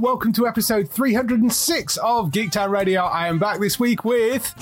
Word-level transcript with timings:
Welcome 0.00 0.32
to 0.34 0.46
episode 0.46 0.88
306 0.88 1.98
of 1.98 2.30
Geektown 2.30 2.70
Radio. 2.70 3.02
I 3.02 3.28
am 3.28 3.38
back 3.38 3.60
this 3.60 3.78
week 3.78 4.04
with 4.04 4.54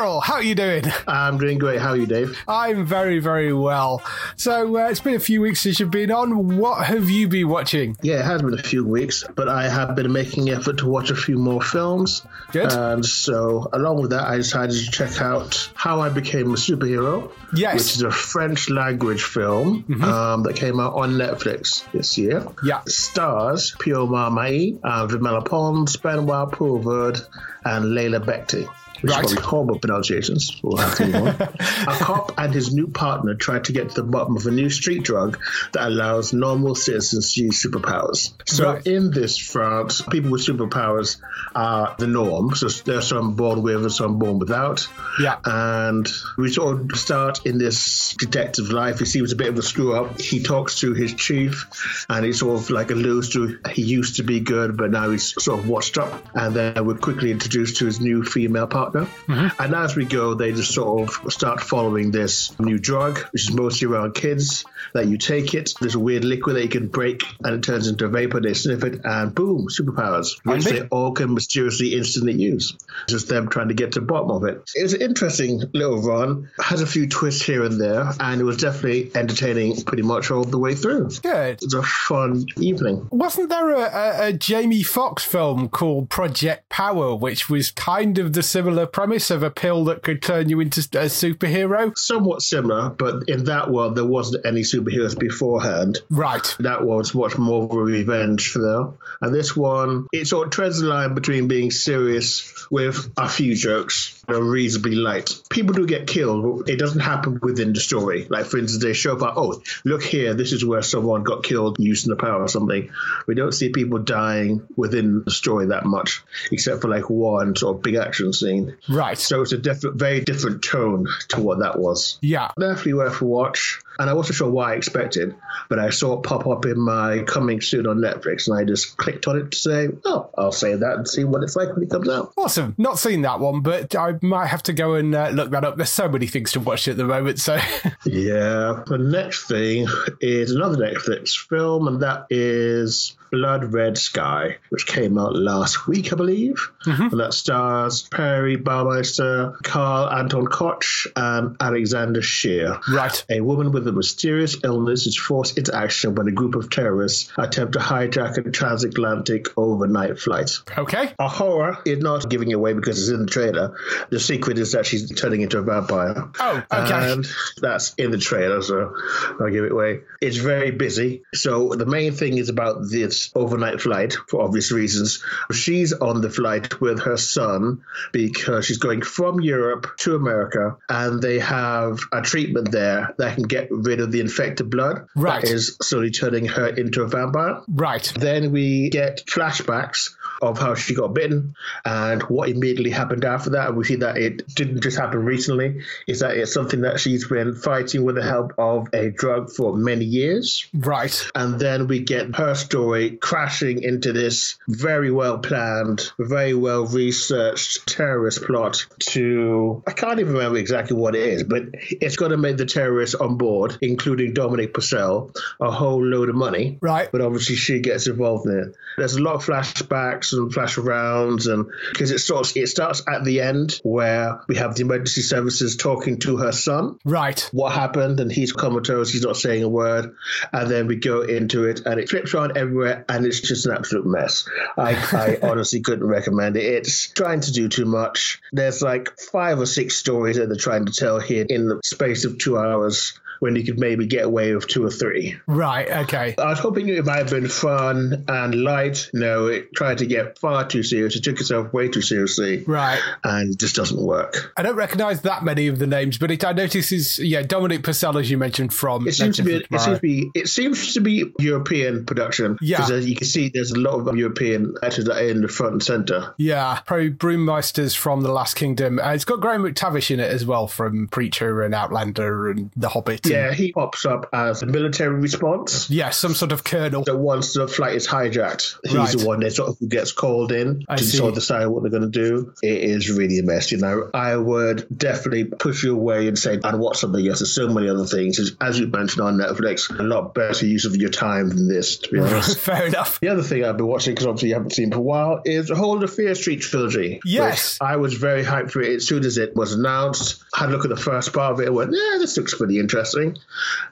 Daryl. 0.00 0.22
How 0.22 0.34
are 0.34 0.42
you 0.42 0.54
doing? 0.54 0.84
I'm 1.06 1.36
doing 1.36 1.58
great. 1.58 1.78
How 1.78 1.90
are 1.90 1.96
you, 1.96 2.06
Dave? 2.06 2.36
I'm 2.48 2.86
very, 2.86 3.18
very 3.18 3.52
well. 3.52 4.02
So 4.36 4.78
uh, 4.78 4.88
it's 4.88 5.00
been 5.00 5.14
a 5.14 5.20
few 5.20 5.42
weeks 5.42 5.60
since 5.60 5.78
you've 5.78 5.90
been 5.90 6.10
on. 6.10 6.56
What 6.56 6.86
have 6.86 7.10
you 7.10 7.28
been 7.28 7.48
watching? 7.48 7.96
Yeah, 8.02 8.20
it 8.20 8.24
has 8.24 8.40
been 8.40 8.54
a 8.54 8.62
few 8.62 8.86
weeks, 8.86 9.24
but 9.34 9.48
I 9.48 9.68
have 9.68 9.94
been 9.96 10.10
making 10.10 10.48
effort 10.48 10.78
to 10.78 10.86
watch 10.86 11.10
a 11.10 11.16
few 11.16 11.36
more 11.36 11.60
films. 11.60 12.22
Good. 12.52 12.72
And 12.72 13.04
so, 13.04 13.68
along 13.72 14.00
with 14.00 14.10
that, 14.10 14.26
I 14.26 14.38
decided 14.38 14.82
to 14.82 14.90
check 14.90 15.20
out 15.20 15.70
How 15.74 16.00
I 16.00 16.08
Became 16.08 16.50
a 16.50 16.54
Superhero. 16.54 17.30
Yes. 17.54 17.74
Which 17.74 17.96
is 17.96 18.02
a 18.02 18.10
French 18.10 18.70
language 18.70 19.24
film 19.24 19.84
um, 20.02 20.44
that 20.44 20.56
came 20.56 20.80
out 20.80 20.94
on 20.94 21.12
Netflix 21.12 21.90
this 21.92 22.16
year. 22.16 22.46
Yeah. 22.64 22.80
Stars 22.86 23.74
Pio 23.78 24.06
Marmaï, 24.06 24.78
uh, 24.82 25.06
Vimala 25.06 25.44
Pons, 25.44 25.94
Benoit 25.96 26.50
Poelvoorde, 26.50 27.20
and 27.64 27.84
Leïla 27.86 28.24
Bekhti. 28.24 28.66
Which 29.00 29.10
Right. 29.12 29.24
is 29.24 29.32
probably 29.32 29.48
horrible 29.48 29.78
pronunciations. 29.78 30.60
We'll 30.62 30.76
have 30.78 30.96
to 30.96 31.06
move 31.06 31.16
on. 31.16 31.30
a 31.40 31.96
cop 31.98 32.32
and 32.38 32.52
his 32.54 32.72
new 32.72 32.86
partner 32.88 33.34
try 33.34 33.58
to 33.60 33.72
get 33.72 33.90
to 33.90 33.94
the 33.96 34.02
bottom 34.02 34.36
of 34.36 34.46
a 34.46 34.50
new 34.50 34.70
street 34.70 35.02
drug 35.04 35.38
that 35.72 35.86
allows 35.86 36.32
normal 36.32 36.74
citizens 36.74 37.34
to 37.34 37.44
use 37.44 37.64
superpowers. 37.64 38.32
So 38.46 38.64
Right. 38.74 38.86
in 38.86 39.10
this 39.10 39.38
France, 39.38 40.02
people 40.02 40.30
with 40.30 40.42
superpowers 40.42 41.16
are 41.54 41.94
the 41.98 42.06
norm. 42.06 42.54
So 42.54 42.68
there's 42.68 43.06
some 43.06 43.34
born 43.34 43.62
with 43.62 43.82
and 43.82 43.92
some 43.92 44.18
born 44.18 44.38
without. 44.38 44.86
Yeah. 45.20 45.36
And 45.44 46.08
we 46.36 46.50
sort 46.52 46.80
of 46.92 46.98
start 46.98 47.46
in 47.46 47.58
this 47.58 48.14
detective 48.18 48.70
life. 48.70 48.98
He 48.98 49.04
seems 49.06 49.32
a 49.32 49.36
bit 49.36 49.48
of 49.48 49.58
a 49.58 49.62
screw 49.62 49.94
up. 49.94 50.20
He 50.20 50.42
talks 50.42 50.80
to 50.80 50.92
his 50.94 51.14
chief 51.14 52.04
and 52.08 52.24
he 52.24 52.32
sort 52.32 52.60
of 52.60 52.70
like 52.70 52.90
alludes 52.90 53.30
to 53.30 53.58
he 53.70 53.82
used 53.82 54.16
to 54.16 54.22
be 54.22 54.40
good, 54.40 54.76
but 54.76 54.90
now 54.90 55.10
he's 55.10 55.34
sort 55.42 55.58
of 55.60 55.68
washed 55.68 55.98
up. 55.98 56.26
And 56.34 56.54
then 56.54 56.84
we're 56.84 56.94
quickly 56.98 57.30
introduced 57.30 57.76
to 57.78 57.86
his 57.86 58.00
new 58.00 58.22
female 58.24 58.66
partner. 58.66 58.89
Mm-hmm. 58.92 59.62
And 59.62 59.74
as 59.74 59.96
we 59.96 60.04
go, 60.04 60.34
they 60.34 60.52
just 60.52 60.74
sort 60.74 61.08
of 61.08 61.32
start 61.32 61.60
following 61.60 62.10
this 62.10 62.58
new 62.58 62.78
drug, 62.78 63.18
which 63.32 63.48
is 63.48 63.54
mostly 63.54 63.88
around 63.88 64.14
kids, 64.14 64.64
that 64.94 65.06
you 65.06 65.18
take 65.18 65.54
it. 65.54 65.74
There's 65.80 65.94
a 65.94 66.00
weird 66.00 66.24
liquid 66.24 66.56
that 66.56 66.62
you 66.62 66.68
can 66.68 66.88
break 66.88 67.22
and 67.44 67.54
it 67.54 67.62
turns 67.62 67.88
into 67.88 68.06
a 68.06 68.08
vapor. 68.08 68.40
They 68.40 68.54
sniff 68.54 68.84
it 68.84 69.00
and 69.04 69.34
boom, 69.34 69.68
superpowers, 69.68 70.40
which 70.44 70.64
they 70.64 70.82
all 70.82 71.12
can 71.12 71.34
mysteriously 71.34 71.94
instantly 71.94 72.34
use. 72.34 72.76
It's 73.04 73.12
just 73.12 73.28
them 73.28 73.48
trying 73.48 73.68
to 73.68 73.74
get 73.74 73.92
to 73.92 74.00
the 74.00 74.06
bottom 74.06 74.30
of 74.30 74.44
it. 74.44 74.70
It 74.74 74.82
was 74.82 74.94
an 74.94 75.02
interesting 75.02 75.62
little 75.72 76.02
run. 76.02 76.50
Had 76.58 76.80
a 76.80 76.86
few 76.86 77.08
twists 77.08 77.42
here 77.42 77.64
and 77.64 77.80
there, 77.80 78.10
and 78.20 78.40
it 78.40 78.44
was 78.44 78.56
definitely 78.56 79.10
entertaining 79.14 79.82
pretty 79.82 80.02
much 80.02 80.30
all 80.30 80.44
the 80.44 80.58
way 80.58 80.74
through. 80.74 81.10
Good. 81.22 81.62
It 81.62 81.64
was 81.64 81.74
a 81.74 81.82
fun 81.82 82.46
evening. 82.56 83.08
Wasn't 83.10 83.48
there 83.48 83.70
a, 83.70 83.80
a, 83.80 84.28
a 84.28 84.32
Jamie 84.32 84.82
Foxx 84.82 85.24
film 85.24 85.68
called 85.68 86.08
Project 86.10 86.68
Power, 86.68 87.14
which 87.14 87.48
was 87.48 87.70
kind 87.70 88.18
of 88.18 88.32
the 88.32 88.42
similar 88.42 88.79
premise 88.86 89.30
of 89.30 89.42
a 89.42 89.50
pill 89.50 89.84
that 89.84 90.02
could 90.02 90.22
turn 90.22 90.48
you 90.48 90.60
into 90.60 90.80
a 90.80 91.06
superhero? 91.06 91.96
Somewhat 91.96 92.42
similar, 92.42 92.90
but 92.90 93.28
in 93.28 93.44
that 93.44 93.70
world, 93.70 93.96
there 93.96 94.04
wasn't 94.04 94.46
any 94.46 94.62
superheroes 94.62 95.18
beforehand. 95.18 95.98
Right. 96.10 96.56
That 96.60 96.84
was 96.84 97.14
much 97.14 97.38
more 97.38 97.64
of 97.64 97.72
a 97.72 97.82
revenge 97.82 98.52
film. 98.52 98.98
And 99.20 99.34
this 99.34 99.56
one, 99.56 100.06
it 100.12 100.26
sort 100.26 100.48
of 100.48 100.52
treads 100.52 100.80
the 100.80 100.86
line 100.86 101.14
between 101.14 101.48
being 101.48 101.70
serious 101.70 102.66
with 102.70 103.10
a 103.16 103.28
few 103.28 103.54
jokes 103.54 104.19
are 104.32 104.42
reasonably 104.42 104.94
light. 104.94 105.40
People 105.50 105.74
do 105.74 105.86
get 105.86 106.06
killed, 106.06 106.64
but 106.64 106.68
it 106.68 106.78
doesn't 106.78 107.00
happen 107.00 107.38
within 107.42 107.72
the 107.72 107.80
story. 107.80 108.26
Like, 108.28 108.46
for 108.46 108.58
instance, 108.58 108.82
they 108.82 108.92
show 108.92 109.16
up, 109.16 109.34
oh, 109.36 109.62
look 109.84 110.02
here, 110.02 110.34
this 110.34 110.52
is 110.52 110.64
where 110.64 110.82
someone 110.82 111.22
got 111.22 111.44
killed 111.44 111.76
using 111.78 112.10
the 112.10 112.16
power 112.16 112.42
or 112.42 112.48
something. 112.48 112.90
We 113.26 113.34
don't 113.34 113.52
see 113.52 113.70
people 113.70 113.98
dying 113.98 114.66
within 114.76 115.22
the 115.24 115.30
story 115.30 115.66
that 115.66 115.84
much, 115.84 116.22
except 116.50 116.82
for 116.82 116.88
like 116.88 117.10
one 117.10 117.56
sort 117.56 117.76
of 117.76 117.82
big 117.82 117.96
action 117.96 118.32
scene. 118.32 118.76
Right. 118.88 119.18
So 119.18 119.42
it's 119.42 119.52
a 119.52 119.58
different, 119.58 119.96
very 119.96 120.20
different 120.20 120.62
tone 120.62 121.06
to 121.28 121.40
what 121.40 121.60
that 121.60 121.78
was. 121.78 122.18
Yeah. 122.20 122.50
Definitely 122.58 122.94
worth 122.94 123.20
a 123.20 123.24
watch. 123.24 123.80
And 124.00 124.08
I 124.08 124.14
wasn't 124.14 124.36
sure 124.36 124.50
why 124.50 124.72
I 124.72 124.76
expected, 124.76 125.34
but 125.68 125.78
I 125.78 125.90
saw 125.90 126.18
it 126.18 126.22
pop 126.22 126.46
up 126.46 126.64
in 126.64 126.80
my 126.80 127.22
coming 127.26 127.60
soon 127.60 127.86
on 127.86 127.98
Netflix, 127.98 128.48
and 128.48 128.58
I 128.58 128.64
just 128.64 128.96
clicked 128.96 129.28
on 129.28 129.38
it 129.38 129.50
to 129.50 129.58
say, 129.58 129.88
"Oh, 130.06 130.30
I'll 130.38 130.52
save 130.52 130.80
that 130.80 130.96
and 130.96 131.06
see 131.06 131.24
what 131.24 131.42
it's 131.42 131.54
like 131.54 131.72
when 131.74 131.82
it 131.82 131.90
comes 131.90 132.08
out." 132.08 132.32
Awesome. 132.38 132.74
Not 132.78 132.98
seen 132.98 133.20
that 133.22 133.40
one, 133.40 133.60
but 133.60 133.94
I 133.94 134.14
might 134.22 134.46
have 134.46 134.62
to 134.64 134.72
go 134.72 134.94
and 134.94 135.14
uh, 135.14 135.28
look 135.28 135.50
that 135.50 135.64
up. 135.64 135.76
There's 135.76 135.92
so 135.92 136.08
many 136.08 136.26
things 136.26 136.52
to 136.52 136.60
watch 136.60 136.88
at 136.88 136.96
the 136.96 137.04
moment. 137.04 137.38
So, 137.40 137.58
Yeah. 138.06 138.82
The 138.86 138.98
next 138.98 139.46
thing 139.46 139.86
is 140.20 140.52
another 140.52 140.78
Netflix 140.78 141.36
film, 141.36 141.86
and 141.86 142.00
that 142.00 142.24
is 142.30 143.16
Blood 143.30 143.72
Red 143.72 143.98
Sky, 143.98 144.56
which 144.70 144.86
came 144.86 145.18
out 145.18 145.34
last 145.34 145.86
week, 145.86 146.12
I 146.12 146.16
believe. 146.16 146.70
Mm-hmm. 146.86 147.02
And 147.02 147.20
that 147.20 147.34
stars 147.34 148.02
Peri 148.10 148.56
Baumeister, 148.56 149.54
Carl 149.62 150.10
Anton 150.10 150.46
Koch, 150.46 151.06
and 151.14 151.56
Alexander 151.60 152.22
Scheer. 152.22 152.78
right. 152.92 153.24
A 153.30 153.40
woman 153.40 153.72
with 153.72 153.86
a 153.86 153.92
mysterious 153.92 154.56
illness 154.64 155.06
is 155.06 155.16
forced 155.16 155.58
into 155.58 155.74
action 155.74 156.14
when 156.14 156.28
a 156.28 156.32
group 156.32 156.54
of 156.54 156.70
terrorists 156.70 157.30
attempt 157.38 157.74
to 157.74 157.78
hijack 157.78 158.36
a 158.38 158.50
transatlantic 158.50 159.46
overnight 159.56 160.18
flight. 160.18 160.50
Okay. 160.76 161.12
A 161.18 161.28
horror 161.28 161.78
is 161.84 161.98
not 161.98 162.28
giving 162.28 162.52
away 162.52 162.72
because 162.72 162.98
it's 163.00 163.10
in 163.10 163.20
the 163.20 163.30
trailer. 163.30 163.76
The 164.10 164.20
secret 164.20 164.58
is 164.58 164.72
that 164.72 164.86
she's 164.86 165.10
turning 165.14 165.42
into 165.42 165.58
a 165.58 165.62
vampire. 165.62 166.30
Oh, 166.38 166.62
okay. 166.72 167.12
And 167.12 167.26
that's 167.60 167.94
in 167.94 168.10
the 168.10 168.18
trailer, 168.18 168.62
so 168.62 168.94
I'll 169.40 169.50
give 169.50 169.64
it 169.64 169.72
away. 169.72 170.00
It's 170.20 170.36
very 170.36 170.70
busy. 170.70 171.22
So 171.34 171.70
the 171.70 171.86
main 171.86 172.12
thing 172.12 172.38
is 172.38 172.48
about 172.48 172.88
this 172.90 173.19
overnight 173.34 173.80
flight 173.80 174.14
for 174.28 174.42
obvious 174.42 174.72
reasons. 174.72 175.22
She's 175.52 175.92
on 175.92 176.20
the 176.20 176.30
flight 176.30 176.80
with 176.80 177.00
her 177.02 177.16
son 177.16 177.82
because 178.12 178.66
she's 178.66 178.78
going 178.78 179.02
from 179.02 179.40
Europe 179.40 179.86
to 179.98 180.14
America 180.14 180.76
and 180.88 181.20
they 181.20 181.38
have 181.38 182.00
a 182.12 182.22
treatment 182.22 182.70
there 182.70 183.14
that 183.18 183.34
can 183.34 183.44
get 183.44 183.68
rid 183.70 184.00
of 184.00 184.12
the 184.12 184.20
infected 184.20 184.70
blood 184.70 185.06
Right. 185.14 185.42
that 185.42 185.50
is 185.50 185.76
slowly 185.82 186.10
turning 186.10 186.46
her 186.46 186.68
into 186.68 187.02
a 187.02 187.08
vampire. 187.08 187.60
Right. 187.68 188.12
Then 188.16 188.52
we 188.52 188.90
get 188.90 189.24
flashbacks 189.26 190.10
of 190.40 190.58
how 190.58 190.74
she 190.74 190.94
got 190.94 191.14
bitten 191.14 191.54
and 191.84 192.22
what 192.24 192.48
immediately 192.48 192.90
happened 192.90 193.24
after 193.24 193.50
that. 193.50 193.68
And 193.68 193.76
we 193.76 193.84
see 193.84 193.96
that 193.96 194.16
it 194.16 194.46
didn't 194.54 194.82
just 194.82 194.98
happen 194.98 195.24
recently, 195.24 195.82
is 196.06 196.20
that 196.20 196.36
it's 196.36 196.52
something 196.52 196.82
that 196.82 197.00
she's 197.00 197.26
been 197.26 197.54
fighting 197.54 198.04
with 198.04 198.16
the 198.16 198.22
help 198.22 198.52
of 198.58 198.88
a 198.92 199.10
drug 199.10 199.50
for 199.50 199.76
many 199.76 200.04
years. 200.04 200.68
Right. 200.74 201.28
And 201.34 201.58
then 201.60 201.86
we 201.86 202.00
get 202.00 202.34
her 202.36 202.54
story 202.54 203.16
crashing 203.16 203.82
into 203.82 204.12
this 204.12 204.58
very 204.68 205.10
well 205.10 205.38
planned, 205.38 206.12
very 206.18 206.54
well 206.54 206.86
researched 206.86 207.86
terrorist 207.86 208.42
plot 208.42 208.86
to, 209.00 209.82
I 209.86 209.92
can't 209.92 210.20
even 210.20 210.34
remember 210.34 210.58
exactly 210.58 210.96
what 210.96 211.14
it 211.14 211.22
is, 211.22 211.44
but 211.44 211.62
it's 211.72 212.16
going 212.16 212.30
to 212.32 212.36
make 212.36 212.56
the 212.56 212.66
terrorists 212.66 213.14
on 213.14 213.36
board, 213.36 213.78
including 213.80 214.34
Dominic 214.34 214.74
Purcell, 214.74 215.32
a 215.60 215.70
whole 215.70 216.04
load 216.04 216.28
of 216.28 216.34
money. 216.34 216.78
Right. 216.80 217.10
But 217.10 217.20
obviously 217.20 217.56
she 217.56 217.80
gets 217.80 218.06
involved 218.06 218.46
in 218.46 218.58
it. 218.58 218.76
There's 218.96 219.16
a 219.16 219.22
lot 219.22 219.36
of 219.36 219.44
flashbacks 219.44 220.29
and 220.32 220.52
flash 220.52 220.76
arounds, 220.76 221.52
and 221.52 221.66
because 221.90 222.10
it 222.10 222.18
starts 222.18 222.56
it 222.56 222.68
starts 222.68 223.02
at 223.08 223.24
the 223.24 223.40
end 223.40 223.80
where 223.82 224.40
we 224.48 224.56
have 224.56 224.74
the 224.74 224.82
emergency 224.82 225.22
services 225.22 225.76
talking 225.76 226.18
to 226.20 226.36
her 226.38 226.52
son. 226.52 226.98
Right. 227.04 227.48
What 227.52 227.72
happened, 227.72 228.20
and 228.20 228.30
he's 228.30 228.52
comatose. 228.52 229.10
He's 229.10 229.22
not 229.22 229.36
saying 229.36 229.62
a 229.62 229.68
word, 229.68 230.14
and 230.52 230.70
then 230.70 230.86
we 230.86 230.96
go 230.96 231.22
into 231.22 231.64
it, 231.64 231.80
and 231.86 232.00
it 232.00 232.08
flips 232.08 232.34
around 232.34 232.56
everywhere, 232.56 233.04
and 233.08 233.24
it's 233.26 233.40
just 233.40 233.66
an 233.66 233.72
absolute 233.72 234.06
mess. 234.06 234.48
I, 234.76 234.94
I 235.12 235.38
honestly 235.48 235.80
couldn't 235.80 236.06
recommend 236.06 236.56
it. 236.56 236.64
It's 236.64 237.10
trying 237.10 237.40
to 237.42 237.52
do 237.52 237.68
too 237.68 237.86
much. 237.86 238.40
There's 238.52 238.82
like 238.82 239.18
five 239.18 239.58
or 239.58 239.66
six 239.66 239.96
stories 239.96 240.36
that 240.36 240.46
they're 240.46 240.56
trying 240.56 240.86
to 240.86 240.92
tell 240.92 241.20
here 241.20 241.46
in 241.48 241.68
the 241.68 241.80
space 241.84 242.24
of 242.24 242.38
two 242.38 242.58
hours 242.58 243.18
when 243.40 243.56
you 243.56 243.64
could 243.64 243.78
maybe 243.78 244.06
get 244.06 244.24
away 244.24 244.54
with 244.54 244.68
two 244.68 244.84
or 244.84 244.90
three. 244.90 245.36
Right. 245.46 245.90
Okay. 246.04 246.34
I 246.38 246.46
was 246.46 246.58
hoping 246.58 246.88
it 246.88 247.04
might 247.04 247.16
have 247.16 247.30
been 247.30 247.48
fun 247.48 248.24
and 248.28 248.54
light. 248.54 249.10
No, 249.12 249.46
it 249.46 249.74
tried 249.74 249.98
to 249.98 250.06
get 250.06 250.38
far 250.38 250.66
too 250.66 250.82
serious. 250.82 251.16
It 251.16 251.24
took 251.24 251.40
itself 251.40 251.72
way 251.72 251.88
too 251.88 252.02
seriously. 252.02 252.62
Right. 252.64 253.00
And 253.24 253.54
it 253.54 253.58
just 253.58 253.74
doesn't 253.74 254.00
work. 254.00 254.52
I 254.56 254.62
don't 254.62 254.76
recognise 254.76 255.22
that 255.22 255.42
many 255.42 255.66
of 255.66 255.78
the 255.78 255.86
names, 255.86 256.18
but 256.18 256.30
it, 256.30 256.44
I 256.44 256.52
notice 256.52 256.92
is 256.92 257.18
yeah 257.18 257.42
Dominic 257.42 257.82
Purcell, 257.82 258.18
as 258.18 258.30
you 258.30 258.38
mentioned 258.38 258.72
from. 258.72 259.08
It 259.08 259.14
seems 259.14 259.36
to 259.36 259.42
be. 259.42 259.56
It 259.56 259.80
seems 259.80 259.96
to 259.96 260.00
be. 260.00 260.30
It 260.34 260.48
seems 260.48 260.94
to 260.94 261.00
be 261.00 261.32
European 261.38 262.04
production. 262.04 262.58
Yeah. 262.60 262.78
Because 262.78 263.06
you 263.06 263.16
can 263.16 263.26
see 263.26 263.48
there's 263.48 263.72
a 263.72 263.78
lot 263.78 263.94
of 263.94 264.16
European 264.16 264.74
actors 264.82 265.06
that 265.06 265.16
are 265.16 265.28
in 265.28 265.40
the 265.40 265.48
front 265.48 265.72
and 265.72 265.82
center. 265.82 266.34
Yeah, 266.36 266.80
probably 266.84 267.10
Baumeisters 267.10 267.94
from 267.94 268.22
The 268.22 268.32
Last 268.32 268.54
Kingdom. 268.54 268.98
Uh, 268.98 269.12
it's 269.12 269.24
got 269.24 269.40
Graham 269.40 269.62
McTavish 269.62 270.10
in 270.10 270.20
it 270.20 270.30
as 270.30 270.44
well 270.44 270.66
from 270.66 271.08
Preacher 271.08 271.62
and 271.62 271.74
Outlander 271.74 272.50
and 272.50 272.70
The 272.76 272.90
Hobbit. 272.90 273.29
Yeah, 273.30 273.52
he 273.52 273.72
pops 273.72 274.04
up 274.06 274.28
as 274.32 274.62
a 274.62 274.66
military 274.66 275.14
response. 275.14 275.88
yeah, 275.90 276.10
some 276.10 276.34
sort 276.34 276.52
of 276.52 276.64
colonel. 276.64 277.04
So 277.04 277.16
once 277.16 277.54
the 277.54 277.66
flight 277.68 277.94
is 277.94 278.06
hijacked, 278.06 278.76
he's 278.84 278.94
Right. 278.94 279.18
the 279.18 279.26
one 279.26 279.40
that 279.40 279.52
sort 279.52 279.70
of 279.70 279.78
who 279.78 279.88
gets 279.88 280.12
called 280.12 280.52
in 280.52 280.84
I 280.88 280.96
to 280.96 281.04
see. 281.04 281.16
sort 281.18 281.30
of 281.30 281.34
decide 281.36 281.66
what 281.66 281.82
they're 281.82 281.90
going 281.90 282.10
to 282.10 282.28
do. 282.28 282.52
It 282.62 282.82
is 282.82 283.10
really 283.10 283.38
a 283.38 283.42
mess. 283.42 283.72
You 283.72 283.78
know, 283.78 284.10
I 284.14 284.36
would 284.36 284.86
definitely 284.94 285.44
push 285.44 285.82
you 285.84 285.94
away 285.94 286.28
and 286.28 286.38
say, 286.38 286.58
and 286.62 286.78
watch 286.80 286.98
something 286.98 287.26
else. 287.26 287.40
There's 287.40 287.54
so 287.54 287.68
many 287.68 287.88
other 287.88 288.04
things. 288.06 288.38
As- 288.38 288.56
As 288.60 288.78
you 288.78 288.86
mentioned 288.88 289.22
on 289.22 289.38
Netflix, 289.38 289.90
a 289.98 290.02
lot 290.02 290.34
better 290.34 290.66
use 290.66 290.84
of 290.84 290.96
your 290.96 291.10
time 291.10 291.48
than 291.48 291.68
this, 291.68 291.96
to 291.98 292.10
be 292.10 292.18
honest. 292.20 292.58
Fair 292.58 292.86
enough. 292.86 293.18
The 293.20 293.28
other 293.28 293.42
thing 293.42 293.64
I've 293.64 293.76
been 293.76 293.86
watching, 293.86 294.14
because 294.14 294.26
obviously 294.26 294.48
you 294.50 294.54
haven't 294.54 294.72
seen 294.72 294.90
for 294.90 294.98
a 294.98 295.02
while, 295.02 295.40
is 295.44 295.68
the 295.68 295.74
whole 295.74 295.94
of 295.94 296.00
the 296.00 296.08
Fear 296.08 296.34
Street 296.34 296.60
trilogy. 296.60 297.20
Yes. 297.24 297.78
I 297.80 297.96
was 297.96 298.14
very 298.14 298.44
hyped 298.44 298.70
for 298.72 298.80
it 298.82 298.96
as 298.96 299.06
soon 299.06 299.24
as 299.24 299.38
it 299.38 299.54
was 299.56 299.72
announced. 299.74 300.42
I 300.54 300.60
Had 300.60 300.68
a 300.70 300.72
look 300.72 300.84
at 300.84 300.90
the 300.90 300.96
first 300.96 301.32
part 301.32 301.52
of 301.54 301.60
it 301.60 301.66
and 301.66 301.74
went, 301.76 301.92
yeah, 301.92 302.18
this 302.18 302.36
looks 302.36 302.54
pretty 302.54 302.78
interesting. 302.78 303.19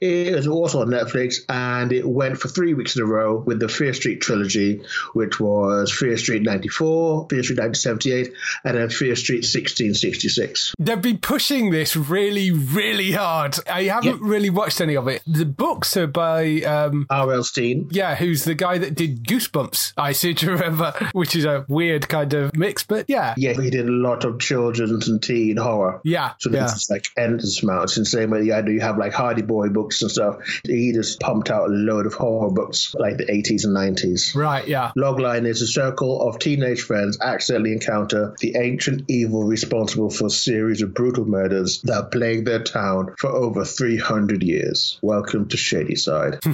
It 0.00 0.34
was 0.34 0.46
also 0.46 0.80
on 0.80 0.88
Netflix 0.88 1.38
and 1.48 1.92
it 1.92 2.06
went 2.08 2.38
for 2.38 2.48
three 2.48 2.74
weeks 2.74 2.96
in 2.96 3.02
a 3.02 3.06
row 3.06 3.36
with 3.38 3.60
the 3.60 3.68
Fear 3.68 3.92
Street 3.94 4.20
trilogy, 4.20 4.82
which 5.14 5.38
was 5.40 5.92
Fear 5.92 6.16
Street 6.16 6.42
94, 6.42 7.26
Fear 7.30 7.42
Street 7.42 7.58
1978, 7.58 8.32
and 8.64 8.76
then 8.76 8.90
Fear 8.90 9.16
Street 9.16 9.44
1666. 9.44 10.74
They've 10.78 11.00
been 11.00 11.18
pushing 11.18 11.70
this 11.70 11.96
really, 11.96 12.50
really 12.50 13.12
hard. 13.12 13.56
I 13.70 13.84
haven't 13.84 14.20
really 14.20 14.50
watched 14.50 14.80
any 14.80 14.96
of 14.96 15.08
it. 15.08 15.22
The 15.26 15.44
books 15.44 15.96
are 15.96 16.06
by, 16.06 16.62
um, 16.62 17.06
R.L. 17.10 17.44
Stine. 17.44 17.88
yeah, 17.90 18.14
who's 18.14 18.44
the 18.44 18.54
guy 18.54 18.78
that 18.78 18.94
did 18.94 19.24
Goosebumps, 19.24 19.94
I 19.96 20.12
seem 20.12 20.34
to 20.36 20.50
remember, 20.52 20.92
which 21.12 21.34
is 21.36 21.44
a 21.44 21.64
weird 21.68 22.08
kind 22.08 22.32
of 22.34 22.54
mix, 22.56 22.82
but 22.84 23.06
yeah. 23.08 23.34
Yeah, 23.36 23.52
he 23.52 23.70
did 23.70 23.88
a 23.88 23.92
lot 23.92 24.24
of 24.24 24.38
children's 24.40 25.08
and 25.08 25.22
teen 25.22 25.56
horror. 25.56 26.00
Yeah, 26.04 26.32
So 26.38 26.50
yeah. 26.50 26.62
this 26.62 26.74
is 26.74 26.90
like 26.90 27.06
endless 27.16 27.62
amounts. 27.62 27.96
And 27.96 28.06
same 28.06 28.30
way, 28.30 28.52
I 28.52 28.60
know 28.60 28.70
you 28.70 28.80
have 28.80 28.98
like 28.98 29.12
Hardy 29.18 29.42
Boy 29.42 29.68
books 29.68 30.00
and 30.00 30.10
stuff. 30.10 30.36
He 30.64 30.92
just 30.92 31.18
pumped 31.18 31.50
out 31.50 31.68
a 31.68 31.72
load 31.72 32.06
of 32.06 32.14
horror 32.14 32.52
books 32.52 32.94
like 32.96 33.16
the 33.16 33.26
80s 33.26 33.64
and 33.64 33.76
90s. 33.76 34.36
Right, 34.36 34.66
yeah. 34.68 34.92
Logline 34.96 35.44
is 35.44 35.60
a 35.60 35.66
circle 35.66 36.22
of 36.22 36.38
teenage 36.38 36.82
friends 36.82 37.18
accidentally 37.20 37.72
encounter 37.72 38.36
the 38.38 38.54
ancient 38.56 39.06
evil 39.08 39.42
responsible 39.42 40.08
for 40.08 40.26
a 40.26 40.30
series 40.30 40.82
of 40.82 40.94
brutal 40.94 41.24
murders 41.24 41.82
that 41.82 42.12
plague 42.12 42.44
their 42.44 42.62
town 42.62 43.14
for 43.18 43.30
over 43.30 43.64
300 43.64 44.44
years. 44.44 45.00
Welcome 45.02 45.48
to 45.48 45.56
Shadyside. 45.56 46.38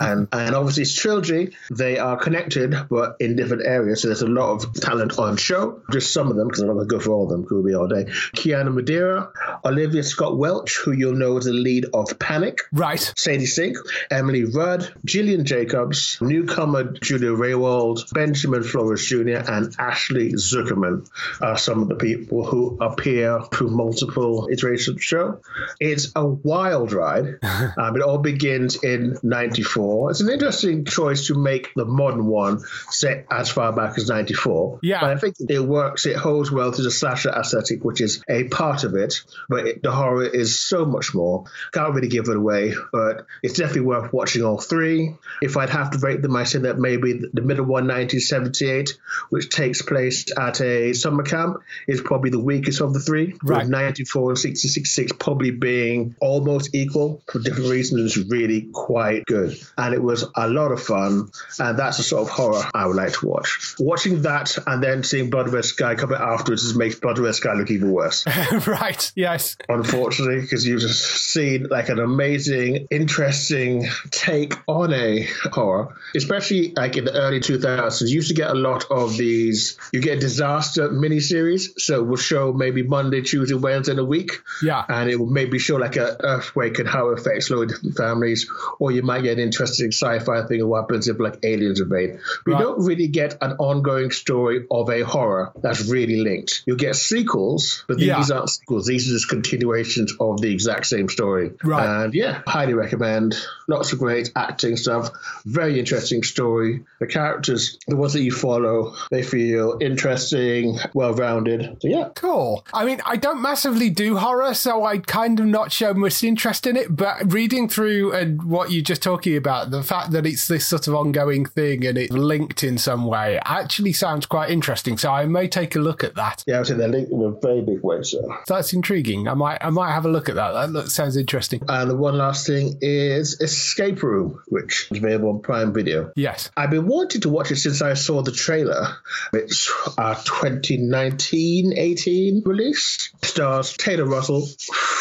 and 0.00 0.28
and 0.32 0.54
obviously 0.54 0.82
it's 0.82 0.94
trilogy. 0.94 1.56
They 1.70 1.98
are 1.98 2.18
connected, 2.18 2.74
but 2.90 3.16
in 3.20 3.36
different 3.36 3.64
areas. 3.64 4.02
So 4.02 4.08
there's 4.08 4.20
a 4.20 4.26
lot 4.26 4.52
of 4.52 4.74
talent 4.74 5.18
on 5.18 5.38
show. 5.38 5.80
Just 5.90 6.12
some 6.12 6.28
of 6.30 6.36
them, 6.36 6.48
because 6.48 6.60
I'm 6.60 6.66
not 6.66 6.74
going 6.74 6.88
to 6.88 6.94
go 6.94 7.00
for 7.00 7.12
all 7.12 7.24
of 7.24 7.30
them, 7.30 7.40
because 7.40 7.54
we'll 7.54 7.64
be 7.64 7.74
all 7.74 7.88
day. 7.88 8.04
Kiana 8.36 8.72
Madeira, 8.72 9.30
Olivia 9.64 10.02
Scott 10.02 10.36
Welch, 10.36 10.76
who 10.76 10.92
you'll 10.92 11.14
know 11.14 11.38
as 11.38 11.46
the 11.46 11.52
lead 11.52 11.85
of 11.92 12.18
Panic. 12.18 12.58
Right. 12.72 13.12
Sadie 13.16 13.46
Sink, 13.46 13.76
Emily 14.10 14.44
Rudd, 14.44 14.92
Gillian 15.04 15.44
Jacobs, 15.44 16.18
newcomer 16.20 16.84
Julia 16.84 17.30
Rehwald, 17.30 18.12
Benjamin 18.12 18.62
Flores 18.62 19.04
Jr., 19.04 19.42
and 19.50 19.74
Ashley 19.78 20.32
Zukerman 20.32 21.08
are 21.40 21.58
some 21.58 21.82
of 21.82 21.88
the 21.88 21.96
people 21.96 22.44
who 22.44 22.78
appear 22.80 23.40
through 23.52 23.70
multiple 23.70 24.48
iterations 24.50 24.88
of 24.88 24.96
the 24.96 25.02
show. 25.02 25.40
It's 25.80 26.12
a 26.14 26.26
wild 26.26 26.92
ride. 26.92 27.38
um, 27.42 27.96
it 27.96 28.02
all 28.02 28.18
begins 28.18 28.82
in 28.82 29.18
94. 29.22 30.10
It's 30.10 30.20
an 30.20 30.30
interesting 30.30 30.84
choice 30.84 31.26
to 31.28 31.34
make 31.34 31.72
the 31.74 31.84
modern 31.84 32.26
one 32.26 32.60
set 32.90 33.26
as 33.30 33.50
far 33.50 33.72
back 33.72 33.98
as 33.98 34.08
94. 34.08 34.80
Yeah. 34.82 35.00
But 35.00 35.10
I 35.10 35.16
think 35.16 35.36
it 35.48 35.60
works, 35.60 36.06
it 36.06 36.16
holds 36.16 36.50
well 36.50 36.72
to 36.72 36.82
the 36.82 36.90
slasher 36.90 37.30
aesthetic, 37.30 37.84
which 37.84 38.00
is 38.00 38.22
a 38.28 38.44
part 38.44 38.84
of 38.84 38.94
it, 38.94 39.22
but 39.48 39.66
it, 39.66 39.82
the 39.82 39.92
horror 39.92 40.24
is 40.24 40.60
so 40.60 40.84
much 40.84 41.14
more. 41.14 41.44
I 41.76 41.80
can't 41.80 41.94
really 41.94 42.08
give 42.08 42.28
it 42.28 42.36
away, 42.36 42.74
but 42.92 43.26
it's 43.42 43.54
definitely 43.54 43.82
worth 43.82 44.12
watching 44.12 44.42
all 44.42 44.58
three. 44.58 45.14
If 45.42 45.56
I'd 45.56 45.70
have 45.70 45.90
to 45.90 45.98
rate 45.98 46.22
them, 46.22 46.34
I'd 46.36 46.48
say 46.48 46.60
that 46.60 46.78
maybe 46.78 47.20
the 47.32 47.42
middle 47.42 47.64
one, 47.64 47.86
1978, 47.86 48.96
which 49.30 49.50
takes 49.50 49.82
place 49.82 50.26
at 50.38 50.60
a 50.60 50.92
summer 50.94 51.22
camp, 51.22 51.58
is 51.86 52.00
probably 52.00 52.30
the 52.30 52.40
weakest 52.40 52.80
of 52.80 52.94
the 52.94 53.00
three. 53.00 53.34
Right. 53.42 53.64
With 53.64 53.68
94 53.68 54.30
and 54.30 54.38
66 54.38 55.12
probably 55.18 55.50
being 55.50 56.16
almost 56.20 56.74
equal 56.74 57.22
for 57.30 57.40
different 57.40 57.70
reasons, 57.70 58.16
really 58.16 58.68
quite 58.72 59.26
good. 59.26 59.58
And 59.76 59.94
it 59.94 60.02
was 60.02 60.24
a 60.34 60.48
lot 60.48 60.72
of 60.72 60.82
fun, 60.82 61.30
and 61.58 61.78
that's 61.78 61.98
the 61.98 62.02
sort 62.02 62.22
of 62.22 62.30
horror 62.30 62.64
I 62.74 62.86
would 62.86 62.96
like 62.96 63.12
to 63.14 63.26
watch. 63.26 63.74
Watching 63.78 64.22
that 64.22 64.56
and 64.66 64.82
then 64.82 65.02
seeing 65.02 65.30
Blood 65.30 65.50
Red 65.50 65.64
Sky 65.64 65.94
coming 65.94 66.18
afterwards 66.18 66.62
just 66.62 66.76
makes 66.76 66.94
Blood 66.98 67.18
Red 67.18 67.34
Sky 67.34 67.52
look 67.54 67.70
even 67.70 67.92
worse 67.92 68.24
right, 68.66 69.12
yes. 69.14 69.56
unfortunately, 69.68 70.40
because 70.40 70.66
you've 70.66 70.80
just 70.80 71.26
like 71.58 71.88
an 71.88 71.98
amazing, 71.98 72.86
interesting 72.90 73.86
take 74.10 74.54
on 74.66 74.92
a 74.92 75.26
horror, 75.52 75.94
especially 76.14 76.72
like 76.76 76.96
in 76.96 77.04
the 77.04 77.12
early 77.14 77.40
2000s. 77.40 78.02
You 78.08 78.14
used 78.16 78.28
to 78.28 78.34
get 78.34 78.50
a 78.50 78.54
lot 78.54 78.84
of 78.90 79.16
these, 79.16 79.76
you 79.92 80.00
get 80.00 80.20
disaster 80.20 80.88
miniseries. 80.88 81.78
So 81.80 82.02
we'll 82.02 82.16
show 82.16 82.52
maybe 82.52 82.82
Monday, 82.82 83.22
Tuesday, 83.22 83.54
Wednesday 83.54 83.92
in 83.92 83.98
a 83.98 84.04
week. 84.04 84.32
Yeah. 84.62 84.84
And 84.88 85.10
it 85.10 85.16
will 85.16 85.26
maybe 85.30 85.58
show 85.58 85.76
like 85.76 85.96
an 85.96 86.16
earthquake 86.20 86.78
and 86.78 86.88
how 86.88 87.10
it 87.10 87.18
affects 87.20 87.50
loads 87.50 87.72
of 87.72 87.78
different 87.80 87.96
families. 87.96 88.50
Or 88.78 88.90
you 88.92 89.02
might 89.02 89.22
get 89.22 89.34
an 89.38 89.44
interesting 89.44 89.88
sci 89.92 90.18
fi 90.20 90.42
thing 90.46 90.60
of 90.62 90.68
what 90.68 90.82
happens 90.82 91.08
if 91.08 91.18
like 91.18 91.38
aliens 91.42 91.80
invade. 91.80 92.18
We 92.44 92.52
Right. 92.52 92.62
don't 92.62 92.84
really 92.84 93.08
get 93.08 93.36
an 93.40 93.52
ongoing 93.58 94.10
story 94.10 94.66
of 94.70 94.88
a 94.90 95.00
horror 95.02 95.52
that's 95.60 95.88
really 95.88 96.20
linked. 96.20 96.62
You'll 96.66 96.76
get 96.76 96.96
sequels, 96.96 97.84
but 97.88 97.98
these 97.98 98.06
Yeah. 98.08 98.22
aren't 98.34 98.50
sequels. 98.50 98.86
These 98.86 99.08
are 99.08 99.12
just 99.14 99.28
continuations 99.28 100.14
of 100.20 100.40
the 100.40 100.52
exact 100.52 100.86
same 100.86 101.08
story. 101.08 101.45
Right. 101.62 102.04
And 102.04 102.14
yeah, 102.14 102.42
highly 102.46 102.74
recommend. 102.74 103.36
Lots 103.68 103.92
of 103.92 103.98
great 103.98 104.30
acting 104.36 104.76
stuff. 104.76 105.10
Very 105.44 105.78
interesting 105.78 106.22
story. 106.22 106.84
The 107.00 107.06
characters, 107.06 107.78
the 107.86 107.96
ones 107.96 108.12
that 108.12 108.22
you 108.22 108.32
follow, 108.32 108.94
they 109.10 109.22
feel 109.22 109.78
interesting, 109.80 110.78
well 110.94 111.14
rounded. 111.14 111.78
So 111.80 111.88
yeah. 111.88 112.10
Cool. 112.14 112.64
I 112.72 112.84
mean, 112.84 113.00
I 113.04 113.16
don't 113.16 113.42
massively 113.42 113.90
do 113.90 114.16
horror, 114.16 114.54
so 114.54 114.84
I 114.84 114.98
kind 114.98 115.38
of 115.40 115.46
not 115.46 115.72
show 115.72 115.94
much 115.94 116.22
interest 116.22 116.66
in 116.66 116.76
it. 116.76 116.94
But 116.94 117.32
reading 117.32 117.68
through 117.68 118.12
and 118.12 118.42
what 118.44 118.70
you're 118.70 118.82
just 118.82 119.02
talking 119.02 119.36
about, 119.36 119.70
the 119.70 119.82
fact 119.82 120.12
that 120.12 120.26
it's 120.26 120.48
this 120.48 120.66
sort 120.66 120.88
of 120.88 120.94
ongoing 120.94 121.44
thing 121.44 121.84
and 121.86 121.98
it's 121.98 122.12
linked 122.12 122.62
in 122.62 122.78
some 122.78 123.06
way, 123.06 123.40
actually 123.44 123.92
sounds 123.92 124.26
quite 124.26 124.50
interesting. 124.50 124.98
So 124.98 125.10
I 125.10 125.26
may 125.26 125.48
take 125.48 125.76
a 125.76 125.78
look 125.78 126.04
at 126.04 126.14
that. 126.14 126.44
Yeah, 126.46 126.56
I 126.56 126.58
would 126.58 126.66
say 126.68 126.74
they're 126.74 126.88
linked 126.88 127.12
in 127.12 127.22
a 127.22 127.30
very 127.30 127.62
big 127.62 127.82
way. 127.82 128.02
So. 128.02 128.36
That's 128.46 128.72
intriguing. 128.72 129.28
I 129.28 129.34
might, 129.34 129.58
I 129.60 129.70
might 129.70 129.92
have 129.92 130.04
a 130.04 130.08
look 130.08 130.28
at 130.28 130.34
that. 130.36 130.72
That 130.72 130.90
sounds 130.90 131.16
interesting. 131.16 131.35
And 131.62 131.70
uh, 131.70 131.84
the 131.84 131.96
one 131.96 132.16
last 132.16 132.46
thing 132.46 132.78
is 132.80 133.40
Escape 133.40 134.02
Room, 134.02 134.42
which 134.48 134.88
is 134.90 134.98
available 134.98 135.30
on 135.30 135.40
Prime 135.40 135.72
Video. 135.72 136.12
Yes. 136.16 136.50
I've 136.56 136.70
been 136.70 136.86
wanting 136.86 137.20
to 137.22 137.28
watch 137.28 137.50
it 137.50 137.56
since 137.56 137.82
I 137.82 137.94
saw 137.94 138.22
the 138.22 138.30
trailer. 138.32 138.96
It's 139.32 139.70
uh, 139.86 139.92
a 139.98 140.14
2019-18 140.14 142.46
release. 142.46 143.10
Stars 143.22 143.76
Taylor 143.76 144.06
Russell 144.06 144.46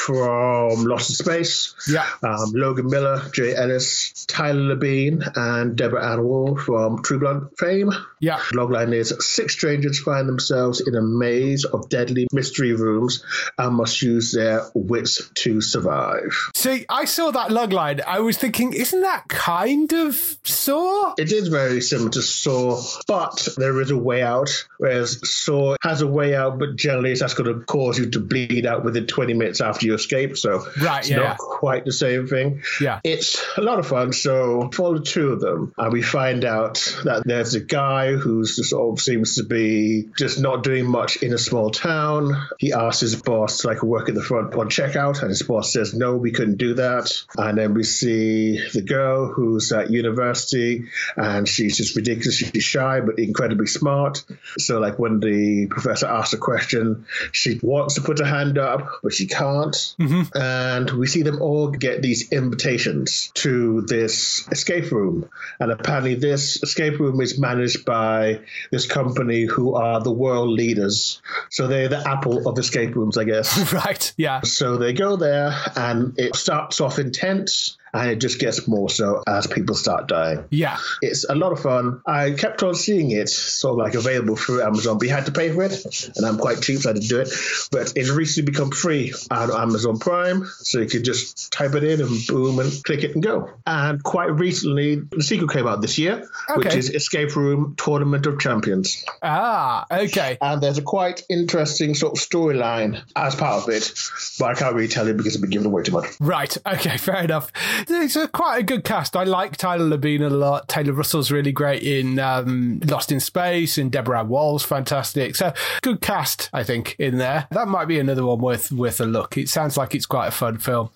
from 0.06 0.86
Lost 0.86 1.10
in 1.10 1.16
Space, 1.16 1.74
Yeah. 1.88 2.06
um, 2.24 2.52
Logan 2.54 2.88
Miller, 2.90 3.22
Jay 3.34 3.56
Ellis, 3.56 4.26
Tyler 4.28 4.76
Labine, 4.76 5.24
and 5.36 5.76
Deborah 5.76 6.12
Ann 6.14 6.24
Woll 6.24 6.58
from 6.58 7.02
True 7.02 7.20
Blood 7.20 7.50
fame. 7.58 7.92
Yeah. 8.20 8.40
Logline 8.54 8.94
is 8.94 9.14
six 9.20 9.54
strangers 9.54 10.00
find 10.00 10.28
themselves 10.30 10.82
in 10.86 10.96
a 10.96 11.02
maze 11.02 11.66
of 11.66 11.90
deadly 11.90 12.28
mystery 12.32 12.74
rooms 12.74 13.24
and 13.58 13.76
must 13.76 14.02
use 14.02 14.32
their 14.32 14.62
wits 14.74 15.28
to 15.36 15.62
survive. 15.62 16.34
See, 16.56 16.86
I 16.90 17.06
saw 17.06 17.32
that 17.32 17.52
log 17.52 17.74
line. 17.74 18.02
I 18.06 18.20
was 18.20 18.38
thinking, 18.38 18.74
isn't 18.74 19.02
that 19.02 19.28
kind 19.28 19.92
of 19.94 20.16
Saw? 20.44 21.14
It 21.18 21.32
is 21.32 21.48
very 21.48 21.82
similar 21.82 22.10
to 22.12 22.22
Saw, 22.22 22.82
but 23.08 23.48
there 23.58 23.82
is 23.82 23.92
a 23.92 23.98
way 23.98 24.22
out. 24.22 24.50
Whereas 24.78 25.20
Saw 25.30 25.76
has 25.82 26.02
a 26.02 26.08
way 26.08 26.36
out, 26.36 26.60
but 26.60 26.76
generally 26.76 27.14
that's 27.16 27.34
going 27.34 27.52
to 27.60 27.66
cause 27.66 27.98
you 28.00 28.10
to 28.12 28.20
bleed 28.20 28.66
out 28.66 28.84
within 28.84 29.08
20 29.08 29.34
minutes 29.34 29.62
after 29.62 29.86
you 29.86 29.95
escape. 29.96 30.38
So 30.38 30.66
right, 30.82 31.00
it's 31.00 31.10
yeah, 31.10 31.18
not 31.18 31.24
yeah. 31.24 31.36
quite 31.40 31.86
the 31.86 31.92
same 31.92 32.28
thing. 32.28 32.64
Yeah. 32.80 33.00
It's 33.04 33.44
a 33.58 33.62
lot 33.62 33.80
of 33.80 33.88
fun. 33.88 34.14
So 34.14 34.70
follow 34.74 35.00
two 35.00 35.30
of 35.30 35.42
them, 35.42 35.74
and 35.78 35.92
we 35.92 36.02
find 36.02 36.46
out 36.46 36.76
that 37.04 37.24
there's 37.26 37.56
a 37.56 37.60
guy 37.60 38.14
who's 38.14 38.56
just 38.56 38.70
sort 38.70 38.98
of 38.98 39.04
seems 39.04 39.36
to 39.36 39.44
be 39.44 40.10
just 40.18 40.40
not 40.40 40.64
doing 40.64 40.86
much 40.86 41.18
in 41.18 41.34
a 41.34 41.38
small 41.38 41.72
town. 41.72 42.48
He 42.60 42.74
asks 42.74 43.02
his 43.02 43.16
boss 43.16 43.60
to 43.60 43.68
like 43.68 43.84
work 43.84 44.10
at 44.10 44.16
the 44.16 44.24
front 44.24 44.54
on 44.56 44.70
checkout, 44.70 45.22
and 45.22 45.30
his 45.30 45.44
boss 45.44 45.74
says 45.74 45.94
no, 45.94 46.16
we 46.16 46.32
couldn't 46.32 46.58
do 46.58 46.76
that. 46.76 47.12
And 47.38 47.58
then 47.58 47.74
we 47.74 47.84
see 47.84 48.60
the 48.74 48.82
girl 48.82 49.28
who's 49.28 49.72
at 49.72 49.90
university, 49.90 50.86
and 51.16 51.48
she's 51.48 51.78
just 51.78 51.96
ridiculously 51.96 52.60
shy 52.60 53.02
but 53.02 53.20
incredibly 53.20 53.68
smart. 53.68 54.24
So 54.58 54.80
like 54.80 55.00
when 55.00 55.20
the 55.20 55.68
professor 55.68 56.08
asks 56.08 56.34
a 56.34 56.38
question, 56.38 57.06
she 57.32 57.60
wants 57.62 57.96
to 57.96 58.02
put 58.02 58.20
her 58.20 58.26
hand 58.26 58.58
up, 58.58 59.00
but 59.04 59.14
she 59.14 59.28
can't. 59.28 59.85
Mm-hmm. 60.00 60.38
And 60.38 60.90
we 60.92 61.08
see 61.08 61.22
them 61.22 61.42
all 61.42 61.70
get 61.70 62.02
these 62.02 62.32
invitations 62.32 63.32
to 63.36 63.82
this 63.82 64.48
escape 64.52 64.92
room. 64.92 65.30
And 65.60 65.72
apparently, 65.72 66.16
this 66.16 66.62
escape 66.64 67.00
room 67.00 67.22
is 67.22 67.40
managed 67.40 67.86
by 67.86 68.42
this 68.72 68.88
company 68.88 69.46
who 69.46 69.76
are 69.76 70.02
the 70.02 70.12
world 70.12 70.50
leaders. 70.50 71.22
So 71.50 71.68
they're 71.68 71.90
the 71.90 72.08
Apple 72.08 72.48
of 72.48 72.58
escape 72.58 72.96
rooms, 72.96 73.18
I 73.18 73.24
guess. 73.24 73.74
Right, 73.76 74.14
yeah. 74.16 74.42
So 74.42 74.78
they 74.78 74.94
go 74.94 75.18
there, 75.18 75.54
and 75.76 76.18
it 76.18 76.36
starts 76.36 76.80
off 76.80 76.98
intense, 76.98 77.78
and 77.96 78.12
it 78.12 78.20
just 78.20 78.40
gets 78.40 78.68
more 78.68 78.90
so 78.90 79.24
as 79.28 79.48
people 79.48 79.76
start 79.76 80.08
dying. 80.08 80.46
Yeah. 80.50 80.78
It's 81.02 81.26
a 81.28 81.36
lot 81.36 81.52
of 81.52 81.62
fun. 81.62 82.02
I 82.06 82.32
kept 82.32 82.64
on 82.64 82.76
seeing 82.76 83.12
it 83.12 83.30
sort 83.30 83.74
of 83.74 83.78
like 83.78 83.96
available 83.96 84.36
through 84.36 84.62
Amazon, 84.64 84.98
but 84.98 85.08
you 85.08 85.14
had 85.14 85.26
to 85.28 85.32
pay 85.32 85.52
for 85.52 85.64
it, 85.64 86.12
and 86.16 86.26
I'm 86.26 86.38
quite 86.38 86.62
cheap, 86.62 86.80
so 86.80 86.90
I 86.90 86.94
didn't 86.94 87.10
do 87.10 87.20
it. 87.22 87.30
But 87.72 87.94
it's 87.96 88.10
recently 88.10 88.52
become 88.52 88.72
free 88.72 89.14
on 89.32 89.52
Amazon 89.52 90.00
Prime, 90.00 90.46
so 90.46 90.80
you 90.80 90.88
could 90.88 91.06
just 91.06 91.52
type 91.52 91.74
it 91.76 91.84
in 91.84 92.02
and 92.02 92.28
boom 92.28 92.60
and 92.60 92.84
click 92.84 93.04
it 93.04 93.14
and 93.14 93.24
go. 93.24 93.50
And 93.66 94.04
quite 94.04 94.32
recently, 94.32 94.96
the 94.96 95.24
sequel 95.24 95.48
came 95.48 95.68
out 95.68 95.82
this 95.82 95.98
year, 95.98 96.28
which 96.56 96.76
is 96.76 96.90
Escape 96.90 97.36
Room 97.36 97.76
Tournament 97.78 98.26
of 98.26 98.40
Champions. 98.40 99.04
Ah, 99.22 99.86
okay. 99.90 100.38
And 100.42 100.62
there's 100.62 100.78
a 100.78 100.82
quite 100.82 101.24
interesting 101.30 101.96
sort 101.96 102.18
of 102.18 102.24
storyline 102.24 103.02
as 103.16 103.36
part 103.36 103.64
of 103.64 103.70
it, 103.70 103.92
but 104.40 104.46
I 104.46 104.54
can't 104.54 104.76
really 104.76 104.88
tell 104.88 105.08
you 105.08 105.14
because 105.14 105.36
it'd 105.36 105.42
be 105.42 105.54
giving 105.54 105.68
away 105.68 105.84
too 105.84 105.94
much. 105.94 106.08
Right. 106.20 106.58
Okay. 106.66 106.98
Fair 107.06 107.24
enough. 107.24 107.52
It's 107.88 108.16
a 108.16 108.28
quite 108.28 108.60
a 108.60 108.64
good 108.64 108.84
cast. 108.84 109.16
I 109.16 109.24
like 109.24 109.58
Tyler 109.58 109.86
Labine 109.98 110.22
a 110.26 110.30
lot. 110.30 110.68
Taylor 110.68 110.94
Russell's 110.94 111.32
really 111.32 111.52
great 111.52 111.84
in 111.84 112.20
um, 112.20 112.80
Lost 112.86 113.12
in 113.12 113.20
Space, 113.20 113.78
and 113.78 113.92
Deborah 113.92 114.24
Woll's 114.24 114.64
fantastic. 114.64 115.36
So 115.36 115.54
good 115.82 116.02
cast, 116.02 116.50
I 116.54 116.64
think, 116.64 116.96
in 117.00 117.18
there. 117.18 117.48
That 117.52 117.68
might 117.68 117.86
be 117.86 118.00
another 118.00 118.26
one 118.26 118.40
worth 118.40 118.72
worth 118.72 119.00
a 119.02 119.06
look. 119.06 119.38
It 119.38 119.50
sounds 119.50 119.78
like 119.78 119.94
it's 119.96 120.06
quite 120.06 120.28
a 120.28 120.32
fun 120.32 120.58
film. 120.58 120.90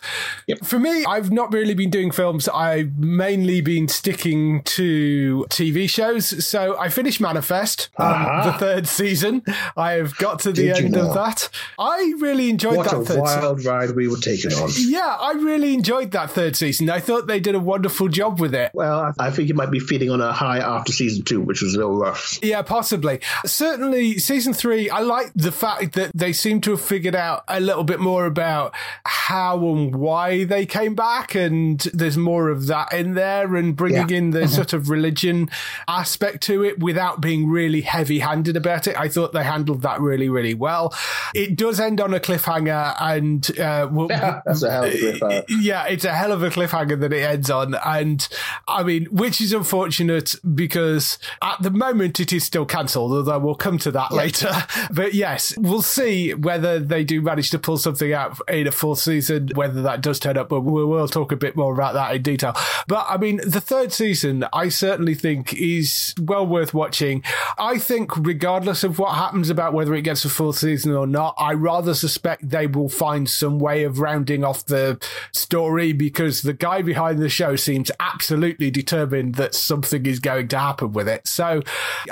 Yep. 0.48 0.66
For 0.66 0.80
me, 0.80 1.06
I've 1.06 1.32
not 1.32 1.52
really 1.52 1.74
been 1.74 1.90
doing 1.90 2.12
films. 2.12 2.48
I've 2.50 2.98
mainly 2.98 3.62
been 3.62 3.88
sticking 3.88 4.64
to 4.64 5.46
TV 5.50 5.90
shows. 5.90 6.46
So 6.46 6.78
I 6.80 6.90
finished 6.90 7.20
Manifest, 7.22 7.90
um, 7.98 8.06
Ah. 8.10 8.52
the 8.52 8.58
third 8.58 8.88
season. 8.88 9.44
I 9.78 9.94
have 9.94 10.16
got 10.18 10.40
to 10.42 10.50
the 10.52 10.64
Did 10.64 10.78
you 10.78 10.86
end 10.86 10.98
of 10.98 11.14
that. 11.14 11.50
I 11.78 12.14
really 12.20 12.50
enjoyed 12.50 12.78
What 12.78 12.90
that 12.90 12.94
a 12.96 13.06
third 13.06 13.08
season. 13.28 13.42
wild 13.42 13.66
ride 13.66 13.96
we 13.96 14.08
were 14.08 14.18
taking 14.18 14.52
on. 14.54 14.70
Yeah, 14.78 15.18
I 15.20 15.34
really 15.34 15.74
enjoyed 15.74 16.12
that 16.12 16.32
third 16.32 16.56
season. 16.56 16.69
I 16.90 17.00
thought 17.00 17.28
they 17.28 17.40
did 17.40 17.56
a 17.56 17.60
wonderful 17.60 18.08
job 18.08 18.40
with 18.40 18.54
it. 18.54 18.72
Well, 18.74 19.14
I 19.20 19.32
think 19.32 19.50
it 19.50 19.56
might 19.56 19.72
be 19.72 19.80
feeding 19.80 20.10
on 20.10 20.22
a 20.22 20.32
high 20.32 20.60
after 20.60 20.92
season 20.92 21.24
two, 21.24 21.42
which 21.42 21.62
was 21.62 21.74
a 21.76 21.78
little 21.78 21.98
rough. 21.98 22.40
Yeah, 22.44 22.62
possibly. 22.62 23.20
Certainly, 23.46 24.20
season 24.20 24.54
three, 24.54 24.90
I 24.90 25.00
like 25.00 25.32
the 25.36 25.52
fact 25.52 25.94
that 25.94 26.12
they 26.14 26.34
seem 26.34 26.62
to 26.62 26.72
have 26.72 26.82
figured 26.82 27.16
out 27.16 27.44
a 27.48 27.60
little 27.60 27.84
bit 27.84 28.00
more 28.00 28.26
about 28.26 28.74
how 29.06 29.58
and 29.68 29.96
why 29.96 30.44
they 30.44 30.66
came 30.66 30.96
back, 30.96 31.36
and 31.36 31.80
there's 31.94 32.18
more 32.18 32.50
of 32.50 32.68
that 32.68 32.94
in 32.94 33.14
there, 33.16 33.56
and 33.56 33.76
bringing 33.76 34.10
Yeah. 34.10 34.18
in 34.18 34.30
the 34.32 34.48
sort 34.48 34.74
of 34.74 34.90
religion 34.90 35.50
aspect 35.88 36.42
to 36.44 36.64
it 36.64 36.80
without 36.80 37.22
being 37.22 37.50
really 37.50 37.82
heavy 37.82 38.20
handed 38.20 38.56
about 38.58 38.88
it. 38.88 38.98
I 38.98 39.08
thought 39.10 39.34
they 39.34 39.44
handled 39.44 39.82
that 39.82 40.00
really, 40.02 40.30
really 40.30 40.54
well. 40.54 40.94
It 41.34 41.56
does 41.56 41.80
end 41.80 42.00
on 42.02 42.14
a 42.14 42.20
cliffhanger, 42.20 42.96
and 43.00 43.60
uh, 43.60 43.88
we'll, 43.92 44.08
That's 44.08 44.64
a 44.64 44.72
hell 44.72 44.84
of 44.86 44.94
a 44.94 44.98
cliffhanger. 44.98 45.46
yeah, 45.62 45.86
it's 45.86 46.06
a 46.06 46.14
hell 46.14 46.32
of 46.32 46.44
a 46.44 46.50
cliffhanger 46.50 46.59
that 46.68 47.14
it 47.14 47.24
ends 47.24 47.50
on. 47.50 47.76
And 47.86 48.28
I 48.68 48.84
mean, 48.84 49.06
which 49.06 49.42
is 49.42 49.54
unfortunate 49.54 50.36
because 50.56 51.18
at 51.42 51.62
the 51.62 51.72
moment 51.72 52.20
it 52.20 52.34
is 52.34 52.44
still 52.44 52.66
cancelled, 52.66 53.12
although 53.12 53.40
we'll 53.40 53.56
come 53.56 53.78
to 53.80 53.92
that 53.92 54.12
later. 54.12 54.52
But 54.92 55.14
yes, 55.14 55.56
we'll 55.58 55.82
see 55.82 56.34
whether 56.34 56.80
they 56.80 57.04
do 57.04 57.22
manage 57.22 57.52
to 57.52 57.60
pull 57.60 57.78
something 57.78 58.12
out 58.12 58.40
in 58.48 58.66
a 58.66 58.72
full 58.72 58.96
season, 58.96 59.50
whether 59.54 59.82
that 59.82 60.02
does 60.02 60.20
turn 60.20 60.38
up, 60.38 60.50
but 60.50 60.62
we 60.62 60.84
will 60.84 61.08
talk 61.08 61.32
a 61.32 61.36
bit 61.36 61.56
more 61.56 61.74
about 61.74 61.94
that 61.94 62.16
in 62.16 62.22
detail. 62.22 62.56
But 62.88 63.06
I 63.10 63.18
mean, 63.18 63.38
the 63.46 63.62
third 63.62 63.92
season, 63.92 64.46
I 64.52 64.70
certainly 64.70 65.16
think 65.16 65.54
is 65.54 66.14
well 66.20 66.46
worth 66.46 66.74
watching. 66.74 67.24
I 67.58 67.78
think 67.78 68.16
regardless 68.18 68.84
of 68.84 69.00
what 69.00 69.16
happens 69.16 69.50
about 69.50 69.74
whether 69.74 69.94
it 69.94 70.02
gets 70.02 70.26
a 70.26 70.30
full 70.30 70.54
season 70.54 70.94
or 70.94 71.08
not, 71.08 71.36
I 71.38 71.54
rather 71.54 71.94
suspect 71.94 72.50
they 72.50 72.68
will 72.68 72.90
find 72.90 73.30
some 73.30 73.60
way 73.60 73.84
of 73.84 74.00
rounding 74.00 74.44
off 74.44 74.66
the 74.66 75.00
story 75.32 75.94
because 75.94 76.42
the 76.50 76.54
guy 76.54 76.82
behind 76.82 77.20
the 77.20 77.30
show 77.30 77.56
seems 77.56 77.92
absolutely 78.00 78.72
determined 78.72 79.36
that 79.36 79.54
something 79.54 80.08
is 80.08 80.20
going 80.20 80.48
to 80.48 80.58
happen 80.58 80.92
with 80.94 81.08
it. 81.08 81.28
So 81.28 81.62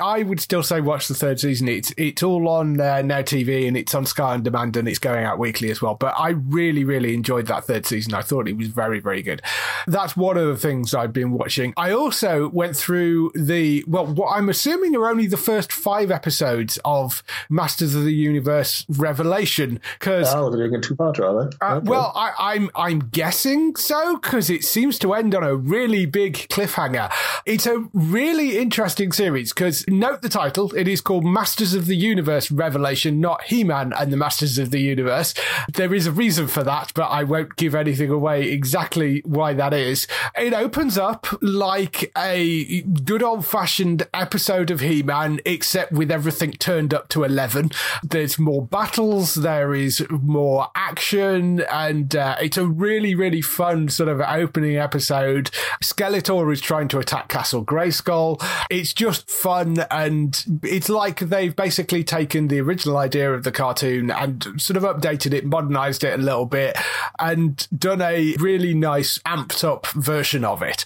I 0.00 0.22
would 0.22 0.38
still 0.40 0.62
say 0.62 0.80
watch 0.80 1.08
the 1.08 1.14
third 1.14 1.40
season. 1.40 1.66
It's 1.66 1.92
it's 1.96 2.22
all 2.22 2.46
on 2.48 2.80
uh, 2.80 3.02
Now 3.02 3.22
TV 3.22 3.66
and 3.66 3.76
it's 3.76 3.94
on 3.96 4.06
Sky 4.06 4.34
on 4.34 4.44
Demand 4.44 4.76
and 4.76 4.86
it's 4.86 5.00
going 5.00 5.24
out 5.24 5.40
weekly 5.40 5.70
as 5.72 5.82
well. 5.82 5.94
But 5.96 6.14
I 6.16 6.28
really 6.30 6.84
really 6.84 7.14
enjoyed 7.14 7.46
that 7.48 7.64
third 7.64 7.84
season. 7.84 8.14
I 8.14 8.22
thought 8.22 8.46
it 8.46 8.56
was 8.56 8.68
very 8.68 9.00
very 9.00 9.22
good. 9.22 9.42
That's 9.88 10.16
one 10.16 10.36
of 10.36 10.46
the 10.46 10.56
things 10.56 10.94
I've 10.94 11.12
been 11.12 11.32
watching. 11.32 11.74
I 11.76 11.90
also 11.90 12.48
went 12.50 12.76
through 12.76 13.32
the 13.34 13.84
well, 13.88 14.06
what 14.06 14.36
I'm 14.36 14.48
assuming 14.48 14.94
are 14.94 15.08
only 15.08 15.26
the 15.26 15.36
first 15.36 15.72
five 15.72 16.12
episodes 16.12 16.78
of 16.84 17.24
Masters 17.50 17.96
of 17.96 18.04
the 18.04 18.14
Universe 18.14 18.86
Revelation 18.88 19.80
because 19.98 20.32
Oh, 20.32 20.50
they're 20.50 20.68
doing 20.68 20.78
a 20.78 20.80
two-parter, 20.80 21.24
are 21.24 21.44
they? 21.50 21.56
uh, 21.60 21.76
Okay. 21.78 21.88
Well, 21.90 22.12
I, 22.14 22.32
I'm 22.54 22.70
I'm 22.76 22.98
guessing 23.00 23.74
so 23.76 24.18
because 24.28 24.50
it 24.50 24.62
seems 24.62 24.98
to 24.98 25.14
end 25.14 25.34
on 25.34 25.42
a 25.42 25.56
really 25.56 26.04
big 26.04 26.34
cliffhanger. 26.34 27.10
It's 27.46 27.64
a 27.64 27.88
really 27.94 28.58
interesting 28.58 29.10
series 29.10 29.54
because 29.54 29.86
note 29.88 30.20
the 30.20 30.28
title. 30.28 30.70
It 30.74 30.86
is 30.86 31.00
called 31.00 31.24
Masters 31.24 31.72
of 31.72 31.86
the 31.86 31.96
Universe 31.96 32.50
Revelation, 32.50 33.22
not 33.22 33.44
He-Man 33.44 33.94
and 33.98 34.12
the 34.12 34.18
Masters 34.18 34.58
of 34.58 34.70
the 34.70 34.80
Universe. 34.80 35.32
There 35.72 35.94
is 35.94 36.06
a 36.06 36.12
reason 36.12 36.46
for 36.46 36.62
that, 36.62 36.92
but 36.94 37.06
I 37.06 37.24
won't 37.24 37.56
give 37.56 37.74
anything 37.74 38.10
away 38.10 38.50
exactly 38.50 39.22
why 39.24 39.54
that 39.54 39.72
is. 39.72 40.06
It 40.36 40.52
opens 40.52 40.98
up 40.98 41.26
like 41.40 42.12
a 42.14 42.82
good 42.82 43.22
old-fashioned 43.22 44.06
episode 44.12 44.70
of 44.70 44.80
He-Man, 44.80 45.40
except 45.46 45.92
with 45.92 46.10
everything 46.10 46.52
turned 46.52 46.92
up 46.92 47.08
to 47.08 47.24
eleven. 47.24 47.70
There's 48.02 48.38
more 48.38 48.66
battles. 48.66 49.36
There 49.36 49.74
is 49.74 50.04
more 50.10 50.68
action, 50.74 51.60
and 51.72 52.14
uh, 52.14 52.36
it's 52.42 52.58
a 52.58 52.66
really, 52.66 53.14
really 53.14 53.40
fun 53.40 53.88
sort 53.88 54.10
of 54.10 54.17
opening 54.26 54.76
episode. 54.76 55.50
Skeletor 55.82 56.52
is 56.52 56.60
trying 56.60 56.88
to 56.88 56.98
attack 56.98 57.28
Castle 57.28 57.64
Grayskull. 57.64 58.42
It's 58.70 58.92
just 58.92 59.28
fun, 59.30 59.84
and 59.90 60.44
it's 60.62 60.88
like 60.88 61.20
they've 61.20 61.54
basically 61.54 62.04
taken 62.04 62.48
the 62.48 62.60
original 62.60 62.96
idea 62.96 63.32
of 63.32 63.44
the 63.44 63.52
cartoon 63.52 64.10
and 64.10 64.60
sort 64.60 64.76
of 64.76 64.82
updated 64.82 65.32
it, 65.32 65.44
modernized 65.44 66.04
it 66.04 66.18
a 66.18 66.22
little 66.22 66.46
bit, 66.46 66.76
and 67.18 67.66
done 67.76 68.00
a 68.00 68.34
really 68.38 68.74
nice 68.74 69.18
amped 69.18 69.64
up 69.64 69.86
version 69.88 70.44
of 70.44 70.62
it. 70.62 70.84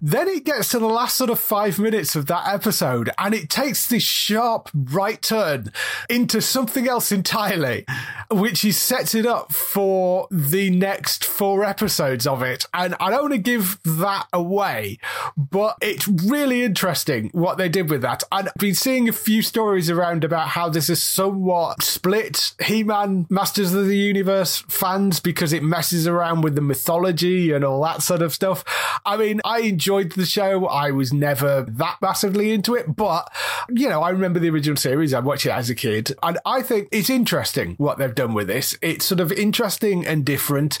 Then 0.00 0.28
it 0.28 0.44
gets 0.44 0.70
to 0.70 0.78
the 0.78 0.86
last 0.86 1.16
sort 1.16 1.30
of 1.30 1.38
five 1.38 1.78
minutes 1.78 2.16
of 2.16 2.26
that 2.26 2.46
episode, 2.46 3.10
and 3.18 3.34
it 3.34 3.50
takes 3.50 3.88
this 3.88 4.02
sharp 4.02 4.70
right 4.74 5.20
turn 5.20 5.72
into 6.08 6.40
something 6.40 6.88
else 6.88 7.12
entirely, 7.12 7.84
which 8.30 8.64
is 8.64 8.78
sets 8.78 9.14
it 9.14 9.26
up 9.26 9.52
for 9.52 10.28
the 10.30 10.70
next 10.70 11.24
four 11.24 11.64
episodes 11.64 12.26
of 12.26 12.42
it. 12.42 12.64
And 12.72 12.94
I 13.00 13.10
don't 13.10 13.22
want 13.22 13.34
to 13.34 13.38
give 13.38 13.78
that 13.84 14.26
away, 14.32 14.98
but 15.36 15.76
it's 15.80 16.06
really 16.06 16.62
interesting 16.62 17.30
what 17.32 17.58
they 17.58 17.68
did 17.68 17.90
with 17.90 18.02
that. 18.02 18.22
And 18.30 18.48
I've 18.48 18.54
been 18.54 18.74
seeing 18.74 19.08
a 19.08 19.12
few 19.12 19.42
stories 19.42 19.90
around 19.90 20.24
about 20.24 20.48
how 20.48 20.68
this 20.68 20.88
is 20.88 21.02
somewhat 21.02 21.82
split 21.82 22.54
He-Man 22.62 23.26
Masters 23.28 23.74
of 23.74 23.86
the 23.86 23.96
Universe 23.96 24.64
fans 24.68 25.20
because 25.20 25.52
it 25.52 25.62
messes 25.62 26.06
around 26.06 26.42
with 26.42 26.54
the 26.54 26.60
mythology 26.60 27.52
and 27.52 27.64
all 27.64 27.82
that 27.82 28.02
sort 28.02 28.22
of 28.22 28.32
stuff. 28.32 28.64
I 29.04 29.16
mean, 29.16 29.40
I 29.44 29.60
enjoyed 29.60 30.12
the 30.12 30.26
show. 30.26 30.66
I 30.66 30.92
was 30.92 31.12
never 31.12 31.62
that 31.62 31.96
massively 32.00 32.52
into 32.52 32.74
it, 32.74 32.94
but 32.94 33.30
you 33.68 33.88
know, 33.88 34.02
I 34.02 34.10
remember 34.10 34.38
the 34.38 34.50
original 34.50 34.76
series. 34.76 35.12
I 35.12 35.20
watched 35.20 35.46
it 35.46 35.50
as 35.50 35.68
a 35.68 35.74
kid 35.74 36.12
and 36.22 36.38
I 36.46 36.62
think 36.62 36.88
it's 36.92 37.10
interesting 37.10 37.74
what 37.76 37.98
they've 37.98 38.14
done 38.14 38.19
with 38.28 38.46
this. 38.46 38.76
It's 38.82 39.04
sort 39.06 39.20
of 39.20 39.32
interesting 39.32 40.06
and 40.06 40.24
different. 40.24 40.78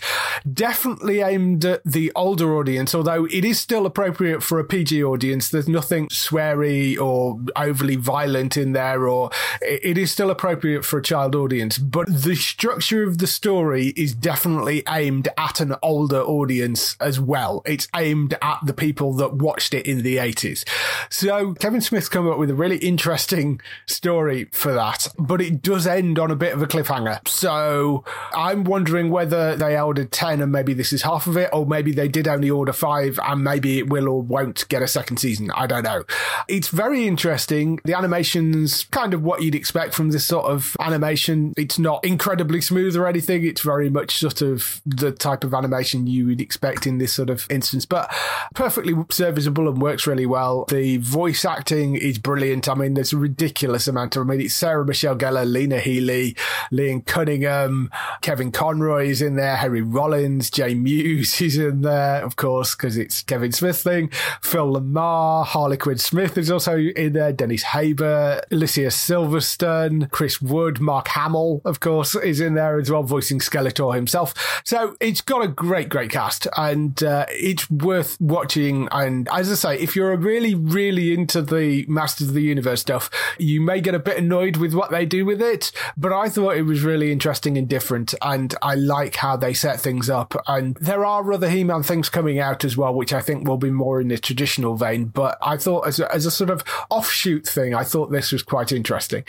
Definitely 0.50 1.20
aimed 1.20 1.64
at 1.64 1.82
the 1.84 2.12
older 2.14 2.54
audience, 2.56 2.94
although 2.94 3.26
it 3.26 3.44
is 3.44 3.58
still 3.58 3.86
appropriate 3.86 4.42
for 4.42 4.58
a 4.58 4.64
PG 4.64 5.02
audience. 5.02 5.48
There's 5.48 5.68
nothing 5.68 6.08
sweary 6.08 6.98
or 6.98 7.40
overly 7.56 7.96
violent 7.96 8.56
in 8.56 8.72
there, 8.72 9.08
or 9.08 9.30
it 9.60 9.98
is 9.98 10.10
still 10.10 10.30
appropriate 10.30 10.84
for 10.84 10.98
a 10.98 11.02
child 11.02 11.34
audience. 11.34 11.78
But 11.78 12.06
the 12.08 12.36
structure 12.36 13.02
of 13.02 13.18
the 13.18 13.26
story 13.26 13.88
is 13.96 14.14
definitely 14.14 14.82
aimed 14.88 15.28
at 15.36 15.60
an 15.60 15.74
older 15.82 16.20
audience 16.20 16.96
as 17.00 17.20
well. 17.20 17.62
It's 17.64 17.88
aimed 17.94 18.36
at 18.42 18.58
the 18.64 18.74
people 18.74 19.12
that 19.14 19.34
watched 19.34 19.74
it 19.74 19.86
in 19.86 20.02
the 20.02 20.16
80s. 20.16 20.64
So 21.08 21.54
Kevin 21.54 21.80
Smith's 21.80 22.08
come 22.08 22.28
up 22.28 22.38
with 22.38 22.50
a 22.50 22.54
really 22.54 22.78
interesting 22.78 23.60
story 23.86 24.48
for 24.52 24.72
that, 24.72 25.08
but 25.18 25.40
it 25.40 25.62
does 25.62 25.86
end 25.86 26.18
on 26.18 26.30
a 26.30 26.36
bit 26.36 26.52
of 26.52 26.62
a 26.62 26.66
cliffhanger. 26.66 27.26
So 27.30 28.04
I'm 28.34 28.64
wondering 28.64 29.10
whether 29.10 29.56
they 29.56 29.78
ordered 29.78 30.12
10 30.12 30.42
and 30.42 30.52
maybe 30.52 30.74
this 30.74 30.92
is 30.92 31.02
half 31.02 31.26
of 31.26 31.36
it, 31.36 31.50
or 31.52 31.66
maybe 31.66 31.92
they 31.92 32.08
did 32.08 32.28
only 32.28 32.50
order 32.50 32.72
five 32.72 33.18
and 33.22 33.42
maybe 33.44 33.78
it 33.78 33.88
will 33.88 34.08
or 34.08 34.22
won't 34.22 34.68
get 34.68 34.82
a 34.82 34.88
second 34.88 35.18
season. 35.18 35.50
I 35.52 35.66
don't 35.66 35.84
know. 35.84 36.04
It's 36.48 36.68
very 36.68 37.06
interesting. 37.06 37.80
The 37.84 37.96
animation's 37.96 38.84
kind 38.84 39.14
of 39.14 39.22
what 39.22 39.42
you'd 39.42 39.54
expect 39.54 39.94
from 39.94 40.10
this 40.10 40.24
sort 40.24 40.46
of 40.46 40.76
animation. 40.80 41.54
It's 41.56 41.78
not 41.78 42.04
incredibly 42.04 42.60
smooth 42.60 42.96
or 42.96 43.06
anything. 43.06 43.44
It's 43.44 43.60
very 43.60 43.90
much 43.90 44.18
sort 44.18 44.42
of 44.42 44.80
the 44.84 45.12
type 45.12 45.44
of 45.44 45.54
animation 45.54 46.06
you 46.06 46.26
would 46.26 46.40
expect 46.40 46.86
in 46.86 46.98
this 46.98 47.12
sort 47.12 47.30
of 47.30 47.46
instance, 47.50 47.86
but 47.86 48.12
perfectly 48.54 48.94
serviceable 49.10 49.68
and 49.68 49.80
works 49.80 50.06
really 50.06 50.26
well. 50.26 50.64
The 50.66 50.98
voice 50.98 51.44
acting 51.44 51.96
is 51.96 52.18
brilliant. 52.18 52.68
I 52.68 52.74
mean, 52.74 52.94
there's 52.94 53.12
a 53.12 53.18
ridiculous 53.18 53.86
amount 53.88 54.16
of, 54.16 54.22
I 54.22 54.30
mean, 54.30 54.40
it's 54.40 54.54
Sarah 54.54 54.84
Michelle 54.84 55.16
Gellar, 55.16 55.50
Lena 55.50 55.78
Headey, 55.78 56.36
Liam 56.72 57.04
Cunningham, 57.20 57.90
Kevin 58.22 58.50
Conroy 58.50 59.08
is 59.08 59.20
in 59.20 59.36
there, 59.36 59.56
Harry 59.56 59.82
Rollins, 59.82 60.50
Jay 60.50 60.72
Mewes 60.72 61.38
is 61.42 61.58
in 61.58 61.82
there, 61.82 62.24
of 62.24 62.36
course, 62.36 62.74
because 62.74 62.96
it's 62.96 63.22
Kevin 63.22 63.52
Smith 63.52 63.76
thing. 63.76 64.08
Phil 64.40 64.72
LaMarr, 64.72 65.44
Harley 65.44 65.76
Quinn 65.76 65.98
Smith 65.98 66.38
is 66.38 66.50
also 66.50 66.78
in 66.78 67.12
there, 67.12 67.30
Dennis 67.30 67.62
Haber, 67.62 68.40
Alicia 68.50 68.86
Silverstone, 68.86 70.10
Chris 70.10 70.40
Wood, 70.40 70.80
Mark 70.80 71.08
Hamill, 71.08 71.60
of 71.66 71.80
course, 71.80 72.14
is 72.14 72.40
in 72.40 72.54
there 72.54 72.78
as 72.78 72.90
well, 72.90 73.02
voicing 73.02 73.38
Skeletor 73.38 73.94
himself. 73.94 74.62
So 74.64 74.96
it's 74.98 75.20
got 75.20 75.44
a 75.44 75.48
great, 75.48 75.90
great 75.90 76.10
cast 76.10 76.46
and 76.56 77.02
uh, 77.02 77.26
it's 77.28 77.70
worth 77.70 78.18
watching. 78.18 78.88
And 78.92 79.28
as 79.30 79.52
I 79.52 79.56
say, 79.56 79.78
if 79.78 79.94
you're 79.94 80.16
really, 80.16 80.54
really 80.54 81.12
into 81.12 81.42
the 81.42 81.84
Masters 81.86 82.28
of 82.28 82.34
the 82.34 82.40
Universe 82.40 82.80
stuff, 82.80 83.10
you 83.38 83.60
may 83.60 83.82
get 83.82 83.94
a 83.94 83.98
bit 83.98 84.16
annoyed 84.16 84.56
with 84.56 84.72
what 84.72 84.90
they 84.90 85.04
do 85.04 85.26
with 85.26 85.42
it, 85.42 85.70
but 85.98 86.14
I 86.14 86.30
thought 86.30 86.56
it 86.56 86.62
was 86.62 86.82
really 86.82 87.09
interesting 87.12 87.56
and 87.56 87.68
different. 87.68 88.14
And 88.22 88.54
I 88.62 88.74
like 88.74 89.16
how 89.16 89.36
they 89.36 89.54
set 89.54 89.80
things 89.80 90.08
up. 90.10 90.34
And 90.46 90.76
there 90.76 91.04
are 91.04 91.32
other 91.32 91.48
He 91.48 91.64
Man 91.64 91.82
things 91.82 92.08
coming 92.08 92.38
out 92.38 92.64
as 92.64 92.76
well, 92.76 92.94
which 92.94 93.12
I 93.12 93.20
think 93.20 93.46
will 93.46 93.58
be 93.58 93.70
more 93.70 94.00
in 94.00 94.08
the 94.08 94.18
traditional 94.18 94.76
vein. 94.76 95.06
But 95.06 95.38
I 95.42 95.56
thought 95.56 95.86
as 95.86 96.00
a, 96.00 96.12
as 96.12 96.26
a 96.26 96.30
sort 96.30 96.50
of 96.50 96.62
offshoot 96.90 97.46
thing, 97.46 97.74
I 97.74 97.84
thought 97.84 98.10
this 98.10 98.32
was 98.32 98.42
quite 98.42 98.72
interesting. 98.72 99.24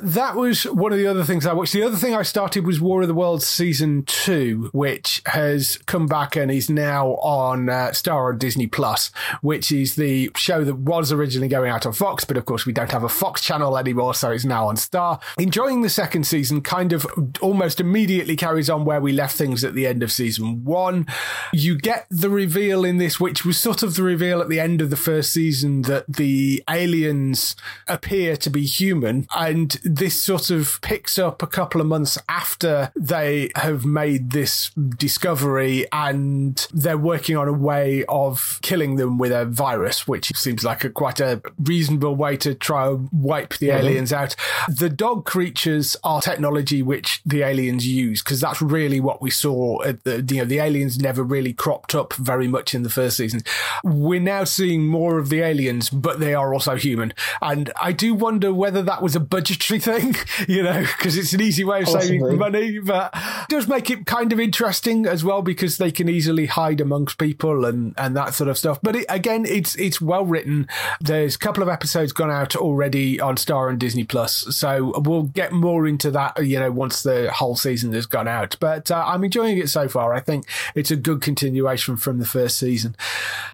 That 0.00 0.36
was 0.36 0.64
one 0.64 0.92
of 0.92 0.98
the 0.98 1.06
other 1.06 1.24
things 1.24 1.46
I 1.46 1.52
watched. 1.52 1.72
The 1.72 1.82
other 1.82 1.96
thing 1.96 2.14
I 2.14 2.22
started 2.22 2.66
was 2.66 2.80
War 2.80 3.02
of 3.02 3.08
the 3.08 3.14
Worlds 3.14 3.46
season 3.46 4.04
two, 4.04 4.70
which 4.72 5.22
has 5.26 5.78
come 5.86 6.06
back 6.06 6.36
and 6.36 6.50
is 6.50 6.70
now 6.70 7.10
on 7.16 7.68
uh, 7.68 7.92
Star 7.92 8.30
on 8.32 8.38
Disney 8.38 8.66
Plus, 8.66 9.10
which 9.40 9.72
is 9.72 9.94
the 9.96 10.30
show 10.36 10.64
that 10.64 10.76
was 10.76 11.12
originally 11.12 11.48
going 11.48 11.70
out 11.70 11.86
on 11.86 11.92
Fox, 11.92 12.24
but 12.24 12.36
of 12.36 12.44
course 12.44 12.66
we 12.66 12.72
don't 12.72 12.90
have 12.90 13.04
a 13.04 13.08
Fox 13.08 13.40
channel 13.42 13.78
anymore, 13.78 14.14
so 14.14 14.30
it's 14.30 14.44
now 14.44 14.68
on 14.68 14.76
Star. 14.76 15.18
Enjoying 15.38 15.82
the 15.82 15.88
second 15.88 16.26
season, 16.26 16.60
kind 16.60 16.92
of 16.92 17.05
almost 17.40 17.80
immediately 17.80 18.36
carries 18.36 18.70
on 18.70 18.84
where 18.84 19.00
we 19.00 19.12
left 19.12 19.36
things 19.36 19.64
at 19.64 19.74
the 19.74 19.86
end 19.86 20.02
of 20.02 20.12
season 20.12 20.64
one. 20.64 21.06
You 21.52 21.76
get 21.78 22.06
the 22.10 22.30
reveal 22.30 22.84
in 22.84 22.98
this, 22.98 23.20
which 23.20 23.44
was 23.44 23.58
sort 23.58 23.82
of 23.82 23.96
the 23.96 24.02
reveal 24.02 24.40
at 24.40 24.48
the 24.48 24.60
end 24.60 24.80
of 24.80 24.90
the 24.90 24.96
first 24.96 25.32
season 25.32 25.82
that 25.82 26.04
the 26.08 26.62
aliens 26.68 27.56
appear 27.88 28.36
to 28.36 28.50
be 28.50 28.64
human, 28.64 29.26
and 29.36 29.78
this 29.84 30.20
sort 30.20 30.50
of 30.50 30.80
picks 30.82 31.18
up 31.18 31.42
a 31.42 31.46
couple 31.46 31.80
of 31.80 31.86
months 31.86 32.18
after 32.28 32.90
they 32.96 33.50
have 33.56 33.84
made 33.84 34.30
this 34.30 34.70
discovery 34.96 35.86
and 35.92 36.68
they're 36.72 36.98
working 36.98 37.36
on 37.36 37.48
a 37.48 37.52
way 37.52 38.04
of 38.08 38.58
killing 38.62 38.96
them 38.96 39.18
with 39.18 39.32
a 39.32 39.44
virus, 39.44 40.06
which 40.06 40.34
seems 40.36 40.64
like 40.64 40.84
a 40.84 40.90
quite 40.90 41.20
a 41.20 41.40
reasonable 41.58 42.14
way 42.14 42.36
to 42.36 42.54
try 42.54 42.88
and 42.88 43.08
wipe 43.12 43.54
the 43.58 43.68
mm-hmm. 43.68 43.86
aliens 43.86 44.12
out. 44.12 44.34
The 44.68 44.90
dog 44.90 45.24
creatures 45.24 45.96
are 46.04 46.20
technology 46.20 46.82
which 46.82 46.95
the 47.24 47.42
aliens 47.42 47.86
use 47.86 48.22
because 48.22 48.40
that's 48.40 48.62
really 48.62 49.00
what 49.00 49.20
we 49.22 49.30
saw. 49.30 49.82
At 49.82 50.04
the, 50.04 50.24
you 50.28 50.38
know, 50.38 50.44
the 50.44 50.58
aliens 50.58 50.98
never 50.98 51.22
really 51.22 51.52
cropped 51.52 51.94
up 51.94 52.14
very 52.14 52.48
much 52.48 52.74
in 52.74 52.82
the 52.82 52.90
first 52.90 53.16
season. 53.16 53.42
We're 53.84 54.20
now 54.20 54.44
seeing 54.44 54.86
more 54.86 55.18
of 55.18 55.28
the 55.28 55.40
aliens, 55.40 55.90
but 55.90 56.20
they 56.20 56.34
are 56.34 56.52
also 56.52 56.76
human. 56.76 57.12
And 57.42 57.72
I 57.80 57.92
do 57.92 58.14
wonder 58.14 58.52
whether 58.52 58.82
that 58.82 59.02
was 59.02 59.16
a 59.16 59.20
budgetary 59.20 59.80
thing, 59.86 60.14
you 60.48 60.62
know, 60.62 60.80
because 60.80 61.16
it's 61.16 61.32
an 61.32 61.40
easy 61.40 61.64
way 61.64 61.80
of 61.80 61.86
Possibly. 61.86 62.18
saving 62.18 62.38
money, 62.38 62.78
but 62.78 63.10
it 63.14 63.48
does 63.48 63.68
make 63.68 63.90
it 63.90 64.06
kind 64.06 64.32
of 64.32 64.40
interesting 64.40 65.06
as 65.06 65.24
well 65.24 65.42
because 65.42 65.78
they 65.78 65.90
can 65.90 66.08
easily 66.08 66.46
hide 66.46 66.80
amongst 66.80 67.18
people 67.18 67.64
and, 67.64 67.94
and 67.96 68.16
that 68.16 68.34
sort 68.34 68.48
of 68.48 68.58
stuff. 68.58 68.78
But 68.82 68.96
it, 68.96 69.06
again, 69.08 69.44
it's 69.46 69.74
it's 69.76 70.00
well 70.00 70.24
written. 70.24 70.68
There's 71.00 71.34
a 71.36 71.38
couple 71.38 71.62
of 71.62 71.68
episodes 71.68 72.12
gone 72.12 72.30
out 72.30 72.56
already 72.56 73.20
on 73.20 73.36
Star 73.36 73.68
and 73.68 73.78
Disney 73.78 74.04
Plus, 74.04 74.56
so 74.56 74.92
we'll 74.98 75.24
get 75.24 75.52
more 75.52 75.86
into 75.86 76.10
that, 76.12 76.44
you 76.44 76.58
know, 76.58 76.70
once 76.86 77.02
the 77.02 77.32
whole 77.32 77.56
season 77.56 77.92
has 77.92 78.06
gone 78.06 78.28
out. 78.28 78.56
But 78.60 78.92
uh, 78.92 79.02
I'm 79.04 79.24
enjoying 79.24 79.58
it 79.58 79.68
so 79.68 79.88
far. 79.88 80.14
I 80.14 80.20
think 80.20 80.46
it's 80.76 80.92
a 80.92 80.96
good 80.96 81.20
continuation 81.20 81.96
from 81.96 82.20
the 82.20 82.26
first 82.26 82.58
season. 82.58 82.94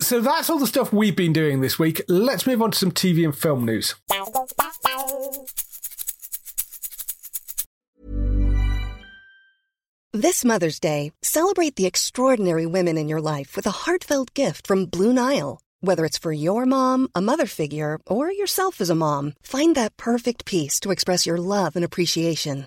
So 0.01 0.21
that's 0.21 0.51
all 0.51 0.59
the 0.59 0.66
stuff 0.66 0.92
we've 0.92 1.16
been 1.16 1.33
doing 1.33 1.62
this 1.62 1.79
week. 1.79 2.03
Let's 2.09 2.47
move 2.47 2.61
on 2.61 2.73
to 2.73 2.79
some 2.79 2.92
TV 2.92 3.25
and 3.25 3.35
film 3.35 3.64
news. 3.64 3.95
This 10.12 10.45
Mother's 10.45 10.79
Day, 10.79 11.12
celebrate 11.23 11.77
the 11.77 11.87
extraordinary 11.87 12.66
women 12.66 12.99
in 12.99 13.09
your 13.09 13.23
life 13.23 13.57
with 13.57 13.66
a 13.66 13.79
heartfelt 13.87 14.35
gift 14.35 14.66
from 14.66 14.85
Blue 14.85 15.14
Nile. 15.14 15.59
Whether 15.81 16.05
it's 16.05 16.18
for 16.18 16.35
your 16.35 16.66
mom, 16.66 17.09
a 17.14 17.23
mother 17.23 17.47
figure, 17.47 17.99
or 18.07 18.31
yourself 18.31 18.83
as 18.83 18.90
a 18.90 18.95
mom, 18.95 19.33
find 19.42 19.75
that 19.75 19.97
perfect 19.97 20.45
piece 20.45 20.79
to 20.81 20.90
express 20.90 21.25
your 21.25 21.38
love 21.38 21.77
and 21.77 21.85
appreciation. 21.85 22.66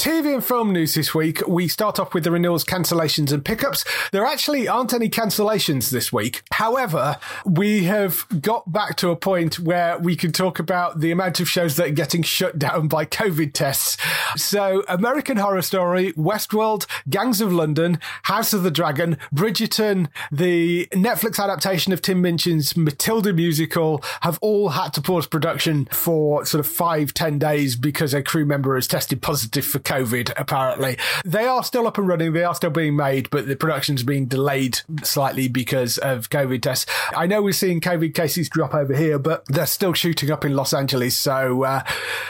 TV 0.00 0.32
and 0.32 0.42
film 0.42 0.72
news 0.72 0.94
this 0.94 1.14
week. 1.14 1.46
We 1.46 1.68
start 1.68 2.00
off 2.00 2.14
with 2.14 2.24
the 2.24 2.30
renewals, 2.30 2.64
cancellations, 2.64 3.32
and 3.32 3.44
pickups. 3.44 3.84
There 4.12 4.24
actually 4.24 4.66
aren't 4.66 4.94
any 4.94 5.10
cancellations 5.10 5.90
this 5.90 6.10
week. 6.10 6.40
However, 6.52 7.18
we 7.44 7.84
have 7.84 8.24
got 8.40 8.72
back 8.72 8.96
to 8.96 9.10
a 9.10 9.16
point 9.16 9.58
where 9.58 9.98
we 9.98 10.16
can 10.16 10.32
talk 10.32 10.58
about 10.58 11.00
the 11.00 11.10
amount 11.10 11.38
of 11.38 11.50
shows 11.50 11.76
that 11.76 11.88
are 11.88 11.92
getting 11.92 12.22
shut 12.22 12.58
down 12.58 12.88
by 12.88 13.04
COVID 13.04 13.52
tests. 13.52 13.98
So, 14.36 14.84
American 14.88 15.36
Horror 15.36 15.60
Story, 15.60 16.14
Westworld, 16.14 16.86
Gangs 17.10 17.42
of 17.42 17.52
London, 17.52 17.98
House 18.22 18.54
of 18.54 18.62
the 18.62 18.70
Dragon, 18.70 19.18
Bridgerton, 19.34 20.08
the 20.32 20.86
Netflix 20.92 21.38
adaptation 21.38 21.92
of 21.92 22.00
Tim 22.00 22.22
Minchin's 22.22 22.74
Matilda 22.74 23.34
musical 23.34 24.02
have 24.22 24.38
all 24.40 24.70
had 24.70 24.94
to 24.94 25.02
pause 25.02 25.26
production 25.26 25.84
for 25.92 26.46
sort 26.46 26.60
of 26.60 26.66
five, 26.66 27.12
ten 27.12 27.38
days 27.38 27.76
because 27.76 28.14
a 28.14 28.22
crew 28.22 28.46
member 28.46 28.76
has 28.76 28.86
tested 28.86 29.20
positive 29.20 29.66
for 29.66 29.78
COVID, 29.90 30.32
apparently. 30.36 30.96
They 31.24 31.46
are 31.46 31.64
still 31.64 31.88
up 31.88 31.98
and 31.98 32.06
running. 32.06 32.32
They 32.32 32.44
are 32.44 32.54
still 32.54 32.70
being 32.70 32.94
made, 32.94 33.28
but 33.30 33.48
the 33.48 33.56
production's 33.56 34.04
being 34.04 34.26
delayed 34.26 34.80
slightly 35.02 35.48
because 35.48 35.98
of 35.98 36.30
COVID 36.30 36.62
tests. 36.62 36.86
I 37.16 37.26
know 37.26 37.42
we're 37.42 37.52
seeing 37.52 37.80
COVID 37.80 38.14
cases 38.14 38.48
drop 38.48 38.72
over 38.72 38.94
here, 38.94 39.18
but 39.18 39.44
they're 39.46 39.66
still 39.66 39.92
shooting 39.92 40.30
up 40.30 40.44
in 40.44 40.54
Los 40.54 40.72
Angeles. 40.72 41.18
So 41.18 41.64
uh, 41.64 41.82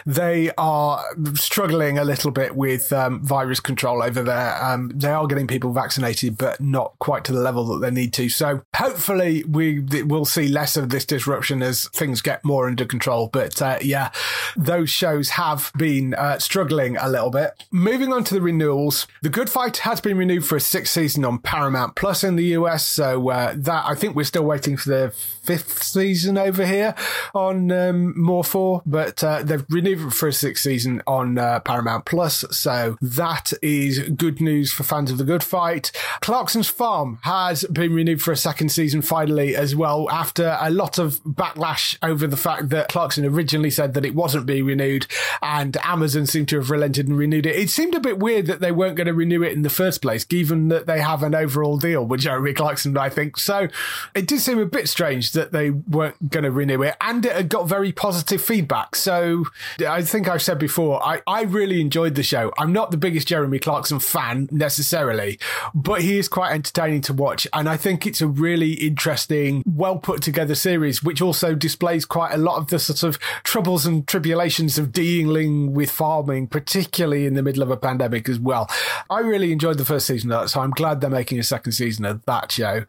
they 0.06 0.50
are 0.56 1.04
struggling 1.34 1.98
a 1.98 2.04
little 2.04 2.30
bit 2.30 2.56
with 2.56 2.94
um, 2.94 3.22
virus 3.22 3.60
control 3.60 4.02
over 4.02 4.22
there. 4.22 4.64
Um, 4.64 4.90
they 4.94 5.10
are 5.10 5.26
getting 5.26 5.46
people 5.46 5.72
vaccinated, 5.72 6.38
but 6.38 6.60
not 6.62 6.94
quite 6.98 7.24
to 7.24 7.32
the 7.32 7.40
level 7.40 7.66
that 7.66 7.80
they 7.80 7.90
need 7.90 8.14
to. 8.14 8.30
So 8.30 8.62
hopefully 8.74 9.44
we 9.44 9.80
will 10.02 10.24
see 10.24 10.48
less 10.48 10.78
of 10.78 10.88
this 10.88 11.04
disruption 11.04 11.62
as 11.62 11.88
things 11.88 12.22
get 12.22 12.42
more 12.42 12.66
under 12.68 12.86
control. 12.86 13.28
But 13.28 13.60
uh, 13.60 13.78
yeah, 13.82 14.12
those 14.56 14.88
shows 14.88 15.30
have 15.30 15.70
been 15.76 16.14
uh, 16.14 16.38
struggling 16.38 16.96
a 16.96 17.08
little 17.08 17.30
bit. 17.30 17.49
Moving 17.70 18.12
on 18.12 18.24
to 18.24 18.34
the 18.34 18.40
renewals, 18.40 19.06
The 19.22 19.28
Good 19.28 19.50
Fight 19.50 19.78
has 19.78 20.00
been 20.00 20.16
renewed 20.16 20.44
for 20.44 20.56
a 20.56 20.60
sixth 20.60 20.92
season 20.92 21.24
on 21.24 21.38
Paramount 21.38 21.94
Plus 21.96 22.24
in 22.24 22.36
the 22.36 22.44
US. 22.56 22.86
So 22.86 23.30
uh, 23.30 23.54
that 23.56 23.84
I 23.86 23.94
think 23.94 24.16
we're 24.16 24.24
still 24.24 24.44
waiting 24.44 24.76
for 24.76 24.88
the 24.88 25.14
fifth 25.50 25.82
season 25.82 26.38
over 26.38 26.64
here 26.64 26.94
on 27.34 27.72
um, 27.72 28.16
More 28.16 28.44
4, 28.44 28.82
but 28.86 29.24
uh, 29.24 29.42
they've 29.42 29.64
renewed 29.68 30.00
it 30.00 30.12
for 30.12 30.28
a 30.28 30.32
sixth 30.32 30.62
season 30.62 31.02
on 31.08 31.38
uh, 31.38 31.58
Paramount 31.58 32.04
Plus. 32.04 32.44
So 32.52 32.96
that 33.00 33.52
is 33.60 33.98
good 34.10 34.40
news 34.40 34.72
for 34.72 34.84
fans 34.84 35.10
of 35.10 35.18
The 35.18 35.24
Good 35.24 35.42
Fight. 35.42 35.90
Clarkson's 36.20 36.68
Farm 36.68 37.18
has 37.22 37.64
been 37.64 37.92
renewed 37.92 38.22
for 38.22 38.30
a 38.30 38.36
second 38.36 38.68
season 38.68 39.02
finally 39.02 39.56
as 39.56 39.74
well 39.74 40.08
after 40.10 40.56
a 40.60 40.70
lot 40.70 40.98
of 40.98 41.20
backlash 41.24 41.98
over 42.00 42.28
the 42.28 42.36
fact 42.36 42.68
that 42.68 42.88
Clarkson 42.88 43.24
originally 43.24 43.70
said 43.70 43.94
that 43.94 44.04
it 44.04 44.14
wasn't 44.14 44.46
being 44.46 44.66
renewed 44.66 45.08
and 45.42 45.76
Amazon 45.82 46.26
seemed 46.26 46.48
to 46.50 46.56
have 46.58 46.70
relented 46.70 47.08
and 47.08 47.18
renewed 47.18 47.46
it. 47.46 47.56
It 47.56 47.70
seemed 47.70 47.96
a 47.96 48.00
bit 48.00 48.20
weird 48.20 48.46
that 48.46 48.60
they 48.60 48.70
weren't 48.70 48.94
going 48.94 49.08
to 49.08 49.14
renew 49.14 49.42
it 49.42 49.52
in 49.52 49.62
the 49.62 49.68
first 49.68 50.00
place, 50.00 50.22
given 50.24 50.68
that 50.68 50.86
they 50.86 51.00
have 51.00 51.24
an 51.24 51.34
overall 51.34 51.76
deal 51.76 52.06
with 52.06 52.20
Jeremy 52.20 52.52
Clarkson, 52.52 52.96
I 52.96 53.08
think. 53.08 53.36
So 53.36 53.66
it 54.14 54.28
did 54.28 54.38
seem 54.38 54.60
a 54.60 54.66
bit 54.66 54.88
strange 54.88 55.32
that 55.40 55.52
they 55.52 55.70
weren't 55.70 56.28
going 56.28 56.44
to 56.44 56.50
renew 56.50 56.82
it 56.82 56.94
and 57.00 57.24
it 57.24 57.48
got 57.48 57.66
very 57.66 57.92
positive 57.92 58.42
feedback. 58.42 58.94
So 58.94 59.46
I 59.88 60.02
think 60.02 60.28
I've 60.28 60.42
said 60.42 60.58
before, 60.58 61.02
I, 61.02 61.22
I 61.26 61.42
really 61.44 61.80
enjoyed 61.80 62.14
the 62.14 62.22
show. 62.22 62.52
I'm 62.58 62.74
not 62.74 62.90
the 62.90 62.98
biggest 62.98 63.26
Jeremy 63.26 63.58
Clarkson 63.58 64.00
fan 64.00 64.50
necessarily, 64.52 65.38
but 65.74 66.02
he 66.02 66.18
is 66.18 66.28
quite 66.28 66.52
entertaining 66.52 67.00
to 67.02 67.14
watch. 67.14 67.46
And 67.54 67.70
I 67.70 67.78
think 67.78 68.06
it's 68.06 68.20
a 68.20 68.26
really 68.26 68.74
interesting, 68.74 69.62
well 69.64 69.96
put 69.96 70.20
together 70.20 70.54
series, 70.54 71.02
which 71.02 71.22
also 71.22 71.54
displays 71.54 72.04
quite 72.04 72.34
a 72.34 72.38
lot 72.38 72.58
of 72.58 72.66
the 72.66 72.78
sort 72.78 73.02
of 73.02 73.18
troubles 73.42 73.86
and 73.86 74.06
tribulations 74.06 74.76
of 74.76 74.92
dealing 74.92 75.72
with 75.72 75.90
farming, 75.90 76.48
particularly 76.48 77.24
in 77.24 77.32
the 77.32 77.42
middle 77.42 77.62
of 77.62 77.70
a 77.70 77.78
pandemic 77.78 78.28
as 78.28 78.38
well. 78.38 78.68
I 79.08 79.20
really 79.20 79.52
enjoyed 79.52 79.78
the 79.78 79.86
first 79.86 80.06
season 80.06 80.30
of 80.32 80.42
that, 80.42 80.48
so 80.50 80.60
I'm 80.60 80.72
glad 80.72 81.00
they're 81.00 81.08
making 81.08 81.38
a 81.38 81.44
second 81.44 81.72
season 81.72 82.04
of 82.04 82.22
that 82.26 82.52
show. 82.52 82.84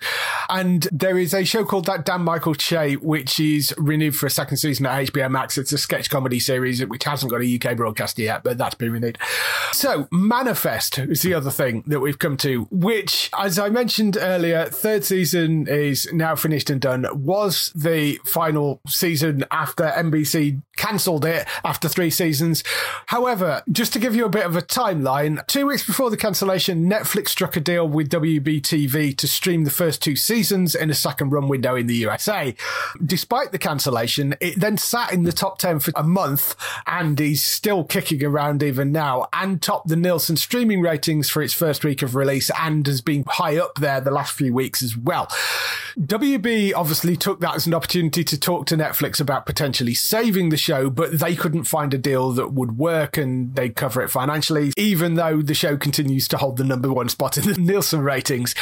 And 0.50 0.84
there 0.92 1.18
is 1.18 1.34
a 1.34 1.46
show 1.46 1.64
called 1.64 1.86
That 1.86 2.04
Damn 2.04 2.26
Michael 2.32 2.56
Che, 2.56 2.96
which 2.96 3.42
is 3.42 3.76
renewed 3.78 4.16
for 4.16 4.26
a 4.26 4.30
second 4.30 4.56
season 4.56 4.86
at 4.86 5.08
HBO 5.08 5.30
Max. 5.30 5.58
It's 5.58 5.74
a 5.74 5.78
sketch 5.78 6.10
comedy 6.10 6.40
series 6.40 6.82
which 6.86 7.04
hasn't 7.04 7.30
got 7.30 7.42
a 7.42 7.60
UK 7.60 7.76
broadcast 7.76 8.18
yet, 8.18 8.42
but 8.42 8.58
that's 8.58 8.76
been 8.76 8.94
renewed. 8.94 9.18
So, 9.74 10.08
Manifest 10.14 10.98
is 10.98 11.24
the 11.24 11.34
other 11.34 11.52
thing 11.52 11.84
that 11.88 12.00
we've 12.00 12.18
come 12.18 12.38
to, 12.38 12.70
which, 12.72 13.30
as 13.38 13.60
I 13.60 13.68
mentioned 13.68 14.18
earlier, 14.18 14.68
third 14.68 15.04
season 15.04 15.68
is 15.68 16.08
now 16.14 16.38
finished 16.38 16.70
and 16.70 16.80
done. 16.80 17.06
Was 17.12 17.74
the 17.76 18.18
final 18.24 18.80
season 18.88 19.44
after 19.52 19.84
NBC 19.88 20.62
cancelled 20.82 21.26
it 21.26 21.48
after 21.64 21.88
three 21.88 22.10
seasons. 22.10 22.64
However, 23.08 23.62
just 23.72 23.94
to 23.94 24.00
give 24.00 24.16
you 24.16 24.26
a 24.26 24.30
bit 24.30 24.46
of 24.46 24.56
a 24.56 24.62
timeline, 24.64 25.46
two 25.46 25.68
weeks 25.68 25.86
before 25.86 26.10
the 26.10 26.18
cancellation, 26.18 26.90
Netflix 26.90 27.28
struck 27.28 27.56
a 27.56 27.60
deal 27.60 27.88
with 27.88 28.10
WBTV 28.10 29.16
to 29.18 29.28
stream 29.28 29.64
the 29.64 29.70
first 29.70 30.02
two 30.02 30.16
seasons 30.16 30.74
in 30.74 30.90
a 30.90 30.96
second 30.96 31.30
run 31.30 31.48
window 31.48 31.76
in 31.76 31.86
the 31.86 31.96
USA. 32.22 32.56
Despite 33.04 33.52
the 33.52 33.58
cancellation, 33.58 34.36
it 34.40 34.60
then 34.60 34.78
sat 34.78 35.12
in 35.12 35.24
the 35.24 35.32
top 35.32 35.58
10 35.58 35.80
for 35.80 35.92
a 35.96 36.04
month 36.04 36.56
and 36.86 37.20
is 37.20 37.44
still 37.44 37.84
kicking 37.84 38.24
around 38.24 38.64
even 38.64 38.92
now 38.92 39.28
and 39.34 39.62
topped 39.62 39.88
the 39.88 39.96
Nielsen 39.96 40.38
streaming 40.38 40.82
ratings 40.82 41.30
for 41.30 41.42
its 41.42 41.54
first 41.54 41.84
week 41.84 42.02
of 42.02 42.16
release 42.16 42.52
and 42.60 42.86
has 42.88 43.02
been 43.02 43.24
high 43.28 43.58
up 43.58 43.76
there 43.76 44.02
the 44.02 44.12
last 44.12 44.34
few 44.34 44.54
weeks 44.54 44.84
as 44.84 44.96
well. 44.96 45.28
WB 46.00 46.74
obviously 46.76 47.16
took 47.16 47.40
that 47.42 47.56
as 47.56 47.68
an 47.68 47.74
opportunity 47.74 48.24
to 48.24 48.40
talk 48.40 48.66
to 48.68 48.78
Netflix 48.78 49.20
about 49.20 49.46
potentially 49.46 49.94
saving 49.94 50.50
the 50.50 50.58
show, 50.58 50.90
but 50.90 51.20
they 51.20 51.36
couldn't 51.36 51.66
find 51.66 51.94
a 51.94 51.98
deal 51.98 52.32
that 52.32 52.54
would 52.54 52.78
work 52.78 53.18
and 53.18 53.56
they'd 53.56 53.76
cover 53.76 54.02
it 54.02 54.10
financially, 54.10 54.72
even 54.78 55.16
though 55.16 55.42
the 55.42 55.54
show 55.54 55.76
continues 55.76 56.28
to 56.28 56.38
hold 56.38 56.58
the 56.58 56.64
number 56.64 56.92
one 56.92 57.10
spot 57.10 57.38
in 57.38 57.44
the 57.46 57.54
Nielsen 57.60 58.02
ratings. 58.02 58.54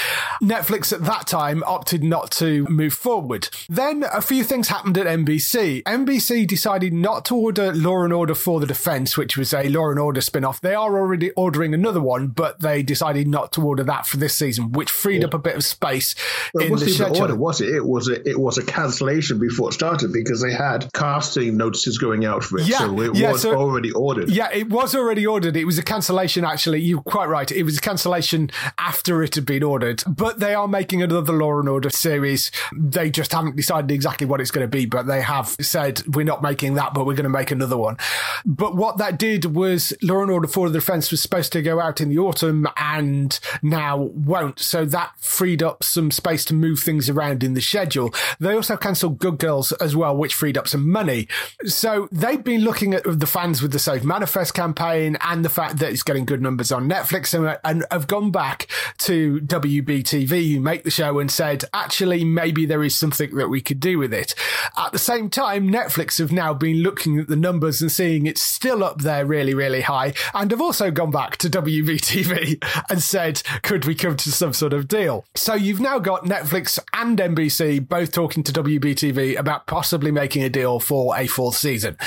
Netflix 0.42 0.92
at 0.92 1.04
that 1.06 1.28
time 1.28 1.64
opted 1.66 2.04
not 2.04 2.32
to 2.32 2.66
move 2.68 2.94
forward. 2.94 3.49
Then 3.68 4.06
a 4.12 4.22
few 4.22 4.44
things 4.44 4.68
happened 4.68 4.98
at 4.98 5.06
NBC. 5.06 5.84
NBC 5.84 6.48
decided 6.48 6.94
not 6.94 7.26
to 7.26 7.36
order 7.36 7.74
Law 7.74 8.04
and 8.04 8.14
Order 8.14 8.36
for 8.36 8.60
the 8.60 8.66
Defense, 8.66 9.18
which 9.18 9.38
was 9.38 9.54
a 9.54 9.70
Law 9.70 9.90
and 9.90 10.00
Order 10.00 10.22
spin 10.22 10.44
off. 10.44 10.62
They 10.62 10.76
are 10.76 10.98
already 10.98 11.32
ordering 11.32 11.74
another 11.74 12.02
one, 12.02 12.28
but 12.28 12.62
they 12.62 12.84
decided 12.84 13.28
not 13.28 13.52
to 13.54 13.62
order 13.62 13.84
that 13.84 14.06
for 14.06 14.18
this 14.18 14.36
season, 14.36 14.72
which 14.72 14.90
freed 14.90 15.22
yeah. 15.22 15.28
up 15.28 15.34
a 15.34 15.40
bit 15.40 15.56
of 15.56 15.64
space 15.64 16.16
well, 16.54 16.66
in 16.66 16.74
the 16.74 16.90
schedule. 16.90 17.22
Order, 17.22 17.36
was 17.36 17.62
it? 17.62 17.70
It 17.70 17.86
was 17.86 18.08
a 18.08 18.28
it 18.28 18.40
was 18.40 18.58
a 18.58 18.66
cancellation 18.66 19.40
before 19.40 19.70
it 19.70 19.74
started 19.74 20.12
because 20.14 20.42
they 20.42 20.54
had 20.54 20.92
casting 20.94 21.58
notices 21.58 21.98
going 21.98 22.26
out 22.26 22.44
for 22.44 22.60
it, 22.60 22.68
yeah, 22.68 22.80
so 22.80 23.02
it 23.02 23.16
yeah, 23.16 23.32
was 23.32 23.42
so, 23.42 23.56
already 23.56 23.92
ordered. 23.92 24.30
Yeah, 24.30 24.50
it 24.52 24.70
was 24.70 24.96
already 24.96 25.26
ordered. 25.26 25.56
It 25.56 25.66
was 25.66 25.78
a 25.78 25.84
cancellation. 25.84 26.46
Actually, 26.46 26.82
you're 26.82 27.02
quite 27.02 27.28
right. 27.28 27.52
It 27.52 27.64
was 27.64 27.78
a 27.78 27.82
cancellation 27.82 28.50
after 28.78 29.24
it 29.24 29.36
had 29.36 29.46
been 29.46 29.64
ordered, 29.64 30.04
but 30.08 30.40
they 30.40 30.54
are 30.54 30.68
making 30.68 31.02
another 31.02 31.34
Law 31.34 31.60
and 31.60 31.70
Order 31.70 31.90
series. 31.90 32.52
They 32.76 33.10
just 33.10 33.32
haven't 33.40 33.56
decided 33.56 33.92
exactly 33.92 34.28
what 34.28 34.42
it's 34.42 34.52
going 34.52 34.66
to 34.66 34.78
be, 34.78 34.86
but 34.86 35.08
they 35.08 35.22
have 35.22 35.48
said 35.62 36.04
we're 36.16 36.26
not 36.26 36.42
making 36.42 36.76
that, 36.76 36.94
but 36.94 37.06
we're 37.06 37.16
going 37.16 37.24
to 37.24 37.30
make 37.30 37.52
another 37.52 37.78
one. 37.78 37.98
But 38.46 38.76
what 38.76 38.98
that 38.98 39.18
did 39.18 39.56
was 39.56 39.94
Law 40.02 40.22
and 40.22 40.32
Order 40.32 40.48
for 40.48 40.70
the 40.70 40.80
Defense 40.80 41.12
was 41.12 41.22
supposed 41.22 41.52
to 41.54 41.62
go 41.62 41.80
out 41.80 42.02
in 42.02 42.10
the 42.10 42.18
autumn 42.18 42.68
and 42.78 43.40
now 43.62 43.98
won't. 43.98 44.60
So 44.60 44.86
that 44.86 45.14
freed 45.18 45.64
up 45.64 45.84
some 45.84 46.12
space 46.12 46.46
to 46.46 46.54
move 46.54 46.80
things 46.80 47.10
around 47.10 47.44
in 47.44 47.54
the 47.54 47.62
schedule. 47.62 48.14
They 48.40 48.54
also 48.54 48.78
cancelled 48.78 49.20
Good 49.20 49.40
Girls 49.40 49.72
as 49.74 49.96
well, 49.96 50.16
which 50.16 50.34
freed 50.34 50.58
up 50.58 50.68
some 50.68 50.90
money. 50.90 51.28
So 51.66 52.08
they've 52.12 52.44
been 52.44 52.62
looking 52.62 52.94
at 52.94 53.04
the 53.06 53.28
fans 53.28 53.62
with 53.62 53.72
the 53.72 53.80
Save 53.80 54.04
Manifest 54.04 54.54
campaign 54.54 55.18
and 55.22 55.44
the 55.46 55.50
fact 55.50 55.78
that 55.78 55.92
it's 55.92 56.04
getting 56.04 56.26
good 56.26 56.42
numbers 56.42 56.72
on 56.72 56.90
Netflix 56.90 57.34
and, 57.34 57.58
and 57.64 57.86
have 57.92 58.08
gone 58.08 58.32
back 58.32 58.68
to 59.00 59.40
WBTV, 59.42 60.54
who 60.54 60.60
make 60.60 60.84
the 60.84 60.92
show, 60.92 61.20
and 61.20 61.32
said, 61.32 61.64
actually, 61.74 62.24
maybe 62.24 62.66
there 62.66 62.84
is 62.84 62.96
something 62.96 63.29
that 63.36 63.50
we 63.50 63.62
could 63.62 63.80
do 63.80 63.98
with 63.98 64.14
it. 64.14 64.36
At 64.78 64.92
the 64.92 65.00
same 65.00 65.30
time, 65.30 65.70
Netflix 65.70 66.18
have 66.20 66.32
now 66.32 66.54
been 66.54 66.78
looking 66.78 67.20
at 67.20 67.28
the 67.28 67.36
numbers 67.36 67.82
and 67.82 67.92
seeing 67.92 68.26
it's 68.26 68.42
still 68.42 68.84
up 68.84 69.02
there 69.02 69.26
really, 69.26 69.54
really 69.54 69.82
high 69.82 70.14
and 70.34 70.52
have 70.52 70.62
also 70.62 70.92
gone 70.92 71.12
back 71.12 71.38
to 71.38 71.50
WBTV 71.50 72.64
and 72.90 73.02
said, 73.02 73.42
could 73.64 73.86
we 73.86 73.96
come 73.96 74.16
to 74.18 74.32
some 74.32 74.54
sort 74.54 74.74
of 74.74 74.88
deal? 74.88 75.26
So 75.36 75.54
you've 75.54 75.80
now 75.80 76.00
got 76.00 76.26
Netflix 76.26 76.80
and 76.94 77.18
NBC 77.18 77.88
both 77.88 78.12
talking 78.12 78.44
to 78.44 78.52
WBTV 78.52 79.38
about 79.38 79.68
possibly 79.68 80.12
making 80.12 80.44
a 80.44 80.50
deal 80.50 80.80
for 80.80 81.18
a 81.18 81.28
fourth 81.28 81.56
season. 81.56 81.98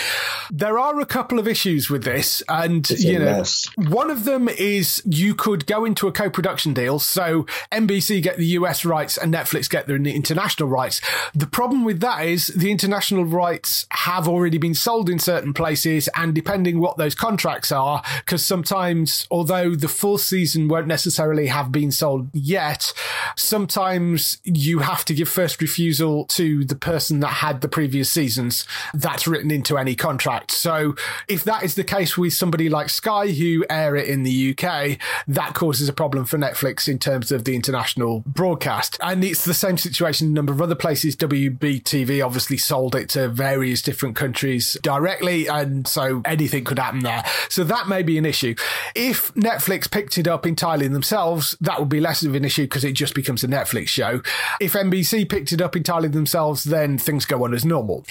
There 0.50 0.78
are 0.78 1.00
a 1.00 1.06
couple 1.06 1.38
of 1.38 1.48
issues 1.48 1.88
with 1.88 2.04
this, 2.04 2.42
and 2.48 2.88
it's 2.90 3.02
you 3.02 3.18
know, 3.18 3.38
mess. 3.38 3.68
one 3.76 4.11
of 4.11 4.24
them 4.24 4.48
is 4.48 5.02
you 5.06 5.35
could 5.35 5.66
go 5.66 5.85
into 5.85 6.08
a 6.08 6.12
co-production 6.12 6.74
deal, 6.74 6.98
so 6.98 7.46
NBC 7.70 8.22
get 8.22 8.37
the 8.37 8.46
US 8.46 8.85
rights 8.85 9.16
and 9.16 9.32
Netflix 9.32 9.68
get 9.68 9.87
the 9.87 9.94
international 9.94 10.68
rights. 10.68 11.00
The 11.35 11.46
problem 11.46 11.85
with 11.85 12.01
that 12.01 12.27
is 12.27 12.48
the 12.48 12.70
international 12.70 13.25
rights 13.25 13.87
have 13.90 14.29
already 14.29 14.59
been 14.59 14.75
sold 14.75 15.09
in 15.09 15.18
certain 15.18 15.53
places, 15.53 16.09
and 16.14 16.35
depending 16.35 16.81
what 16.81 16.96
those 16.96 17.14
contracts 17.14 17.72
are, 17.72 18.03
because 18.25 18.44
sometimes, 18.44 19.27
although 19.31 19.75
the 19.75 19.88
full 19.88 20.18
season 20.18 20.68
won't 20.68 20.87
necessarily 20.87 21.46
have 21.48 21.72
been 21.72 21.90
sold 21.90 22.29
yet, 22.33 22.92
sometimes 23.37 24.38
you 24.44 24.81
have 24.81 25.05
to 25.05 25.14
give 25.14 25.29
first 25.29 25.61
refusal 25.61 26.25
to 26.27 26.64
the 26.64 26.77
person 26.77 27.20
that 27.20 27.29
had 27.29 27.61
the 27.61 27.68
previous 27.68 28.11
seasons. 28.11 28.66
That's 28.94 29.27
written 29.27 29.51
into 29.51 29.79
any 29.79 29.94
contract. 29.94 30.51
So 30.51 30.94
if 31.29 31.44
that 31.44 31.62
is 31.62 31.75
the 31.75 31.85
case 31.85 32.16
with 32.16 32.33
somebody 32.33 32.68
like 32.68 32.88
Sky 32.88 33.29
who 33.29 33.64
air 33.68 33.96
it 33.96 34.09
in 34.09 34.22
the 34.22 34.57
UK, 34.57 34.98
that 35.27 35.55
causes 35.55 35.88
a 35.88 35.92
problem 35.92 36.25
for 36.25 36.38
Netflix 36.38 36.88
in 36.88 36.98
terms 36.98 37.33
of 37.33 37.44
the 37.44 37.55
international 37.55 38.20
broadcast. 38.27 38.98
And 39.03 39.25
it's 39.25 39.44
the 39.44 39.55
same 39.55 39.79
situation 39.79 40.29
in 40.29 40.33
a 40.33 40.35
number 40.35 40.53
of 40.53 40.62
other 40.62 40.75
places. 40.75 41.01
WBTV 41.10 42.24
obviously 42.24 42.56
sold 42.56 42.94
it 42.94 43.08
to 43.10 43.28
various 43.28 43.82
different 43.82 44.16
countries 44.16 44.76
directly. 44.82 45.46
And 45.46 45.86
so 45.86 46.22
anything 46.24 46.64
could 46.64 46.78
happen 46.78 47.00
there. 47.00 47.24
So 47.48 47.64
that 47.64 47.88
may 47.88 48.02
be 48.02 48.18
an 48.18 48.24
issue. 48.24 48.54
If 48.94 49.34
Netflix 49.34 49.90
picked 49.90 50.18
it 50.18 50.26
up 50.28 50.46
entirely 50.46 50.88
themselves, 50.88 51.56
that 51.60 51.78
would 51.78 51.88
be 51.88 52.00
less 52.00 52.22
of 52.22 52.34
an 52.34 52.44
issue 52.44 52.64
because 52.64 52.84
it 52.84 52.92
just 52.92 53.14
becomes 53.14 53.44
a 53.44 53.48
Netflix 53.48 53.88
show. 53.88 54.22
If 54.60 54.72
NBC 54.72 55.28
picked 55.28 55.52
it 55.52 55.60
up 55.60 55.76
entirely 55.76 56.08
themselves, 56.08 56.64
then 56.64 56.98
things 56.98 57.24
go 57.24 57.44
on 57.44 57.54
as 57.54 57.64
normal. 57.64 58.04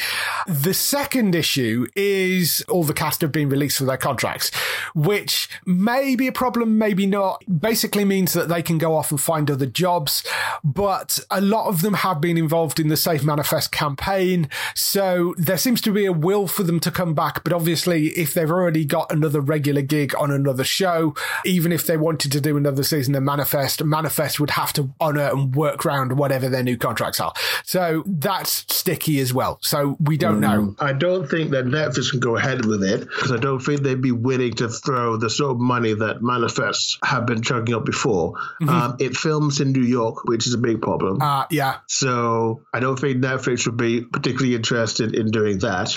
The 0.48 0.74
second 0.74 1.36
issue 1.36 1.88
is 1.96 2.64
all 2.68 2.84
the 2.84 2.94
cast 2.94 3.22
have 3.22 3.32
been 3.32 3.50
released 3.50 3.78
for 3.78 3.86
their 3.86 3.98
contracts, 3.98 4.52
which 4.94 5.50
may 5.66 6.16
be 6.16 6.28
a 6.28 6.32
problem, 6.32 6.78
maybe 6.78 7.06
not. 7.06 7.44
Basically 7.62 8.06
means 8.06 8.34
that 8.34 8.50
they 8.50 8.62
can 8.62 8.78
go 8.78 8.96
off 8.96 9.12
and 9.12 9.22
find 9.22 9.50
other 9.50 9.66
jobs, 9.66 10.24
but 10.64 11.20
a 11.30 11.42
lot 11.42 11.68
of 11.68 11.82
them 11.82 11.94
have 11.96 12.22
been 12.22 12.38
involved 12.38 12.80
in 12.82 12.90
the 12.90 12.98
Safe 12.98 13.24
Manifest 13.24 13.72
campaign. 13.72 14.50
So 14.76 15.34
there 15.38 15.58
seems 15.58 15.80
to 15.82 15.92
be 15.92 16.06
a 16.06 16.12
will 16.12 16.48
for 16.48 16.64
them 16.64 16.80
to 16.82 16.92
come 16.92 17.14
back. 17.14 17.44
But 17.44 17.54
obviously, 17.54 18.08
if 18.10 18.34
they've 18.34 18.50
already 18.50 18.84
got 18.86 19.12
another 19.12 19.40
regular 19.42 19.82
gig 19.82 20.14
on 20.18 20.32
another 20.32 20.64
show, 20.64 21.16
even 21.46 21.72
if 21.72 21.86
they 21.86 21.98
wanted 21.98 22.32
to 22.34 22.42
do 22.42 22.58
another 22.58 22.84
season 22.84 23.16
of 23.16 23.24
Manifest, 23.24 23.84
Manifest 23.84 24.40
would 24.40 24.52
have 24.52 24.74
to 24.74 24.90
honor 25.00 25.30
and 25.32 25.56
work 25.56 25.86
around 25.86 26.18
whatever 26.18 26.50
their 26.50 26.64
new 26.64 26.78
contracts 26.78 27.20
are. 27.20 27.34
So 27.64 28.04
that's 28.06 28.66
sticky 28.74 29.20
as 29.20 29.34
well. 29.34 29.60
So 29.62 29.98
we 30.00 30.18
don't 30.18 30.38
Mm. 30.38 30.42
know. 30.42 30.76
I 30.80 30.94
don't 30.94 31.30
think 31.30 31.52
that 31.52 31.66
Netflix 31.66 32.12
can 32.12 32.20
go 32.20 32.36
ahead 32.38 32.66
with 32.66 32.84
it 32.84 33.02
because 33.02 33.32
I 33.32 33.38
don't 33.38 33.60
think 33.60 33.82
they'd 33.84 34.02
be 34.02 34.12
willing 34.12 34.54
to 34.56 34.70
throw 34.70 35.18
the 35.18 35.30
sort 35.30 35.52
of 35.52 35.60
money 35.60 35.94
that 35.94 36.22
manifests 36.22 36.98
have 37.04 37.26
been 37.26 37.42
chugging 37.42 37.76
up 37.76 37.86
before. 37.86 38.34
Um, 38.68 38.96
it 39.00 39.16
films 39.16 39.60
in 39.62 39.72
New 39.72 39.84
York, 39.84 40.24
which 40.26 40.48
is 40.48 40.54
a 40.54 40.58
big 40.58 40.82
problem. 40.82 41.22
Uh, 41.22 41.46
yeah. 41.52 41.78
So 41.88 42.62
I 42.74 42.80
don't 42.80 42.98
think 42.98 43.18
Netflix 43.18 43.66
would 43.66 43.78
be 43.78 44.02
particularly 44.02 44.56
interested 44.56 45.14
in 45.16 45.32
doing 45.32 45.60
that. 45.60 45.90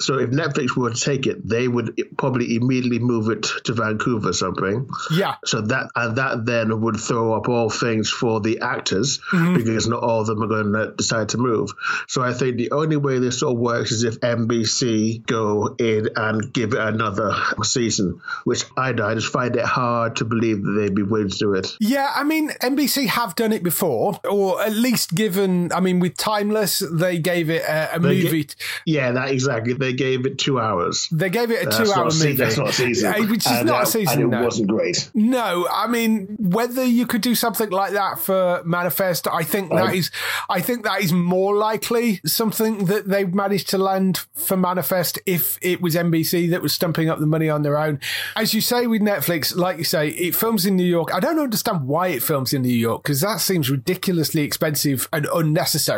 So 0.00 0.18
if 0.18 0.30
Netflix 0.30 0.76
were 0.76 0.90
to 0.90 1.00
take 1.00 1.26
it, 1.26 1.46
they 1.48 1.66
would 1.66 2.00
probably 2.16 2.56
immediately 2.56 2.98
move 3.00 3.28
it 3.30 3.42
to 3.64 3.72
Vancouver 3.72 4.28
or 4.30 4.32
something. 4.32 4.88
Yeah. 5.10 5.34
So 5.44 5.60
that 5.62 5.90
and 5.96 6.16
that 6.16 6.44
then 6.46 6.80
would 6.82 6.96
throw 6.96 7.34
up 7.34 7.48
all 7.48 7.70
things 7.70 8.10
for 8.10 8.40
the 8.40 8.60
actors 8.60 9.20
Mm-hmm. 9.32 9.54
because 9.56 9.88
not 9.88 10.02
all 10.02 10.20
of 10.20 10.26
them 10.26 10.42
are 10.42 10.46
going 10.46 10.72
to 10.72 10.92
decide 10.96 11.30
to 11.30 11.38
move. 11.38 11.70
So 12.08 12.22
I 12.22 12.32
think 12.32 12.56
the 12.56 12.70
only 12.70 12.96
way 12.96 13.18
this 13.18 13.42
all 13.42 13.56
works 13.56 13.90
is 13.90 14.04
if 14.04 14.20
NBC 14.20 15.24
go 15.26 15.74
in 15.78 16.08
and 16.16 16.52
give 16.52 16.72
it 16.74 16.78
another 16.80 17.34
season, 17.62 18.20
which 18.44 18.64
I, 18.76 18.90
I 18.90 19.14
just 19.14 19.32
find 19.32 19.54
it 19.56 19.64
hard 19.64 20.16
to 20.16 20.24
believe 20.24 20.62
that 20.64 20.72
they'd 20.72 20.94
be 20.94 21.02
willing 21.02 21.30
to 21.30 21.38
do 21.38 21.54
it. 21.54 21.76
Yeah, 21.80 22.10
I 22.14 22.24
mean, 22.24 22.50
NBC 22.50 23.06
have 23.08 23.34
done 23.34 23.52
it 23.52 23.62
before, 23.62 24.20
or 24.28 24.60
at 24.62 24.72
least 24.72 25.14
given. 25.14 25.72
I 25.72 25.80
mean, 25.80 26.00
with 26.04 26.16
Timeless, 26.16 26.82
they 26.92 27.18
gave 27.18 27.48
it 27.50 27.62
a, 27.62 27.96
a 27.96 28.00
movie. 28.00 28.44
ga- 28.44 28.54
Yeah, 28.84 29.12
that 29.12 29.30
exactly. 29.30 29.72
They 29.72 29.92
gave 29.92 30.26
it 30.26 30.38
two 30.38 30.60
hours. 30.60 31.08
they 31.10 31.30
gave 31.30 31.50
it 31.50 31.62
a 31.62 31.64
That's 31.64 31.78
two-hour 31.90 32.04
movie, 32.04 32.32
That's 32.36 32.56
not 32.58 32.68
a 32.68 32.72
season. 32.72 33.12
Uh, 33.14 33.26
which 33.26 33.46
is 33.46 33.52
And 33.52 33.66
not 33.66 33.82
a 33.84 33.86
season. 33.86 34.22
And 34.22 34.32
it 34.32 34.36
no. 34.36 34.44
wasn't 34.44 34.68
great. 34.68 35.10
No, 35.14 35.66
I 35.72 35.86
mean 35.86 36.36
whether 36.38 36.84
you 36.84 37.06
could 37.06 37.20
do 37.22 37.34
something 37.34 37.70
like 37.70 37.92
that 37.92 38.18
for 38.18 38.62
Manifest, 38.64 39.26
I 39.28 39.42
think 39.42 39.70
that 39.70 39.88
Um, 39.88 39.94
is, 39.94 40.10
I 40.48 40.60
think 40.60 40.84
that 40.84 41.00
is 41.02 41.12
more 41.12 41.56
likely 41.56 42.20
something 42.26 42.84
that 42.86 43.08
they 43.08 43.24
managed 43.24 43.68
to 43.70 43.78
land 43.78 44.20
for 44.34 44.56
Manifest 44.56 45.18
if 45.26 45.58
it 45.62 45.80
was 45.80 45.94
NBC 45.94 46.50
that 46.50 46.62
was 46.62 46.72
stumping 46.74 47.08
up 47.08 47.18
the 47.18 47.26
money 47.26 47.48
on 47.48 47.62
their 47.62 47.78
own. 47.78 48.00
As 48.36 48.52
you 48.54 48.60
say 48.60 48.86
with 48.86 49.00
Netflix, 49.02 49.56
like 49.56 49.78
you 49.78 49.84
say, 49.84 50.08
it 50.10 50.34
films 50.34 50.66
in 50.66 50.76
New 50.76 50.84
York. 50.84 51.12
I 51.14 51.20
don't 51.20 51.38
understand 51.38 51.86
why 51.86 52.08
it 52.08 52.22
films 52.22 52.52
in 52.52 52.62
New 52.62 52.68
York 52.88 53.02
because 53.02 53.20
that 53.22 53.40
seems 53.40 53.70
ridiculously 53.70 54.42
expensive 54.42 55.08
and 55.12 55.26
unnecessary. 55.34 55.93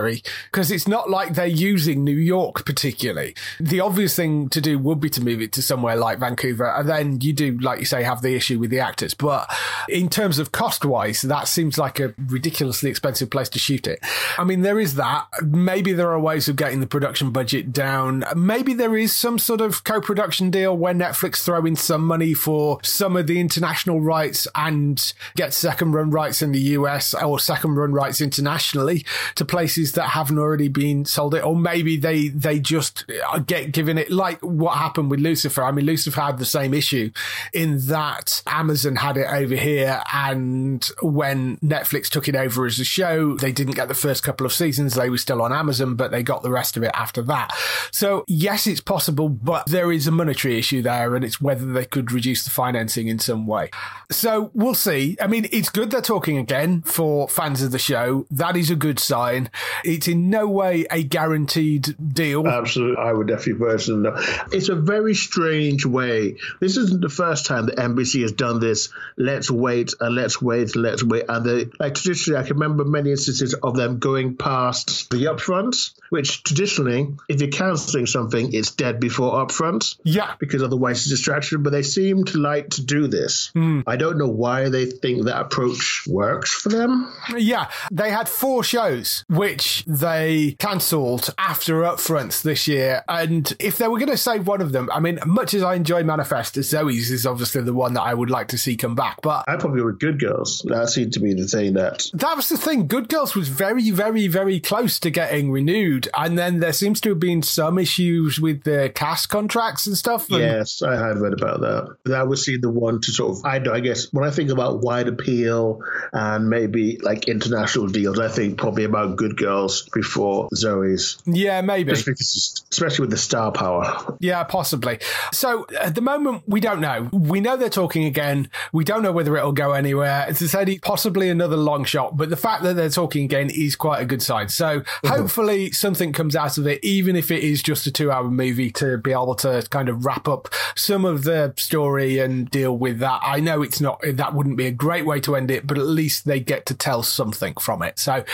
Because 0.51 0.71
it's 0.71 0.89
not 0.89 1.11
like 1.11 1.35
they're 1.35 1.47
using 1.47 2.05
New 2.05 2.17
York 2.17 2.65
particularly. 2.65 3.35
The 3.61 3.81
obvious 3.81 4.17
thing 4.17 4.49
to 4.51 4.61
do 4.61 4.79
would 4.79 5.01
be 5.01 5.11
to 5.11 5.21
move 5.21 5.41
it 5.41 5.53
to 5.53 5.63
somewhere 5.63 5.97
like 5.97 6.19
Vancouver, 6.19 6.67
and 6.67 6.89
then 6.89 7.21
you 7.21 7.33
do, 7.33 7.59
like 7.59 7.79
you 7.79 7.85
say, 7.85 8.03
have 8.03 8.23
the 8.23 8.35
issue 8.35 8.59
with 8.59 8.71
the 8.71 8.81
actors. 8.81 9.15
But 9.15 9.51
in 9.89 10.09
terms 10.09 10.39
of 10.39 10.53
cost 10.53 10.85
wise, 10.85 11.23
that 11.23 11.49
seems 11.49 11.79
like 11.79 12.01
a 12.01 12.15
ridiculously 12.27 12.91
expensive 12.91 13.31
place 13.31 13.49
to 13.51 13.59
shoot 13.59 13.87
it. 13.87 14.01
I 14.39 14.45
mean, 14.45 14.63
there 14.63 14.81
is 14.81 14.95
that. 14.97 15.27
Maybe 15.43 15.93
there 15.93 16.11
are 16.11 16.21
ways 16.21 16.49
of 16.49 16.57
getting 16.57 16.81
the 16.81 16.87
production 16.87 17.31
budget 17.31 17.73
down. 17.73 18.25
Maybe 18.35 18.75
there 18.75 18.97
is 18.97 19.15
some 19.15 19.39
sort 19.39 19.61
of 19.61 19.85
co-production 19.85 20.51
deal 20.51 20.77
where 20.77 20.95
Netflix 20.95 21.43
throw 21.43 21.65
in 21.65 21.77
some 21.77 22.07
money 22.07 22.35
for 22.35 22.79
some 22.83 23.17
of 23.17 23.27
the 23.27 23.41
international 23.41 24.01
rights 24.01 24.47
and 24.55 25.13
get 25.35 25.55
second 25.55 25.93
run 25.93 26.11
rights 26.11 26.43
in 26.43 26.53
the 26.53 26.61
US 26.61 27.15
or 27.15 27.39
second 27.39 27.75
run 27.77 27.93
rights 27.93 28.21
internationally 28.21 29.05
to 29.35 29.45
places 29.45 29.86
that 29.93 30.11
haven't 30.11 30.39
already 30.39 30.69
been 30.69 31.05
sold 31.05 31.35
it. 31.35 31.45
Or 31.45 31.57
maybe 31.57 31.97
they, 31.97 32.29
they 32.29 32.59
just 32.59 33.05
uh, 33.31 33.39
get 33.39 33.73
given 33.73 33.99
it 33.99 34.11
like 34.11 34.41
what 34.41 34.77
happened 34.77 35.11
with 35.11 35.21
Lucifer. 35.21 35.63
I 35.63 35.73
mean, 35.73 35.87
Lucifer 35.87 36.21
had 36.21 36.39
the 36.39 36.45
same 36.45 36.75
issue 36.75 37.11
in 37.53 37.87
that 37.87 38.43
Amazon 38.47 38.97
had 38.97 39.17
it 39.17 39.27
over 39.27 39.55
here. 39.55 40.03
And 40.13 40.85
when 41.01 41.57
Netflix 41.59 42.09
took 42.09 42.29
it 42.29 42.37
over 42.37 42.67
as 42.67 42.79
a 42.79 42.85
show, 42.85 43.37
they 43.37 43.53
didn't 43.53 43.75
get 43.75 43.89
the 43.89 43.95
first 43.95 44.23
couple 44.23 44.47
of 44.47 44.53
seasons. 44.53 44.95
They 44.95 45.11
were 45.11 45.19
still 45.19 45.43
on 45.43 45.53
Amazon, 45.53 45.97
but 45.97 46.11
they 46.11 46.23
got 46.23 46.43
the 46.43 46.51
rest 46.51 46.77
of 46.77 46.83
it 46.83 46.91
after 46.95 47.23
that. 47.23 47.53
So 47.91 48.25
yes, 48.29 48.67
it's 48.67 48.81
possible, 48.81 49.29
but 49.29 49.67
there 49.67 49.93
is 49.93 50.07
a 50.07 50.11
monetary 50.11 50.59
issue 50.59 50.83
there 50.83 51.15
and 51.15 51.25
it's 51.25 51.41
whether 51.41 51.67
they 51.73 51.85
could 51.85 52.13
reduce 52.13 52.45
the 52.45 52.51
financing 52.51 53.09
in 53.09 53.19
some 53.19 53.47
way. 53.47 53.71
So 54.11 54.51
we'll 54.55 54.75
see. 54.75 55.17
I 55.21 55.27
mean, 55.27 55.49
it's 55.53 55.69
good 55.69 55.91
they're 55.91 56.01
talking 56.01 56.39
again 56.39 56.83
for 56.83 57.29
fans 57.29 57.63
of 57.63 57.73
the 57.73 57.79
show. 57.79 58.27
That 58.31 58.57
is 58.57 58.71
a 58.71 58.77
good 58.77 58.99
sign. 58.99 59.51
It's 59.85 60.09
in 60.09 60.31
no 60.31 60.49
way 60.49 60.87
a 60.91 61.03
guaranteed 61.03 61.97
deal. 62.13 62.47
Absolutely, 62.47 63.03
I 63.03 63.13
would 63.13 63.29
definitely 63.29 63.47
no. 63.89 64.15
It's 64.53 64.69
a 64.69 64.75
very 64.75 65.15
strange 65.15 65.85
way. 65.85 66.37
This 66.61 66.77
isn't 66.77 67.01
the 67.01 67.09
first 67.09 67.47
time 67.47 67.67
that 67.67 67.77
NBC 67.77 68.23
has 68.23 68.33
done 68.33 68.61
this. 68.61 68.89
Let's 69.17 69.51
wait 69.51 69.95
and 70.01 70.15
let's 70.15 70.41
wait 70.41 70.75
and 70.75 70.83
let's 70.83 71.03
wait. 71.03 71.25
And 71.29 71.45
they, 71.45 71.67
like 71.79 71.95
traditionally, 71.95 72.41
I 72.41 72.45
can 72.45 72.59
remember 72.59 72.85
many 72.85 73.11
instances 73.11 73.55
of 73.55 73.77
them 73.77 73.99
going 73.99 74.37
past 74.37 75.11
the 75.11 75.27
upfronts, 75.27 75.93
which 76.11 76.43
traditionally, 76.43 77.15
if 77.29 77.41
you're 77.41 77.51
canceling 77.51 78.07
something, 78.07 78.53
it's 78.53 78.73
dead 78.73 79.01
before 79.01 79.35
upfronts. 79.35 79.99
Yeah. 80.05 80.35
Because 80.39 80.63
otherwise 80.63 80.99
it's 80.99 81.07
a 81.07 81.11
distraction. 81.11 81.63
But 81.63 81.71
they 81.71 81.83
seem 81.83 82.25
to 82.25 82.39
like 82.39 82.71
to 82.71 82.85
do 82.85 83.07
this. 83.07 83.51
Hmm. 83.53 83.81
I 83.87 83.97
don't 83.97 84.19
know 84.19 84.29
why 84.29 84.69
they 84.69 84.87
think 84.87 85.25
that 85.25 85.41
approach 85.41 86.05
works 86.07 86.53
for 86.53 86.69
them. 86.69 87.13
Yeah, 87.37 87.71
they 87.91 88.11
had 88.11 88.29
four 88.29 88.65
shows 88.65 89.25
which 89.29 89.66
they 89.87 90.57
cancelled 90.59 91.35
after 91.39 91.83
upfronts 91.83 92.43
this 92.43 92.67
year. 92.67 93.03
And 93.09 93.55
if 93.59 93.79
they 93.79 93.89
were 93.89 93.99
going 93.99 94.11
to 94.11 94.17
save 94.17 94.47
one 94.47 94.61
of 94.61 94.73
them, 94.73 94.89
I 94.93 95.01
mean, 95.01 95.19
much 95.27 95.55
as 95.55 95.63
I 95.63 95.75
enjoy 95.75 96.03
Manifest, 96.03 96.55
Zoey's 96.57 97.11
is 97.11 97.27
obviously 97.27 97.63
the 97.63 97.75
one 97.75 97.95
that 97.95 98.03
I 98.03 98.15
would 98.15 98.31
like 98.31 98.49
to 98.49 98.59
see 98.59 98.77
come 98.77 98.95
back. 98.95 99.21
But 99.23 99.45
I 99.49 99.57
probably 99.57 99.83
were 99.83 99.93
good 99.93 100.21
girls. 100.21 100.65
That 100.67 100.89
seemed 100.89 101.13
to 101.15 101.21
be 101.21 101.35
the 101.35 101.47
thing 101.47 101.75
that 101.75 102.07
that 102.15 102.37
was 102.37 102.49
the 102.49 102.57
thing. 102.57 102.87
Good 102.87 103.09
Girls 103.09 103.35
was 103.35 103.49
very, 103.49 103.91
very, 103.91 104.27
very 104.27 104.61
close 104.61 104.99
to 105.01 105.11
getting 105.11 105.51
renewed. 105.51 106.09
And 106.17 106.39
then 106.39 106.61
there 106.61 106.73
seems 106.73 107.01
to 107.03 107.11
have 107.11 107.21
been 107.21 107.43
some 107.43 107.79
issues 107.79 108.41
with 108.41 108.65
the 108.65 108.93
cast 108.95 109.29
contracts 109.29 109.87
and 109.87 109.97
stuff. 109.97 110.31
And 110.31 110.41
Yes, 110.41 110.83
I 110.83 110.97
had 110.97 111.19
read 111.19 111.33
about 111.33 111.61
that. 111.61 111.97
That 112.05 112.29
would 112.29 112.39
seem 112.39 112.61
the 112.61 112.71
one 112.71 113.01
to 113.01 113.13
sort 113.13 113.39
of, 113.39 113.45
I, 113.45 113.57
I 113.73 113.81
guess, 113.81 114.13
when 114.13 114.25
I 114.25 114.31
think 114.31 114.51
about 114.51 114.83
wide 114.83 115.09
appeal 115.09 115.81
and 116.13 116.49
maybe 116.49 116.99
like 116.99 117.29
international 117.29 117.89
deals, 117.89 118.19
I 118.19 118.29
think 118.29 118.59
probably 118.59 118.85
about 118.85 119.17
Good 119.17 119.37
Girls 119.37 119.46
before 119.93 120.49
Zoey's. 120.51 121.19
Yeah, 121.27 121.61
maybe. 121.61 121.91
Just 121.91 122.07
because, 122.07 122.65
especially 122.71 123.05
with 123.05 123.11
the 123.11 123.17
star 123.17 123.53
power. 123.53 124.17
Yeah, 124.21 124.43
possibly. 124.45 124.99
So 125.33 125.67
at 125.81 125.95
the 125.95 126.01
moment, 126.01 126.43
we 126.47 126.61
don't 126.61 126.81
know. 126.81 127.09
We 127.13 127.41
know 127.41 127.57
they're 127.57 127.69
talking 127.69 128.05
again. 128.05 128.51
We 128.73 128.85
don't 128.85 129.03
know 129.03 129.13
whether 129.13 129.37
it'll 129.37 129.53
go 129.53 129.73
anywhere. 129.73 130.27
As 130.29 130.43
I 130.43 130.47
said, 130.47 130.83
possibly 130.83 131.29
another 131.29 131.57
long 131.57 131.85
shot, 131.85 132.17
but 132.17 132.31
the 132.31 132.37
fact 132.37 132.63
that 132.63 132.75
they're 132.75 132.89
talking 132.89 133.25
again 133.25 133.51
is 133.51 133.77
quite 133.77 134.01
a 134.01 134.05
good 134.05 134.23
sign. 134.23 134.49
So 134.49 134.81
mm-hmm. 134.81 135.09
hopefully 135.09 135.71
something 135.73 136.13
comes 136.13 136.37
out 136.37 136.59
of 136.59 136.67
it, 136.67 136.83
even 136.85 137.17
if 137.17 137.31
it 137.31 137.43
is 137.43 137.63
just 137.63 137.87
a 137.87 137.91
two 137.91 138.11
hour 138.11 138.31
movie 138.31 138.71
to 138.73 138.99
be 138.99 139.13
able 139.13 139.35
to 139.37 139.67
kind 139.71 139.89
of 139.89 140.05
wrap 140.05 140.29
up 140.29 140.49
some 140.75 141.05
of 141.05 141.25
the 141.25 141.55
story 141.57 142.19
and 142.19 142.51
deal 142.51 142.77
with 142.77 142.99
that. 143.01 143.21
I 143.23 143.41
know 143.41 143.63
it's 143.63 143.81
not, 143.81 144.01
that 144.03 144.35
wouldn't 144.35 144.57
be 144.57 144.67
a 144.67 144.73
great 144.73 145.07
way 145.07 145.21
to 145.21 145.37
end 145.37 145.51
it, 145.51 145.67
but 145.67 145.79
at 145.79 145.87
least 145.87 146.25
they 146.25 146.41
get 146.41 146.67
to 146.67 146.75
tell 146.75 147.03
something 147.03 147.55
from 147.55 147.83
it. 147.83 147.99
So 147.99 148.25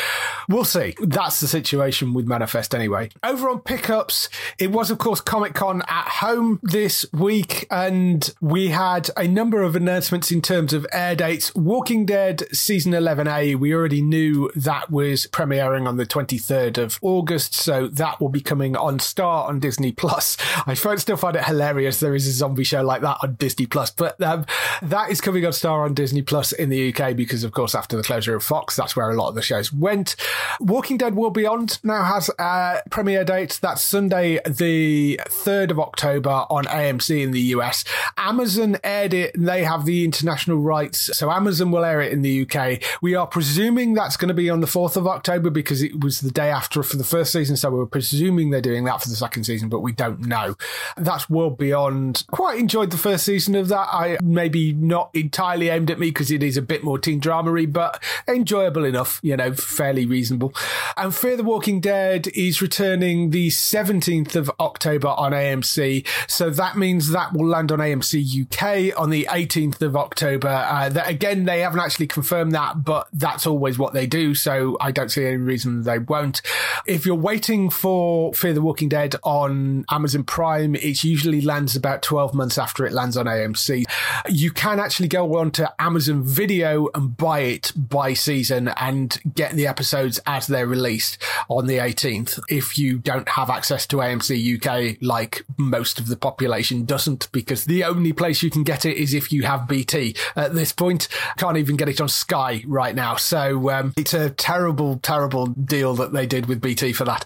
we'll 0.49 0.65
see. 0.65 0.95
That's 1.03 1.41
the 1.41 1.49
situation 1.49 2.15
with 2.15 2.27
Manifest 2.27 2.75
anyway. 2.75 3.11
Over 3.25 3.51
on 3.51 3.61
pickups, 3.61 4.29
it 4.59 4.71
was, 4.71 4.91
of 4.91 4.99
course, 4.99 5.21
Comic 5.21 5.53
Con 5.53 5.83
at 5.89 6.07
home 6.07 6.61
this 6.63 7.05
week, 7.13 7.67
and 7.71 8.33
we 8.41 8.69
had 8.69 9.11
a 9.17 9.27
number 9.27 9.63
of 9.63 9.75
announcements 9.75 10.31
in 10.31 10.41
terms 10.41 10.73
of 10.73 10.87
air 10.93 11.17
dates. 11.17 11.53
Walking 11.57 12.07
Dead 12.07 12.45
season 12.53 12.93
11A, 12.93 13.57
we 13.57 13.75
already 13.75 14.01
knew 14.01 14.49
that 14.55 14.93
was 14.93 15.27
premiering 15.27 15.89
on 15.89 15.97
the 15.97 16.07
23rd 16.07 16.79
of 16.79 17.01
August, 17.03 17.55
so 17.55 17.89
that 17.89 18.21
will 18.21 18.29
be 18.29 18.41
coming 18.41 18.77
on 18.77 19.01
Star 19.01 19.49
on 19.49 19.59
Disney 19.59 19.91
Plus. 19.91 20.37
I 20.67 20.75
still 20.75 21.17
find 21.17 21.35
it 21.35 21.45
hilarious 21.45 21.99
there 21.99 22.15
is 22.15 22.29
a 22.29 22.33
zombie 22.33 22.65
show 22.65 22.83
like 22.83 23.03
that 23.03 23.19
on 23.25 23.35
Disney 23.35 23.67
Plus, 23.67 23.91
but 23.91 24.21
um, 24.23 24.47
that 24.83 25.11
is 25.11 25.21
coming 25.21 25.45
on 25.45 25.53
Star 25.53 25.85
on 25.85 25.95
Disney 25.95 26.23
Plus 26.23 26.53
in 26.53 26.69
the 26.69 26.95
UK 26.95 27.17
because, 27.17 27.43
of 27.43 27.51
course, 27.51 27.75
after 27.75 27.97
the 27.97 28.05
closure 28.05 28.37
of 28.37 28.45
Fox, 28.45 28.77
that's 28.77 28.95
where 28.95 29.11
a 29.11 29.17
lot 29.17 29.29
of 29.29 29.35
the 29.35 29.43
shows 29.43 29.73
went. 29.73 30.15
Walking 30.61 30.92
Dead 30.97 31.15
Will 31.15 31.31
Beyond 31.31 31.79
now 31.83 32.05
has 32.05 32.31
a 32.39 32.83
premiere 32.91 33.25
date. 33.25 33.59
That's 33.63 33.83
Sunday, 33.83 34.39
the 34.47 35.21
3rd 35.27 35.71
of 35.71 35.81
October 35.81 36.47
on 36.51 36.65
AMC 36.65 37.23
in 37.23 37.31
the 37.31 37.41
US. 37.41 37.85
Amazon 38.17 38.77
aired 38.85 39.15
it 39.15 39.35
and 39.35 39.49
they 39.49 39.65
have 39.65 39.85
the 39.85 40.05
international 40.05 40.59
rights. 40.59 41.17
So 41.17 41.31
Amazon 41.31 41.71
will 41.71 41.85
air 41.85 42.01
it 42.01 42.13
in 42.13 42.23
the 42.23 42.43
UK. 42.43 42.83
We 43.01 43.15
are 43.15 43.27
presuming 43.27 43.95
that's 43.95 44.17
going 44.17 44.29
to 44.29 44.35
be 44.35 44.51
on 44.51 44.61
the 44.61 44.67
4th 44.67 44.97
of 44.97 45.07
October 45.07 45.51
because 45.51 45.83
it 45.83 46.01
was 46.01 46.21
the 46.21 46.31
day 46.31 46.51
after 46.51 46.83
for 46.83 46.97
the 46.97 47.05
first 47.05 47.33
season. 47.33 47.57
So 47.57 47.71
we're 47.71 47.87
presuming 47.87 48.51
they're 48.51 48.61
doing 48.61 48.85
that 48.85 49.03
for 49.03 49.09
the 49.09 49.17
second 49.17 49.45
season, 49.45 49.69
but 49.69 49.81
we 49.81 49.93
don't 49.93 50.21
know. 50.21 50.57
That's 50.97 51.29
World 51.29 51.59
Beyond. 51.59 52.25
Quite 52.31 52.59
enjoyed 52.59 52.91
the 52.91 52.99
first 52.99 53.25
season 53.25 53.55
of 53.55 53.69
that. 53.69 53.89
I 53.93 54.19
maybe 54.23 54.73
not 54.73 55.11
entirely 55.15 55.69
aimed 55.69 55.91
at 55.91 55.99
me 55.99 56.09
because 56.09 56.31
it 56.31 56.43
is 56.43 56.57
a 56.57 56.63
bit 56.63 56.85
more 56.85 56.99
teen 56.99 57.21
dramery, 57.21 57.71
but 57.71 58.03
enjoyable 58.29 58.85
enough, 58.85 59.21
you 59.23 59.37
know, 59.37 59.53
fairly 59.53 60.07
reasonable. 60.07 60.53
And 60.97 61.15
Fear 61.15 61.37
the 61.37 61.45
Walking 61.45 61.81
Dead 61.81 62.29
is 62.29 62.63
returning 62.63 63.31
the 63.31 63.49
17th 63.49 64.37
of 64.37 64.51
October 64.61 65.09
on 65.09 65.33
AMC. 65.33 66.07
So 66.29 66.51
that 66.51 66.77
means 66.77 67.11
that 67.11 67.33
will 67.33 67.47
land 67.47 67.73
on 67.73 67.79
AMC 67.79 68.43
UK 68.43 68.99
on 68.99 69.11
the 69.11 69.27
18th 69.31 69.83
of 69.83 69.97
October. 69.97 70.49
Uh, 70.49 70.89
that 70.91 71.09
again, 71.09 71.45
they 71.45 71.61
haven't 71.61 71.81
actually 71.81 72.07
confirmed 72.07 72.53
that, 72.53 72.85
but 72.85 73.09
that's 73.13 73.47
always 73.47 73.79
what 73.79 73.93
they 73.93 74.07
do. 74.07 74.35
So 74.35 74.77
I 74.81 74.91
don't 74.91 75.11
see 75.11 75.25
any 75.25 75.37
reason 75.37 75.83
they 75.83 75.99
won't. 75.99 76.43
If 76.87 77.07
you're 77.07 77.15
waiting 77.15 77.71
for 77.71 78.35
Fear 78.35 78.55
the 78.55 78.63
Walking 78.63 78.89
Dead 78.89 79.17
on 79.23 79.85
Amazon 79.91 80.25
Prime, 80.25 80.75
it 80.75 81.05
usually 81.05 81.41
lands 81.41 81.77
about 81.77 82.03
12 82.03 82.35
months 82.35 82.59
after 82.59 82.85
it 82.87 82.93
lands 82.93 83.17
on 83.17 83.27
AMC. 83.27 83.85
You 84.29 84.51
can 84.51 84.81
actually 84.81 85.09
go 85.09 85.37
onto 85.39 85.65
Amazon 85.79 86.23
Video 86.23 86.89
and 86.95 87.17
buy 87.17 87.41
it 87.41 87.73
by 87.77 88.15
season 88.15 88.69
and 88.69 89.21
get 89.35 89.53
the 89.53 89.67
episodes 89.67 90.21
as 90.27 90.47
they're 90.47 90.67
released 90.73 91.19
on 91.49 91.67
the 91.67 91.77
18th 91.77 92.41
if 92.49 92.79
you 92.79 92.99
don't 92.99 93.29
have 93.29 93.51
access 93.51 93.87
to 93.87 93.97
AMC 93.97 94.33
UK 94.57 94.97
like 95.03 95.45
most 95.59 96.01
of 96.01 96.09
the 96.09 96.17
population 96.17 96.85
doesn't 96.85 97.31
because 97.31 97.67
the 97.67 97.85
only 97.85 98.13
place 98.13 98.43
you 98.43 98.51
can 98.51 98.63
get 98.63 98.87
it 98.87 98.97
is 98.97 99.13
if 99.13 99.33
you 99.33 99.43
have 99.43 99.69
BT 99.69 100.17
at 100.35 100.55
this 100.55 100.73
point. 100.73 101.09
Can't 101.37 101.59
even 101.59 101.77
get 101.77 101.89
it 101.89 102.01
on 102.01 102.09
Sky 102.09 102.65
right 102.67 102.95
now. 102.95 103.17
So 103.17 103.71
um, 103.71 103.93
it's 103.97 104.15
a 104.15 104.31
terrible, 104.31 104.99
terrible 105.03 105.47
deal 105.47 105.95
that 105.95 106.13
they 106.13 106.27
did 106.27 106.47
with 106.47 106.61
BT 106.61 106.93
for 106.93 107.05
that. 107.05 107.25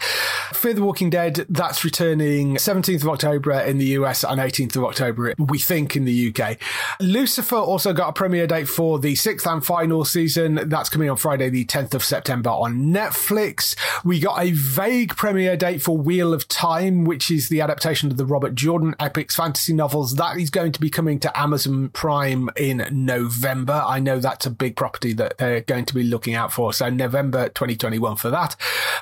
Fear 0.53 0.75
the 0.75 0.83
Walking 0.83 1.11
Dead, 1.11 1.47
that's 1.49 1.85
returning 1.85 2.57
17th 2.57 3.03
of 3.03 3.09
October 3.09 3.53
in 3.53 3.79
the 3.79 3.87
US 3.87 4.25
and 4.25 4.41
18th 4.41 4.77
of 4.77 4.85
October, 4.85 5.35
we 5.39 5.59
think, 5.59 5.97
in 5.97 6.05
the 6.05 6.35
UK. 6.35 6.59
Lucifer 7.01 7.57
also 7.57 7.93
got 7.93 8.09
a 8.09 8.13
premiere 8.13 8.47
date 8.47 8.69
for 8.69 8.99
the 8.99 9.15
sixth 9.15 9.47
and 9.47 9.65
final 9.65 10.05
season. 10.05 10.61
That's 10.69 10.89
coming 10.89 11.11
on 11.11 11.17
Friday, 11.17 11.51
the 11.51 11.65
10th 11.65 11.95
of 11.95 12.05
September 12.05 12.51
on 12.51 12.93
Netflix. 12.93 13.77
We 14.05 14.21
got 14.21 14.43
a 14.43 14.53
vague 14.53 15.17
premiere 15.17 15.57
date 15.57 15.83
for 15.83 15.97
Wheel 15.97 16.33
of 16.33 16.49
Time, 16.49 17.05
which 17.05 17.31
is 17.31 17.49
the 17.49 17.61
adaptation 17.61 18.11
of 18.11 18.17
the 18.17 18.27
Robert 18.27 18.55
Jordan 18.55 18.95
epics 19.01 19.37
fantasy 19.37 19.73
novels. 19.73 20.17
That 20.17 20.37
is 20.39 20.51
going 20.51 20.73
to 20.73 20.81
be 20.81 20.91
coming 20.91 21.19
to 21.21 21.39
Amazon 21.39 21.89
Prime 21.91 22.51
in 22.57 22.87
November. 22.91 23.83
I 23.87 24.01
know 24.01 24.21
that's 24.21 24.47
a 24.47 24.51
big 24.51 24.77
property 24.77 25.13
that 25.15 25.39
they're 25.39 25.61
going 25.63 25.85
to 25.87 25.95
be 25.95 26.03
looking 26.03 26.35
out 26.35 26.53
for. 26.53 26.73
So 26.73 26.89
November 26.89 27.49
2021 27.49 28.17
for 28.17 28.31
that. 28.31 28.57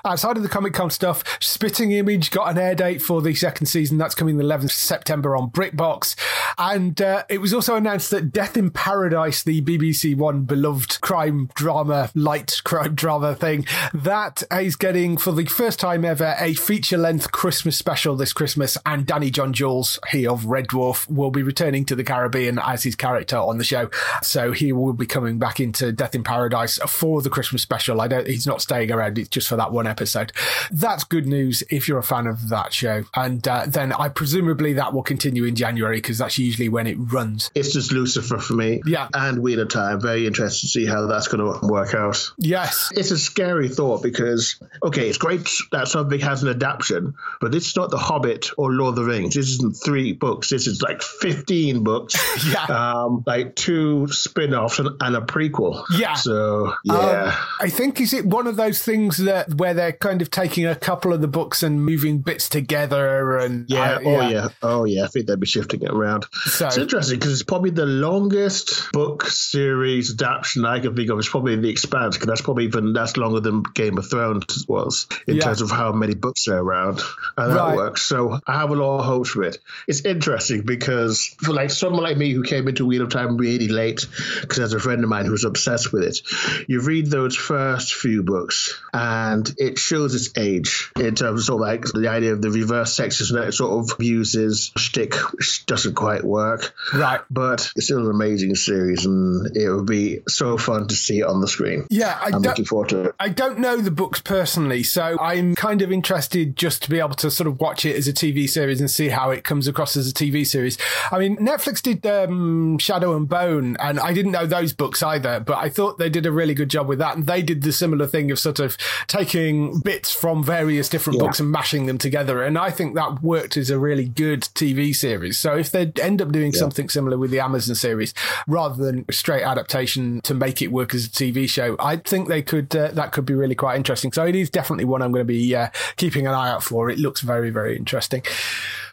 Outside 0.04 0.36
of 0.36 0.42
the 0.42 0.48
Comic 0.48 0.74
Con 0.74 0.90
stuff, 0.90 1.22
Spitting 1.40 1.92
Image 1.92 2.30
got 2.30 2.50
an 2.50 2.58
air 2.58 2.74
date 2.74 3.02
for 3.02 3.22
the 3.22 3.34
second 3.34 3.66
season. 3.66 3.98
That's 3.98 4.14
coming 4.14 4.36
the 4.36 4.44
11th 4.44 4.70
September 4.70 5.36
on 5.36 5.50
BritBox. 5.50 6.14
And 6.58 7.00
uh, 7.00 7.24
it 7.28 7.38
was 7.38 7.52
also 7.52 7.76
announced 7.76 8.10
that 8.10 8.32
Death 8.32 8.56
in 8.56 8.70
Paradise, 8.70 9.42
the 9.42 9.60
BBC 9.62 10.16
One 10.16 10.42
beloved 10.42 11.00
crime 11.00 11.50
drama, 11.54 12.10
light 12.14 12.60
crime 12.64 12.94
drama 12.94 13.34
thing, 13.34 13.66
that 13.92 14.42
is 14.52 14.76
getting 14.76 15.16
for 15.16 15.32
the 15.32 15.46
first 15.46 15.80
time 15.80 16.04
ever 16.04 16.34
a 16.38 16.54
feature 16.54 16.98
length 16.98 17.32
Christmas 17.32 17.76
special 17.76 18.16
this 18.16 18.32
Christmas. 18.32 18.78
And 18.86 19.06
Danny 19.06 19.30
John 19.30 19.52
Jules, 19.52 19.98
he 20.10 20.26
of 20.26 20.46
Red 20.46 20.68
Dwarf, 20.68 21.08
will 21.10 21.30
be 21.30 21.42
returning 21.42 21.84
to 21.86 21.94
the 21.94 22.04
Caribbean 22.04 22.58
as 22.58 22.82
his 22.82 22.94
character 22.94 23.36
on 23.36 23.58
the 23.58 23.64
show. 23.64 23.90
So 24.22 24.52
he 24.52 24.72
will 24.72 24.92
be 24.92 25.06
coming 25.06 25.38
back 25.38 25.60
into 25.60 25.92
Death 25.92 26.14
in 26.14 26.24
Paradise 26.24 26.78
for 26.86 27.22
the 27.22 27.30
Christmas 27.30 27.62
special. 27.62 28.00
I 28.00 28.08
don't, 28.08 28.26
he's 28.26 28.46
not 28.46 28.62
staying 28.62 28.92
around. 28.92 29.18
It's 29.18 29.28
just 29.28 29.48
for 29.48 29.56
that 29.56 29.72
one 29.72 29.86
episode. 29.86 30.32
That's 30.70 31.04
good 31.04 31.23
news 31.26 31.62
if 31.70 31.88
you're 31.88 31.98
a 31.98 32.02
fan 32.02 32.26
of 32.26 32.48
that 32.48 32.72
show. 32.72 33.04
And 33.14 33.46
uh, 33.46 33.66
then 33.66 33.92
I 33.92 34.08
presumably 34.08 34.74
that 34.74 34.92
will 34.92 35.02
continue 35.02 35.44
in 35.44 35.54
January 35.54 35.98
because 35.98 36.18
that's 36.18 36.38
usually 36.38 36.68
when 36.68 36.86
it 36.86 36.96
runs. 36.98 37.50
It's 37.54 37.72
just 37.72 37.92
Lucifer 37.92 38.38
for 38.38 38.54
me. 38.54 38.82
Yeah. 38.86 39.08
And 39.14 39.40
Wheel 39.40 39.60
of 39.60 39.68
Time. 39.68 40.00
Very 40.00 40.26
interested 40.26 40.66
to 40.66 40.68
see 40.68 40.86
how 40.86 41.06
that's 41.06 41.28
going 41.28 41.60
to 41.60 41.66
work 41.66 41.94
out. 41.94 42.32
Yes. 42.38 42.90
It's 42.94 43.10
a 43.10 43.18
scary 43.18 43.68
thought 43.68 44.02
because, 44.02 44.56
okay, 44.82 45.08
it's 45.08 45.18
great 45.18 45.48
that 45.72 45.88
something 45.88 46.20
has 46.20 46.42
an 46.42 46.48
adaptation, 46.48 47.14
but 47.40 47.52
this 47.52 47.68
is 47.68 47.76
not 47.76 47.90
The 47.90 47.98
Hobbit 47.98 48.50
or 48.56 48.72
Lord 48.72 48.90
of 48.90 48.96
the 48.96 49.04
Rings. 49.04 49.34
This 49.34 49.48
isn't 49.48 49.76
three 49.76 50.12
books. 50.12 50.50
This 50.50 50.66
is 50.66 50.82
like 50.82 51.02
15 51.02 51.82
books. 51.82 52.14
Yeah. 52.44 52.64
Um, 52.64 53.24
like 53.26 53.54
two 53.56 54.06
spin 54.08 54.54
offs 54.54 54.78
and, 54.78 54.90
and, 55.00 55.16
a 55.16 55.20
prequel. 55.20 55.82
Yeah. 55.96 56.14
So, 56.14 56.74
yeah. 56.84 56.94
Um, 56.94 57.32
I 57.60 57.70
think, 57.70 58.00
is 58.00 58.12
it 58.12 58.26
one 58.26 58.46
of 58.46 58.56
those 58.56 58.82
things 58.82 59.16
that 59.18 59.54
where 59.54 59.72
they're 59.72 59.92
kind 59.92 60.20
of 60.20 60.30
taking 60.30 60.66
a 60.66 60.74
couple 60.74 61.12
of 61.14 61.20
the 61.20 61.28
books 61.28 61.62
and 61.62 61.84
moving 61.84 62.18
bits 62.18 62.48
together 62.48 63.38
and. 63.38 63.68
Yeah. 63.68 63.94
Uh, 63.94 64.00
yeah. 64.00 64.08
Oh, 64.08 64.28
yeah. 64.28 64.48
Oh, 64.62 64.84
yeah. 64.84 65.04
I 65.04 65.06
think 65.08 65.26
they'd 65.26 65.40
be 65.40 65.46
shifting 65.46 65.82
it 65.82 65.90
around. 65.90 66.26
So, 66.32 66.66
it's 66.66 66.78
interesting 66.78 67.18
because 67.18 67.32
it's 67.32 67.42
probably 67.42 67.70
the 67.70 67.86
longest 67.86 68.92
book 68.92 69.24
series 69.26 70.12
adaptation 70.12 70.64
I 70.64 70.80
can 70.80 70.94
think 70.94 71.10
of. 71.10 71.18
It's 71.18 71.28
probably 71.28 71.56
The 71.56 71.70
Expanse 71.70 72.16
because 72.16 72.28
that's 72.28 72.42
probably 72.42 72.64
even 72.64 72.92
that's 72.92 73.16
longer 73.16 73.40
than 73.40 73.62
Game 73.62 73.98
of 73.98 74.08
Thrones 74.08 74.64
was 74.68 75.06
in 75.26 75.36
yeah. 75.36 75.44
terms 75.44 75.60
of 75.60 75.70
how 75.70 75.92
many 75.92 76.14
books 76.14 76.48
are 76.48 76.58
around 76.58 77.00
and 77.36 77.52
that 77.52 77.56
right. 77.56 77.76
works. 77.76 78.02
So 78.02 78.38
I 78.46 78.60
have 78.60 78.70
a 78.70 78.74
lot 78.74 78.98
of 78.98 79.04
hopes 79.04 79.30
for 79.30 79.42
it. 79.44 79.58
It's 79.86 80.04
interesting 80.04 80.62
because 80.62 81.34
for 81.42 81.52
like 81.52 81.70
someone 81.70 82.02
like 82.02 82.16
me 82.16 82.32
who 82.32 82.42
came 82.42 82.68
into 82.68 82.86
Wheel 82.86 83.02
of 83.02 83.10
Time 83.10 83.36
really 83.36 83.68
late, 83.68 84.06
because 84.40 84.58
there's 84.58 84.74
a 84.74 84.80
friend 84.80 85.02
of 85.02 85.10
mine 85.10 85.26
who's 85.26 85.44
obsessed 85.44 85.92
with 85.92 86.04
it. 86.04 86.68
You 86.68 86.80
read 86.80 87.06
those 87.06 87.36
first 87.36 87.94
few 87.94 88.22
books 88.22 88.80
and 88.92 89.52
it 89.58 89.78
shows 89.78 90.14
its 90.14 90.30
age 90.36 90.90
in 91.04 91.14
terms 91.14 91.40
of, 91.40 91.46
sort 91.46 91.62
of 91.62 91.68
like 91.68 91.84
the 91.92 92.08
idea 92.08 92.32
of 92.32 92.42
the 92.42 92.50
reverse 92.50 92.96
sexism 92.96 93.32
that 93.32 93.52
sort 93.52 93.72
of 93.72 94.02
uses 94.02 94.72
shtick, 94.76 95.14
which 95.32 95.66
doesn't 95.66 95.94
quite 95.94 96.24
work. 96.24 96.74
Right. 96.92 97.20
But 97.30 97.72
it's 97.76 97.86
still 97.86 98.04
an 98.04 98.10
amazing 98.10 98.54
series 98.54 99.06
and 99.06 99.56
it 99.56 99.70
would 99.70 99.86
be 99.86 100.20
so 100.28 100.58
fun 100.58 100.88
to 100.88 100.94
see 100.94 101.20
it 101.20 101.26
on 101.26 101.40
the 101.40 101.48
screen. 101.48 101.86
Yeah, 101.90 102.18
I 102.20 102.28
am 102.28 102.42
looking 102.42 102.64
forward 102.64 102.88
to 102.90 103.04
it. 103.04 103.14
I 103.18 103.28
don't 103.28 103.58
know 103.58 103.76
the 103.76 103.90
books 103.90 104.20
personally, 104.20 104.82
so 104.82 105.16
I'm 105.20 105.54
kind 105.54 105.82
of 105.82 105.92
interested 105.92 106.56
just 106.56 106.82
to 106.84 106.90
be 106.90 106.98
able 106.98 107.14
to 107.14 107.30
sort 107.30 107.46
of 107.46 107.60
watch 107.60 107.84
it 107.84 107.96
as 107.96 108.08
a 108.08 108.12
TV 108.12 108.48
series 108.48 108.80
and 108.80 108.90
see 108.90 109.08
how 109.08 109.30
it 109.30 109.44
comes 109.44 109.68
across 109.68 109.96
as 109.96 110.10
a 110.10 110.14
TV 110.14 110.46
series. 110.46 110.78
I 111.10 111.18
mean, 111.18 111.36
Netflix 111.36 111.82
did 111.82 112.04
um, 112.06 112.78
Shadow 112.78 113.16
and 113.16 113.28
Bone, 113.28 113.76
and 113.78 114.00
I 114.00 114.12
didn't 114.12 114.32
know 114.32 114.46
those 114.46 114.72
books 114.72 115.02
either, 115.02 115.40
but 115.40 115.58
I 115.58 115.68
thought 115.68 115.98
they 115.98 116.10
did 116.10 116.26
a 116.26 116.32
really 116.32 116.54
good 116.54 116.70
job 116.70 116.88
with 116.88 116.98
that. 116.98 117.16
And 117.16 117.26
they 117.26 117.42
did 117.42 117.62
the 117.62 117.72
similar 117.72 118.06
thing 118.06 118.30
of 118.30 118.38
sort 118.38 118.60
of 118.60 118.76
taking 119.06 119.80
bits 119.80 120.14
from 120.14 120.42
various 120.42 120.88
different 120.94 121.18
yeah. 121.18 121.26
books 121.26 121.40
and 121.40 121.50
mashing 121.50 121.86
them 121.86 121.98
together. 121.98 122.40
And 122.44 122.56
I 122.56 122.70
think 122.70 122.94
that 122.94 123.20
worked 123.20 123.56
as 123.56 123.68
a 123.68 123.80
really 123.80 124.04
good 124.04 124.42
TV 124.42 124.94
series. 124.94 125.36
So 125.36 125.56
if 125.56 125.72
they 125.72 125.90
end 126.00 126.22
up 126.22 126.30
doing 126.30 126.52
yeah. 126.52 126.60
something 126.60 126.88
similar 126.88 127.18
with 127.18 127.32
the 127.32 127.40
Amazon 127.40 127.74
series, 127.74 128.14
rather 128.46 128.76
than 128.84 129.04
straight 129.10 129.42
adaptation 129.42 130.20
to 130.20 130.34
make 130.34 130.62
it 130.62 130.68
work 130.68 130.94
as 130.94 131.06
a 131.06 131.10
TV 131.10 131.48
show, 131.48 131.74
I 131.80 131.96
think 131.96 132.28
they 132.28 132.42
could, 132.42 132.74
uh, 132.76 132.92
that 132.92 133.10
could 133.10 133.26
be 133.26 133.34
really 133.34 133.56
quite 133.56 133.74
interesting. 133.74 134.12
So 134.12 134.24
it 134.24 134.36
is 134.36 134.50
definitely 134.50 134.84
one 134.84 135.02
I'm 135.02 135.10
going 135.10 135.26
to 135.26 135.32
be 135.32 135.56
uh, 135.56 135.70
keeping 135.96 136.28
an 136.28 136.34
eye 136.34 136.48
out 136.48 136.62
for. 136.62 136.88
It 136.90 137.00
looks 137.00 137.22
very, 137.22 137.50
very 137.50 137.76
interesting. 137.76 138.22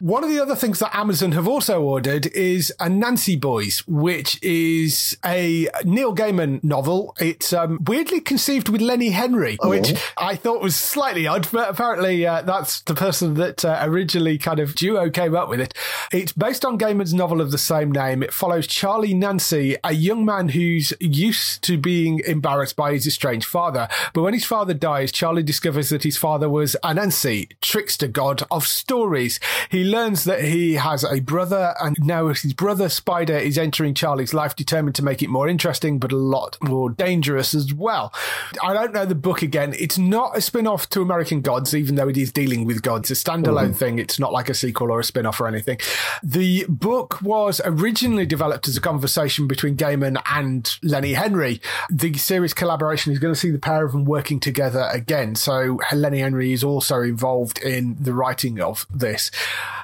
One 0.00 0.24
of 0.24 0.30
the 0.30 0.40
other 0.40 0.56
things 0.56 0.80
that 0.80 0.96
Amazon 0.96 1.30
have 1.30 1.46
also 1.46 1.80
ordered 1.80 2.26
is 2.26 2.74
Anansi 2.80 3.40
Boys, 3.40 3.86
which 3.86 4.42
is 4.42 5.16
a 5.24 5.68
Neil 5.84 6.12
Gaiman 6.12 6.64
novel. 6.64 7.14
It's 7.20 7.52
um, 7.52 7.78
weirdly 7.86 8.20
conceived 8.20 8.68
with 8.68 8.80
Lenny 8.80 9.10
Henry, 9.10 9.56
oh. 9.60 9.68
which 9.68 9.94
I 10.16 10.34
thought 10.34 10.60
was 10.60 10.74
slightly 10.74 11.28
odd, 11.28 11.46
but 11.52 11.70
apparently 11.70 11.91
uh, 12.00 12.42
that's 12.42 12.80
the 12.82 12.94
person 12.94 13.34
that 13.34 13.64
uh, 13.64 13.80
originally 13.82 14.38
kind 14.38 14.58
of 14.58 14.74
duo 14.74 15.10
came 15.10 15.34
up 15.34 15.48
with 15.48 15.60
it. 15.60 15.74
It's 16.12 16.32
based 16.32 16.64
on 16.64 16.78
Gaiman's 16.78 17.12
novel 17.12 17.40
of 17.40 17.50
the 17.50 17.58
same 17.58 17.92
name. 17.92 18.22
It 18.22 18.32
follows 18.32 18.66
Charlie 18.66 19.14
Nancy, 19.14 19.76
a 19.84 19.92
young 19.92 20.24
man 20.24 20.48
who's 20.48 20.92
used 21.00 21.62
to 21.64 21.76
being 21.76 22.20
embarrassed 22.20 22.76
by 22.76 22.92
his 22.92 23.06
estranged 23.06 23.46
father. 23.46 23.88
But 24.14 24.22
when 24.22 24.34
his 24.34 24.44
father 24.44 24.74
dies, 24.74 25.12
Charlie 25.12 25.42
discovers 25.42 25.90
that 25.90 26.04
his 26.04 26.16
father 26.16 26.48
was 26.48 26.74
an 26.82 26.96
Anansi, 26.96 27.50
trickster 27.60 28.06
god 28.06 28.42
of 28.50 28.66
stories. 28.66 29.40
He 29.70 29.84
learns 29.84 30.24
that 30.24 30.44
he 30.44 30.74
has 30.74 31.04
a 31.04 31.20
brother, 31.20 31.74
and 31.80 31.96
now 32.00 32.28
his 32.28 32.52
brother 32.52 32.88
Spider 32.88 33.36
is 33.36 33.58
entering 33.58 33.94
Charlie's 33.94 34.34
life, 34.34 34.54
determined 34.54 34.94
to 34.96 35.04
make 35.04 35.22
it 35.22 35.28
more 35.28 35.48
interesting, 35.48 35.98
but 35.98 36.12
a 36.12 36.16
lot 36.16 36.56
more 36.62 36.90
dangerous 36.90 37.54
as 37.54 37.74
well. 37.74 38.12
I 38.62 38.72
don't 38.72 38.92
know 38.92 39.04
the 39.04 39.14
book 39.14 39.42
again. 39.42 39.74
It's 39.78 39.98
not 39.98 40.36
a 40.36 40.40
spin 40.40 40.66
off 40.66 40.88
to 40.90 41.02
American 41.02 41.40
Gods, 41.40 41.74
even 41.82 41.96
though 41.96 42.08
it 42.08 42.16
is 42.16 42.30
dealing 42.30 42.64
with 42.64 42.80
gods. 42.80 43.10
It's 43.10 43.20
a 43.20 43.24
standalone 43.24 43.70
mm. 43.70 43.76
thing. 43.76 43.98
It's 43.98 44.20
not 44.20 44.32
like 44.32 44.48
a 44.48 44.54
sequel 44.54 44.92
or 44.92 45.00
a 45.00 45.04
spin 45.04 45.26
off 45.26 45.40
or 45.40 45.48
anything. 45.48 45.78
The 46.22 46.64
book 46.68 47.20
was 47.20 47.60
originally 47.64 48.24
developed 48.24 48.68
as 48.68 48.76
a 48.76 48.80
conversation 48.80 49.48
between 49.48 49.76
Gaiman 49.76 50.22
and 50.30 50.78
Lenny 50.82 51.14
Henry. 51.14 51.60
The 51.90 52.14
series 52.14 52.54
collaboration 52.54 53.12
is 53.12 53.18
going 53.18 53.34
to 53.34 53.38
see 53.38 53.50
the 53.50 53.58
pair 53.58 53.84
of 53.84 53.90
them 53.90 54.04
working 54.04 54.38
together 54.38 54.88
again. 54.92 55.34
So 55.34 55.80
Lenny 55.92 56.20
Henry 56.20 56.52
is 56.52 56.62
also 56.62 57.02
involved 57.02 57.58
in 57.58 57.96
the 57.98 58.14
writing 58.14 58.60
of 58.60 58.86
this. 58.94 59.32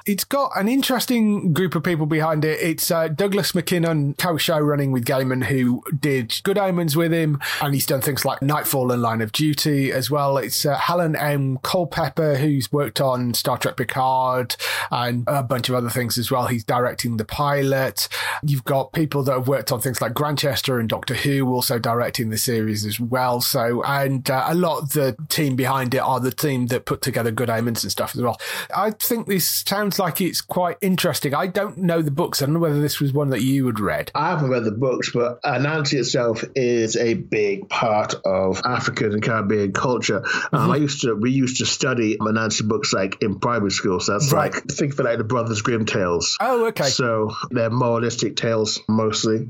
It's 0.05 0.23
got 0.23 0.51
an 0.55 0.69
interesting 0.69 1.51
group 1.51 1.75
of 1.75 1.83
people 1.83 2.05
behind 2.05 2.45
it. 2.45 2.59
It's 2.61 2.89
uh, 2.89 3.09
Douglas 3.09 3.53
Mackinnon, 3.53 4.13
co-show 4.13 4.59
running 4.59 4.93
with 4.93 5.05
Gaiman, 5.05 5.43
who 5.43 5.83
did 5.99 6.39
Good 6.43 6.57
Omens 6.57 6.95
with 6.95 7.11
him, 7.11 7.39
and 7.61 7.73
he's 7.73 7.85
done 7.85 8.01
things 8.01 8.23
like 8.23 8.41
Nightfall 8.41 8.91
and 8.91 9.01
Line 9.01 9.21
of 9.21 9.33
Duty 9.33 9.91
as 9.91 10.09
well. 10.09 10.37
It's 10.37 10.65
uh, 10.65 10.77
Hanelle 10.77 11.21
M. 11.21 11.59
Culpepper, 11.89 12.35
who's 12.35 12.71
worked 12.71 13.01
on 13.01 13.33
Star 13.33 13.57
Trek 13.57 13.77
Picard 13.77 14.55
and 14.91 15.23
a 15.27 15.43
bunch 15.43 15.69
of 15.69 15.75
other 15.75 15.89
things 15.89 16.17
as 16.17 16.31
well. 16.31 16.47
He's 16.47 16.63
directing 16.63 17.17
the 17.17 17.25
pilot. 17.25 18.07
You've 18.43 18.63
got 18.63 18.93
people 18.93 19.23
that 19.23 19.33
have 19.33 19.47
worked 19.47 19.71
on 19.71 19.81
things 19.81 20.01
like 20.01 20.13
Grantchester 20.13 20.79
and 20.79 20.87
Doctor 20.87 21.15
Who, 21.15 21.51
also 21.51 21.79
directing 21.79 22.29
the 22.29 22.37
series 22.37 22.85
as 22.85 22.99
well. 22.99 23.41
So, 23.41 23.83
and 23.83 24.29
uh, 24.29 24.45
a 24.47 24.55
lot 24.55 24.83
of 24.83 24.93
the 24.93 25.15
team 25.29 25.55
behind 25.55 25.93
it 25.93 25.99
are 25.99 26.19
the 26.19 26.31
team 26.31 26.67
that 26.67 26.85
put 26.85 27.01
together 27.01 27.31
Good 27.31 27.49
Omens 27.49 27.83
and 27.83 27.91
stuff 27.91 28.15
as 28.15 28.21
well. 28.21 28.39
I 28.75 28.91
think 28.91 29.27
this 29.27 29.47
sounds 29.49 29.99
like 29.99 30.21
it's 30.21 30.41
quite 30.41 30.77
interesting. 30.81 31.33
I 31.33 31.47
don't 31.47 31.77
know 31.77 32.01
the 32.01 32.11
books. 32.11 32.41
I 32.41 32.45
don't 32.45 32.53
know 32.53 32.59
whether 32.59 32.81
this 32.81 32.99
was 32.99 33.13
one 33.13 33.29
that 33.29 33.41
you 33.41 33.65
had 33.65 33.79
read. 33.79 34.11
I 34.15 34.29
haven't 34.29 34.49
read 34.49 34.63
the 34.63 34.71
books, 34.71 35.11
but 35.11 35.41
Anansi 35.43 35.99
itself 35.99 36.43
is 36.55 36.95
a 36.95 37.15
big 37.15 37.69
part 37.69 38.15
of 38.25 38.61
African 38.63 39.13
and 39.13 39.23
Caribbean 39.23 39.73
culture. 39.73 40.21
Mm-hmm. 40.21 40.55
Um, 40.55 40.71
I 40.71 40.77
used 40.77 41.01
to, 41.01 41.15
we 41.15 41.31
used 41.31 41.57
to 41.57 41.65
study 41.69 42.17
Anansi 42.17 42.67
books 42.67 42.93
like 42.93 43.21
in 43.21 43.39
primary 43.39 43.71
school. 43.71 43.99
So 43.99 44.13
that's 44.13 44.31
right. 44.31 44.53
like, 44.53 44.65
think 44.65 44.93
of 44.93 44.99
it 44.99 45.03
like 45.03 45.17
the 45.17 45.23
Brothers 45.23 45.61
Grimm 45.61 45.85
tales. 45.85 46.37
Oh, 46.39 46.67
okay. 46.67 46.85
So 46.85 47.31
they're 47.51 47.69
moralistic 47.69 48.35
tales 48.35 48.81
mostly. 48.87 49.49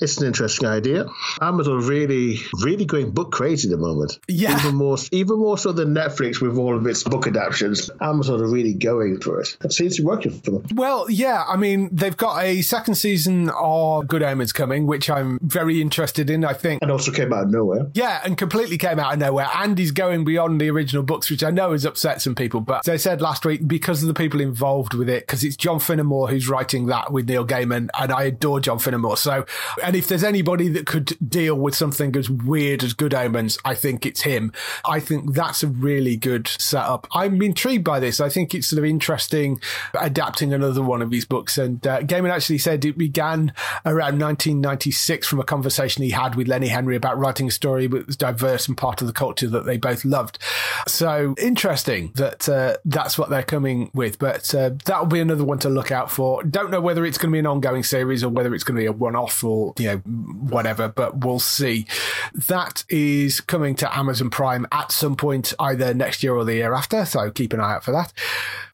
It's 0.00 0.18
an 0.18 0.26
interesting 0.26 0.68
idea. 0.68 1.06
Amazon 1.40 1.86
really, 1.86 2.38
really 2.60 2.84
going 2.84 3.12
book 3.12 3.32
crazy 3.32 3.68
at 3.68 3.70
the 3.70 3.78
moment. 3.78 4.18
Yeah. 4.28 4.58
Even 4.58 4.74
more, 4.74 4.96
even 5.12 5.38
more 5.38 5.56
so 5.56 5.72
than 5.72 5.94
Netflix 5.94 6.40
with 6.40 6.58
all 6.58 6.76
of 6.76 6.86
its 6.86 7.02
book 7.04 7.26
adaptations. 7.26 7.90
Amazon 8.00 8.40
are 8.40 8.48
really 8.48 8.74
going 8.74 9.20
for 9.20 9.40
it. 9.40 9.56
It 9.64 9.72
seems 9.72 9.96
to 9.96 10.02
be 10.02 10.06
working 10.06 10.32
for 10.32 10.50
them. 10.50 10.64
Well, 10.74 11.10
yeah. 11.10 11.44
I 11.46 11.56
mean, 11.56 11.88
they've 11.92 12.16
got 12.16 12.42
a 12.42 12.62
second 12.62 12.96
season 12.96 13.50
of 13.50 14.08
Good 14.08 14.22
Omens 14.22 14.52
coming, 14.52 14.86
which 14.86 15.08
I'm 15.08 15.38
very 15.40 15.80
interested 15.80 16.30
in. 16.30 16.44
I 16.44 16.54
think, 16.54 16.82
and 16.82 16.90
also 16.90 17.12
came 17.12 17.32
out 17.32 17.44
of 17.44 17.50
nowhere. 17.50 17.86
Yeah, 17.94 18.20
and 18.24 18.36
completely 18.36 18.78
came 18.78 18.98
out 18.98 19.12
of 19.12 19.18
nowhere. 19.20 19.48
And 19.54 19.78
he's 19.78 19.92
going 19.92 20.24
beyond 20.24 20.60
the 20.60 20.68
original 20.70 21.04
books, 21.04 21.30
which 21.30 21.44
I 21.44 21.51
know 21.52 21.72
has 21.72 21.84
upset 21.84 22.20
some 22.20 22.34
people. 22.34 22.60
But 22.60 22.88
I 22.88 22.96
said 22.96 23.20
last 23.20 23.44
week, 23.44 23.66
because 23.66 24.02
of 24.02 24.08
the 24.08 24.14
people 24.14 24.40
involved 24.40 24.94
with 24.94 25.08
it, 25.08 25.26
because 25.26 25.44
it's 25.44 25.56
John 25.56 25.78
Finnemore 25.78 26.30
who's 26.30 26.48
writing 26.48 26.86
that 26.86 27.12
with 27.12 27.28
Neil 27.28 27.46
Gaiman, 27.46 27.88
and 27.98 28.12
I 28.12 28.24
adore 28.24 28.60
John 28.60 28.78
Finnemore. 28.78 29.18
So, 29.18 29.44
and 29.82 29.94
if 29.96 30.08
there's 30.08 30.24
anybody 30.24 30.68
that 30.68 30.86
could 30.86 31.16
deal 31.26 31.54
with 31.54 31.74
something 31.74 32.16
as 32.16 32.28
weird 32.28 32.82
as 32.82 32.94
Good 32.94 33.14
Omens, 33.14 33.58
I 33.64 33.74
think 33.74 34.04
it's 34.06 34.22
him. 34.22 34.52
I 34.84 35.00
think 35.00 35.34
that's 35.34 35.62
a 35.62 35.68
really 35.68 36.16
good 36.16 36.48
setup. 36.48 37.06
I'm 37.12 37.40
intrigued 37.42 37.84
by 37.84 38.00
this. 38.00 38.20
I 38.20 38.28
think 38.28 38.54
it's 38.54 38.68
sort 38.68 38.78
of 38.78 38.84
interesting 38.84 39.60
adapting 39.94 40.52
another 40.52 40.82
one 40.82 41.02
of 41.02 41.10
his 41.10 41.24
books. 41.24 41.58
And 41.58 41.86
uh, 41.86 42.00
Gaiman 42.00 42.30
actually 42.30 42.58
said 42.58 42.84
it 42.84 42.98
began 42.98 43.52
around 43.84 44.20
1996 44.20 45.26
from 45.26 45.40
a 45.40 45.44
conversation 45.44 46.04
he 46.04 46.10
had 46.10 46.34
with 46.34 46.48
Lenny 46.48 46.68
Henry 46.68 46.96
about 46.96 47.18
writing 47.18 47.48
a 47.48 47.50
story 47.50 47.86
that 47.86 48.06
was 48.06 48.16
diverse 48.16 48.68
and 48.68 48.76
part 48.76 49.00
of 49.00 49.06
the 49.06 49.12
culture 49.12 49.48
that 49.48 49.66
they 49.66 49.76
both 49.76 50.04
loved. 50.04 50.38
So 50.86 51.34
interesting 51.42 52.12
that 52.14 52.48
uh, 52.48 52.76
that's 52.84 53.18
what 53.18 53.30
they're 53.30 53.42
coming 53.42 53.90
with. 53.92 54.18
But 54.18 54.54
uh, 54.54 54.70
that'll 54.84 55.06
be 55.06 55.20
another 55.20 55.44
one 55.44 55.58
to 55.60 55.68
look 55.68 55.90
out 55.90 56.10
for. 56.10 56.42
Don't 56.42 56.70
know 56.70 56.80
whether 56.80 57.04
it's 57.04 57.18
going 57.18 57.30
to 57.30 57.32
be 57.32 57.38
an 57.38 57.46
ongoing 57.46 57.82
series 57.82 58.24
or 58.24 58.28
whether 58.28 58.54
it's 58.54 58.64
going 58.64 58.76
to 58.76 58.80
be 58.80 58.86
a 58.86 58.92
one 58.92 59.16
off 59.16 59.42
or, 59.44 59.74
you 59.78 59.86
know, 59.86 59.96
whatever, 59.98 60.88
but 60.88 61.24
we'll 61.24 61.38
see. 61.38 61.86
That 62.34 62.84
is 62.88 63.40
coming 63.40 63.74
to 63.76 63.96
Amazon 63.96 64.30
Prime 64.30 64.66
at 64.72 64.92
some 64.92 65.16
point, 65.16 65.52
either 65.58 65.92
next 65.92 66.22
year 66.22 66.34
or 66.34 66.44
the 66.44 66.54
year 66.54 66.72
after. 66.72 67.04
So 67.04 67.30
keep 67.30 67.52
an 67.52 67.60
eye 67.60 67.74
out 67.74 67.84
for 67.84 67.92
that. 67.92 68.12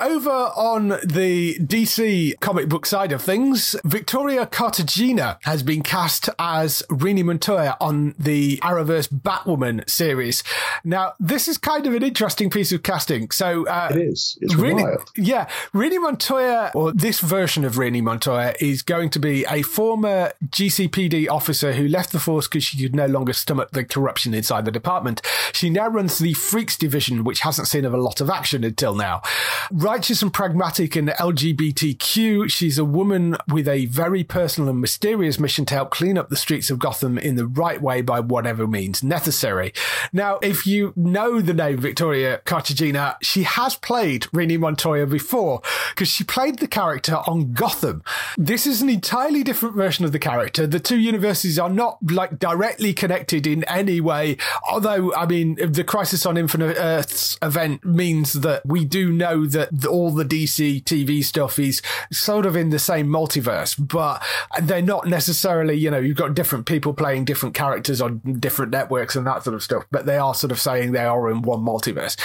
Over 0.00 0.30
on 0.30 0.88
the 1.04 1.58
DC 1.58 2.38
comic 2.40 2.68
book 2.68 2.86
side 2.86 3.12
of 3.12 3.22
things, 3.22 3.74
Victoria 3.84 4.46
Cartagena 4.46 5.38
has 5.42 5.62
been 5.62 5.82
cast 5.82 6.28
as 6.38 6.82
Renee 6.90 7.22
Montoya 7.24 7.76
on 7.80 8.14
the 8.18 8.58
Arrowverse 8.58 9.08
Batwoman 9.08 9.88
series. 9.88 10.42
Now, 10.84 11.14
this 11.18 11.48
is 11.48 11.58
kind 11.58 11.86
of 11.86 11.94
an 11.94 12.02
interesting 12.02 12.50
piece 12.58 12.72
of 12.72 12.82
casting. 12.82 13.30
So, 13.30 13.68
uh, 13.68 13.88
it 13.92 13.98
is. 13.98 14.36
It's 14.40 14.56
Renee, 14.56 14.82
wild. 14.82 15.10
Yeah. 15.16 15.48
Renee 15.72 15.98
Montoya, 15.98 16.72
or 16.74 16.90
this 16.92 17.20
version 17.20 17.64
of 17.64 17.78
Renee 17.78 18.00
Montoya, 18.00 18.54
is 18.60 18.82
going 18.82 19.10
to 19.10 19.20
be 19.20 19.44
a 19.48 19.62
former 19.62 20.32
GCPD 20.46 21.28
officer 21.30 21.74
who 21.74 21.86
left 21.86 22.10
the 22.10 22.18
force 22.18 22.48
because 22.48 22.64
she 22.64 22.82
could 22.82 22.96
no 22.96 23.06
longer 23.06 23.32
stomach 23.32 23.70
the 23.70 23.84
corruption 23.84 24.34
inside 24.34 24.64
the 24.64 24.72
department. 24.72 25.22
She 25.52 25.70
now 25.70 25.86
runs 25.86 26.18
the 26.18 26.34
Freaks 26.34 26.76
division, 26.76 27.22
which 27.22 27.40
hasn't 27.40 27.68
seen 27.68 27.84
a 27.84 27.96
lot 27.96 28.20
of 28.20 28.28
action 28.28 28.64
until 28.64 28.96
now. 28.96 29.22
Righteous 29.70 30.20
and 30.20 30.32
pragmatic 30.32 30.96
and 30.96 31.10
LGBTQ, 31.10 32.50
she's 32.50 32.76
a 32.76 32.84
woman 32.84 33.36
with 33.46 33.68
a 33.68 33.86
very 33.86 34.24
personal 34.24 34.70
and 34.70 34.80
mysterious 34.80 35.38
mission 35.38 35.64
to 35.66 35.74
help 35.74 35.90
clean 35.90 36.18
up 36.18 36.28
the 36.28 36.36
streets 36.36 36.70
of 36.70 36.80
Gotham 36.80 37.18
in 37.18 37.36
the 37.36 37.46
right 37.46 37.80
way 37.80 38.02
by 38.02 38.18
whatever 38.18 38.66
means 38.66 39.04
necessary. 39.04 39.72
Now, 40.12 40.40
if 40.42 40.66
you 40.66 40.92
know 40.96 41.40
the 41.40 41.54
name 41.54 41.78
Victoria 41.78 42.40
Cartagena, 42.48 43.18
she 43.20 43.42
has 43.42 43.76
played 43.76 44.26
Renee 44.32 44.56
Montoya 44.56 45.06
before 45.06 45.60
because 45.90 46.08
she 46.08 46.24
played 46.24 46.60
the 46.60 46.66
character 46.66 47.16
on 47.26 47.52
Gotham. 47.52 48.02
This 48.38 48.66
is 48.66 48.80
an 48.80 48.88
entirely 48.88 49.44
different 49.44 49.76
version 49.76 50.06
of 50.06 50.12
the 50.12 50.18
character. 50.18 50.66
The 50.66 50.80
two 50.80 50.98
universes 50.98 51.58
are 51.58 51.68
not 51.68 51.98
like 52.10 52.38
directly 52.38 52.94
connected 52.94 53.46
in 53.46 53.64
any 53.64 54.00
way. 54.00 54.38
Although, 54.66 55.14
I 55.14 55.26
mean, 55.26 55.56
the 55.56 55.84
Crisis 55.84 56.24
on 56.24 56.38
Infinite 56.38 56.78
Earths 56.78 57.36
event 57.42 57.84
means 57.84 58.32
that 58.32 58.64
we 58.64 58.86
do 58.86 59.12
know 59.12 59.44
that 59.44 59.84
all 59.84 60.10
the 60.10 60.24
DC 60.24 60.82
TV 60.84 61.22
stuff 61.22 61.58
is 61.58 61.82
sort 62.10 62.46
of 62.46 62.56
in 62.56 62.70
the 62.70 62.78
same 62.78 63.08
multiverse, 63.08 63.76
but 63.78 64.22
they're 64.62 64.80
not 64.80 65.06
necessarily, 65.06 65.74
you 65.74 65.90
know, 65.90 65.98
you've 65.98 66.16
got 66.16 66.32
different 66.32 66.64
people 66.64 66.94
playing 66.94 67.26
different 67.26 67.54
characters 67.54 68.00
on 68.00 68.20
different 68.40 68.72
networks 68.72 69.16
and 69.16 69.26
that 69.26 69.44
sort 69.44 69.54
of 69.54 69.62
stuff, 69.62 69.84
but 69.90 70.06
they 70.06 70.16
are 70.16 70.32
sort 70.32 70.50
of 70.50 70.58
saying 70.58 70.92
they 70.92 71.04
are 71.04 71.30
in 71.30 71.42
one 71.42 71.60
multiverse. 71.60 72.16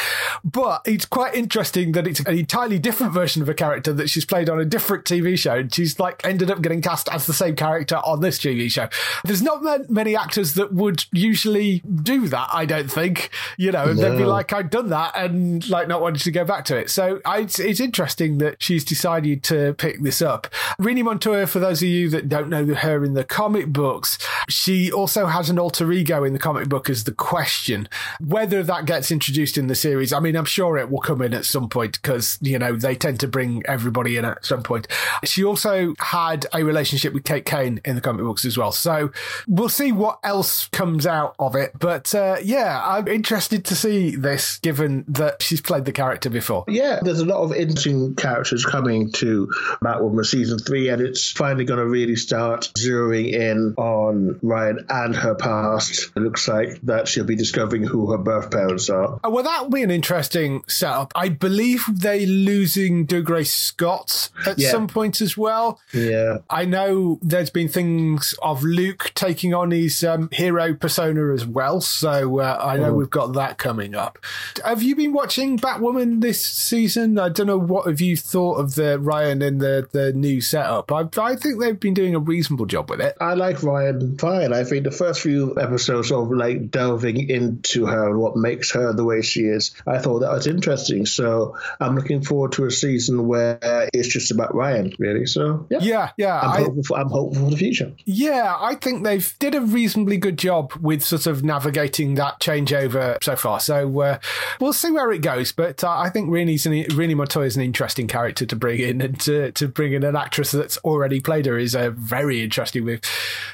But 0.43 0.81
it's 0.85 1.05
quite 1.05 1.35
interesting 1.35 1.93
that 1.93 2.07
it's 2.07 2.19
an 2.21 2.37
entirely 2.37 2.79
different 2.79 3.13
version 3.13 3.41
of 3.41 3.49
a 3.49 3.53
character 3.53 3.93
that 3.93 4.09
she's 4.09 4.25
played 4.25 4.49
on 4.49 4.59
a 4.59 4.65
different 4.65 5.05
TV 5.05 5.37
show. 5.37 5.55
And 5.55 5.73
she's 5.73 5.99
like 5.99 6.25
ended 6.25 6.51
up 6.51 6.61
getting 6.61 6.81
cast 6.81 7.09
as 7.09 7.25
the 7.25 7.33
same 7.33 7.55
character 7.55 7.97
on 7.97 8.21
this 8.21 8.39
TV 8.39 8.69
show. 8.69 8.89
There's 9.23 9.41
not 9.41 9.89
many 9.89 10.15
actors 10.15 10.53
that 10.55 10.73
would 10.73 11.05
usually 11.11 11.79
do 11.79 12.27
that, 12.27 12.49
I 12.51 12.65
don't 12.65 12.91
think. 12.91 13.29
You 13.57 13.71
know, 13.71 13.85
no. 13.85 13.93
they'd 13.93 14.17
be 14.17 14.25
like, 14.25 14.53
I've 14.53 14.69
done 14.69 14.89
that 14.89 15.15
and 15.15 15.67
like 15.69 15.87
not 15.87 16.01
wanting 16.01 16.19
to 16.19 16.31
go 16.31 16.43
back 16.43 16.65
to 16.65 16.77
it. 16.77 16.89
So 16.89 17.21
I, 17.25 17.39
it's, 17.39 17.59
it's 17.59 17.79
interesting 17.79 18.39
that 18.39 18.61
she's 18.61 18.83
decided 18.83 19.43
to 19.43 19.73
pick 19.73 20.01
this 20.01 20.21
up. 20.21 20.47
Renee 20.79 21.03
Montoya, 21.03 21.47
for 21.47 21.59
those 21.59 21.81
of 21.81 21.87
you 21.87 22.09
that 22.09 22.27
don't 22.27 22.49
know 22.49 22.65
her 22.73 23.03
in 23.05 23.13
the 23.13 23.23
comic 23.23 23.67
books, 23.67 24.17
she 24.49 24.91
also 24.91 25.27
has 25.27 25.49
an 25.49 25.59
alter 25.59 25.91
ego 25.91 26.23
in 26.23 26.33
the 26.33 26.39
comic 26.39 26.67
book 26.67 26.89
as 26.89 27.03
the 27.03 27.11
question. 27.11 27.87
Whether 28.19 28.63
that 28.63 28.85
gets 28.85 29.11
introduced 29.11 29.57
in 29.57 29.67
the 29.67 29.75
series, 29.75 30.02
I 30.11 30.19
mean, 30.19 30.35
I'm 30.35 30.45
sure 30.45 30.77
it 30.77 30.89
will 30.89 30.99
come 30.99 31.21
in 31.21 31.33
at 31.33 31.45
some 31.45 31.69
point 31.69 32.01
because, 32.01 32.37
you 32.41 32.59
know, 32.59 32.75
they 32.75 32.95
tend 32.95 33.19
to 33.21 33.27
bring 33.27 33.63
everybody 33.65 34.17
in 34.17 34.25
at 34.25 34.45
some 34.45 34.63
point. 34.63 34.87
She 35.23 35.43
also 35.43 35.93
had 35.99 36.45
a 36.53 36.63
relationship 36.63 37.13
with 37.13 37.23
Kate 37.23 37.45
Kane 37.45 37.79
in 37.85 37.95
the 37.95 38.01
comic 38.01 38.23
books 38.25 38.43
as 38.43 38.57
well. 38.57 38.71
So 38.71 39.11
we'll 39.47 39.69
see 39.69 39.91
what 39.91 40.19
else 40.23 40.67
comes 40.69 41.05
out 41.05 41.35
of 41.39 41.55
it. 41.55 41.71
But 41.79 42.13
uh, 42.15 42.37
yeah, 42.43 42.81
I'm 42.83 43.07
interested 43.07 43.65
to 43.65 43.75
see 43.75 44.15
this 44.15 44.57
given 44.57 45.05
that 45.07 45.41
she's 45.41 45.61
played 45.61 45.85
the 45.85 45.91
character 45.91 46.29
before. 46.29 46.65
Yeah, 46.67 46.99
there's 47.01 47.19
a 47.19 47.25
lot 47.25 47.43
of 47.43 47.53
interesting 47.53 48.15
characters 48.15 48.65
coming 48.65 49.11
to 49.13 49.47
Batwoman 49.83 50.25
season 50.25 50.59
three, 50.59 50.89
and 50.89 51.01
it's 51.01 51.31
finally 51.31 51.65
going 51.65 51.79
to 51.79 51.87
really 51.87 52.15
start 52.15 52.71
zeroing 52.77 53.31
in 53.33 53.75
on 53.77 54.39
Ryan 54.41 54.85
and 54.89 55.15
her 55.15 55.35
past. 55.35 56.11
It 56.15 56.19
looks 56.19 56.47
like 56.47 56.81
that 56.83 57.07
she'll 57.07 57.25
be 57.25 57.35
discovering 57.35 57.83
who 57.83 58.11
her 58.11 58.17
birth 58.17 58.51
parents 58.51 58.89
are. 58.89 59.19
Oh, 59.23 59.29
well, 59.29 59.43
that'll 59.43 59.69
be 59.69 59.83
an 59.83 59.91
interesting 59.93 60.63
setup. 60.67 61.11
I 61.15 61.29
believe 61.29 61.85
they 61.91 62.25
losing 62.25 63.07
Dougray 63.07 63.45
Scott 63.45 64.29
at 64.45 64.59
yeah. 64.59 64.71
some 64.71 64.87
point 64.87 65.21
as 65.21 65.37
well. 65.37 65.79
Yeah. 65.93 66.39
I 66.49 66.65
know 66.65 67.19
there's 67.21 67.49
been 67.49 67.69
things 67.69 68.35
of 68.41 68.63
Luke 68.63 69.11
taking 69.15 69.53
on 69.53 69.71
his 69.71 70.03
um, 70.03 70.29
hero 70.31 70.73
persona 70.73 71.33
as 71.33 71.45
well. 71.45 71.81
So 71.81 72.39
uh, 72.39 72.59
I 72.61 72.77
know 72.77 72.89
oh. 72.89 72.95
we've 72.95 73.09
got 73.09 73.33
that 73.33 73.57
coming 73.57 73.95
up. 73.95 74.19
Have 74.65 74.83
you 74.83 74.95
been 74.95 75.13
watching 75.13 75.57
Batwoman 75.57 76.21
this 76.21 76.43
season? 76.43 77.19
I 77.19 77.29
don't 77.29 77.47
know 77.47 77.57
what 77.57 77.87
have 77.87 78.01
you 78.01 78.17
thought 78.17 78.55
of 78.55 78.75
the 78.75 78.99
Ryan 78.99 79.41
and 79.41 79.61
the, 79.61 79.87
the 79.91 80.13
new 80.13 80.41
setup. 80.41 80.91
I, 80.91 81.07
I 81.17 81.35
think 81.35 81.59
they've 81.59 81.79
been 81.79 81.93
doing 81.93 82.15
a 82.15 82.19
reasonable 82.19 82.65
job 82.65 82.89
with 82.89 83.01
it. 83.01 83.15
I 83.21 83.33
like 83.35 83.63
Ryan 83.63 84.17
fine. 84.17 84.53
I 84.53 84.63
think 84.63 84.83
the 84.83 84.91
first 84.91 85.21
few 85.21 85.57
episodes 85.59 86.11
of 86.11 86.31
like 86.31 86.71
delving 86.71 87.29
into 87.29 87.85
her 87.85 88.09
and 88.09 88.19
what 88.19 88.35
makes 88.35 88.71
her 88.71 88.93
the 88.93 89.03
way 89.03 89.21
she 89.21 89.41
is, 89.41 89.72
I 89.87 89.99
thought 89.99 90.19
that 90.19 90.31
was 90.31 90.47
interesting. 90.47 91.05
So 91.05 91.57
I'm 91.79 91.95
looking 91.95 92.21
forward 92.21 92.53
to 92.53 92.65
a 92.65 92.71
season 92.71 93.27
where 93.27 93.59
it's 93.93 94.07
just 94.07 94.31
about 94.31 94.53
Ryan, 94.53 94.93
really. 94.99 95.25
So 95.25 95.67
yeah, 95.69 95.79
yeah, 95.81 96.09
yeah. 96.17 96.39
I'm, 96.39 96.49
I, 96.49 96.57
hopeful, 96.63 96.83
for, 96.83 96.99
I'm 96.99 97.09
hopeful 97.09 97.45
for 97.45 97.51
the 97.51 97.57
future. 97.57 97.93
Yeah, 98.05 98.55
I 98.59 98.75
think 98.75 99.03
they've 99.03 99.33
did 99.39 99.55
a 99.55 99.61
reasonably 99.61 100.17
good 100.17 100.37
job 100.37 100.73
with 100.81 101.03
sort 101.03 101.27
of 101.27 101.43
navigating 101.43 102.15
that 102.15 102.39
changeover 102.39 103.23
so 103.23 103.35
far. 103.35 103.59
So 103.59 104.01
uh, 104.01 104.19
we'll 104.59 104.73
see 104.73 104.91
where 104.91 105.11
it 105.11 105.21
goes. 105.21 105.51
But 105.51 105.83
uh, 105.83 105.89
I 105.89 106.09
think 106.09 106.29
Renee's 106.29 106.65
an, 106.65 106.85
Renee 106.93 107.13
Montoya 107.13 107.45
is 107.45 107.55
an 107.55 107.63
interesting 107.63 108.07
character 108.07 108.45
to 108.45 108.55
bring 108.55 108.79
in, 108.79 109.01
and 109.01 109.19
to, 109.21 109.51
to 109.53 109.67
bring 109.67 109.93
in 109.93 110.03
an 110.03 110.15
actress 110.15 110.51
that's 110.51 110.77
already 110.79 111.19
played 111.19 111.45
her 111.45 111.57
is 111.57 111.75
a 111.75 111.91
very 111.91 112.43
interesting 112.43 112.85
move. 112.85 113.01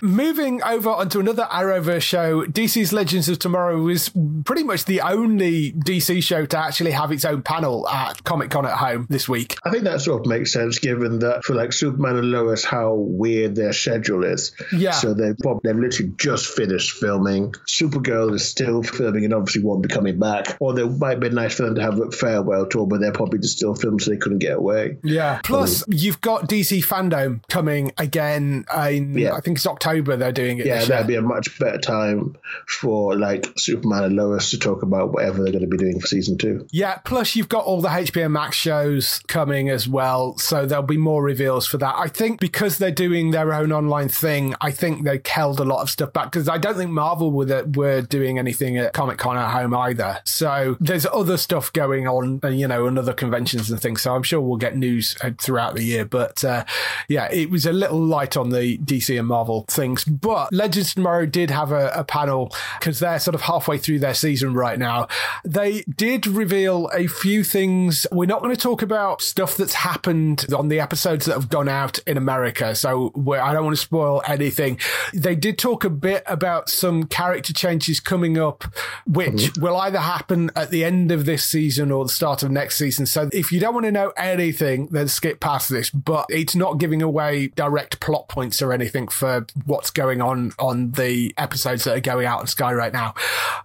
Moving 0.02 0.40
moving 0.40 0.64
over 0.64 0.90
onto 0.90 1.20
another 1.20 1.48
Arrowverse 1.52 2.02
show, 2.02 2.46
DC's 2.46 2.94
Legends 2.94 3.28
of 3.30 3.40
Tomorrow 3.40 3.82
was 3.82 4.10
pretty 4.46 4.64
much 4.64 4.86
the 4.86 5.02
only 5.02 5.74
DC 5.74 6.09
show 6.22 6.46
to 6.46 6.58
actually 6.58 6.92
have 6.92 7.12
its 7.12 7.26
own 7.26 7.42
panel 7.42 7.88
at 7.88 8.24
Comic 8.24 8.50
Con 8.50 8.66
at 8.66 8.74
home 8.78 9.08
this 9.10 9.28
week. 9.30 9.58
I 9.64 9.70
think 9.72 9.84
that 9.84 10.02
sort 10.02 10.22
of 10.22 10.28
makes 10.28 10.52
sense 10.54 10.80
given 10.80 11.20
that 11.20 11.44
for 11.44 11.54
like 11.56 11.74
Superman 11.74 12.18
and 12.18 12.32
Lois, 12.32 12.64
how 12.64 12.94
weird 12.94 13.56
their 13.56 13.74
schedule 13.74 14.24
is. 14.24 14.54
Yeah. 14.72 14.92
So 14.92 15.14
they've 15.14 15.38
probably 15.38 15.72
they've 15.72 15.80
literally 15.80 16.14
just 16.18 16.48
finished 16.48 16.92
filming. 16.92 17.52
Supergirl 17.68 18.34
is 18.34 18.48
still 18.48 18.84
filming 18.84 19.26
and 19.26 19.34
obviously 19.34 19.64
won't 19.64 19.84
be 19.84 19.90
coming 19.90 20.20
back. 20.20 20.58
Or 20.60 20.78
it 20.78 20.86
might 20.98 21.20
be 21.20 21.30
nice 21.30 21.56
for 21.56 21.64
them 21.64 21.76
to 21.76 21.82
have 21.82 22.00
a 22.00 22.12
farewell 22.12 22.66
tour, 22.66 22.88
but 22.88 23.00
they're 23.00 23.12
probably 23.12 23.40
just 23.40 23.58
still 23.58 23.76
filming 23.76 24.00
so 24.00 24.12
they 24.12 24.18
couldn't 24.18 24.40
get 24.40 24.58
away. 24.58 24.98
Yeah. 25.04 25.42
Plus, 25.44 25.84
you've 25.88 26.22
got 26.22 26.48
DC 26.48 26.84
Fandom 26.86 27.42
coming 27.48 27.92
again 27.98 28.66
in, 29.00 29.18
Yeah. 29.18 29.34
I 29.34 29.42
think 29.42 29.58
it's 29.58 29.68
October 29.68 30.16
they're 30.16 30.32
doing 30.32 30.60
it 30.60 30.66
Yeah, 30.66 30.86
that'd 30.86 31.08
be 31.08 31.16
a 31.16 31.22
much 31.22 31.58
better 31.60 31.78
time 31.78 32.36
for 32.68 33.18
like 33.18 33.46
Superman 33.58 34.04
and 34.04 34.16
Lois 34.16 34.52
to 34.52 34.60
talk 34.60 34.84
about 34.84 35.12
whatever 35.14 35.44
they're 35.44 35.52
going 35.52 35.64
to 35.64 35.68
be 35.68 35.78
doing 35.78 35.99
for 36.00 36.08
season 36.08 36.38
two. 36.38 36.68
Yeah, 36.72 36.98
plus 36.98 37.36
you've 37.36 37.50
got 37.50 37.66
all 37.66 37.82
the 37.82 37.90
HBO 37.90 38.30
Max 38.30 38.56
shows 38.56 39.20
coming 39.28 39.70
as 39.70 39.88
well, 39.88 40.38
so 40.38 40.66
there'll 40.66 40.84
be 40.84 40.98
more 40.98 41.24
reveals 41.24 41.68
for 41.68 41.78
that. 41.78 41.96
I 41.98 42.08
think 42.08 42.40
because 42.40 42.78
they're 42.78 42.92
doing 42.92 43.32
their 43.32 43.54
own 43.54 43.72
online 43.72 44.10
thing, 44.10 44.56
I 44.62 44.72
think 44.72 45.04
they 45.04 45.22
held 45.26 45.60
a 45.60 45.66
lot 45.66 45.82
of 45.82 45.90
stuff 45.90 46.14
back 46.14 46.32
because 46.32 46.50
I 46.50 46.58
don't 46.58 46.76
think 46.76 46.92
Marvel 46.92 47.32
were, 47.32 47.64
were 47.76 48.02
doing 48.02 48.38
anything 48.40 48.78
at 48.78 48.94
Comic 48.94 49.18
Con 49.18 49.38
at 49.38 49.52
home 49.52 49.74
either. 49.74 50.20
So 50.26 50.78
there's 50.80 51.06
other 51.06 51.38
stuff 51.38 51.72
going 51.74 52.08
on, 52.08 52.40
you 52.52 52.68
know, 52.68 52.88
and 52.88 52.98
other 52.98 53.14
conventions 53.14 53.70
and 53.72 53.80
things. 53.80 54.02
So 54.02 54.16
I'm 54.16 54.24
sure 54.24 54.42
we'll 54.42 54.58
get 54.58 54.76
news 54.76 55.16
uh, 55.22 55.32
throughout 55.40 55.76
the 55.76 55.84
year. 55.84 56.06
But 56.06 56.44
uh, 56.44 56.66
yeah, 57.08 57.30
it 57.32 57.50
was 57.50 57.66
a 57.66 57.74
little 57.74 58.00
light 58.00 58.38
on 58.38 58.50
the 58.50 58.78
DC 58.80 59.18
and 59.18 59.28
Marvel 59.28 59.66
things. 59.70 60.04
But 60.04 60.52
Legends 60.54 60.94
Tomorrow 60.94 61.26
did 61.26 61.50
have 61.50 61.72
a, 61.72 61.92
a 61.96 62.04
panel 62.04 62.54
because 62.80 63.00
they're 63.00 63.20
sort 63.20 63.36
of 63.36 63.42
halfway 63.42 63.78
through 63.78 64.00
their 64.00 64.14
season 64.14 64.54
right 64.54 64.80
now. 64.80 65.08
They 65.44 65.84
did 65.96 66.28
reveal 66.28 66.88
a 66.94 67.08
few 67.08 67.44
things. 67.44 68.06
We're 68.12 68.26
not 68.26 68.42
going 68.42 68.56
to 68.56 68.62
talk 68.62 68.82
about 68.82 69.22
stuff 69.22 69.58
that's 69.58 69.74
happened 69.74 70.46
on 70.56 70.68
the 70.68 70.80
episodes 70.80 71.26
that 71.26 71.34
have 71.34 71.50
gone 71.50 71.70
out 71.70 72.00
in 72.00 72.18
America. 72.18 72.76
So 72.76 73.12
I 73.16 73.54
don't 73.54 73.66
want 73.66 73.76
to 73.76 73.82
spoil 73.82 74.22
anything. 74.28 74.80
They 75.14 75.36
did 75.36 75.58
talk 75.58 75.84
a 75.84 75.90
bit 75.90 76.24
about 76.28 76.70
some 76.70 77.06
character 77.06 77.54
changes 77.54 78.00
coming 78.00 78.38
up, 78.38 78.64
which 79.06 79.34
mm-hmm. 79.34 79.62
will 79.62 79.78
either 79.78 80.00
happen 80.00 80.52
at 80.56 80.70
the 80.70 80.84
end 80.84 81.12
of 81.12 81.26
this 81.26 81.44
season 81.44 81.92
or 81.92 82.06
the 82.06 82.12
start 82.12 82.44
of 82.44 82.52
next 82.52 82.78
season. 82.78 83.06
So 83.06 83.30
if 83.34 83.52
you 83.52 83.60
don't 83.60 83.74
want 83.74 83.86
to 83.86 83.92
know 83.92 84.14
anything, 84.18 84.88
then 84.88 85.08
skip 85.08 85.40
past 85.40 85.70
this. 85.70 85.90
But 85.90 86.26
it's 86.30 86.56
not 86.56 86.78
giving 86.78 87.02
away 87.02 87.48
direct 87.56 88.00
plot 88.00 88.28
points 88.28 88.62
or 88.62 88.74
anything 88.74 89.08
for 89.08 89.48
what's 89.66 89.90
going 89.90 90.22
on 90.22 90.54
on 90.60 90.92
the 90.92 91.34
episodes 91.38 91.84
that 91.86 91.98
are 91.98 92.02
going 92.02 92.26
out 92.26 92.40
on 92.42 92.48
Sky 92.48 92.74
right 92.74 92.94
now. 92.94 93.14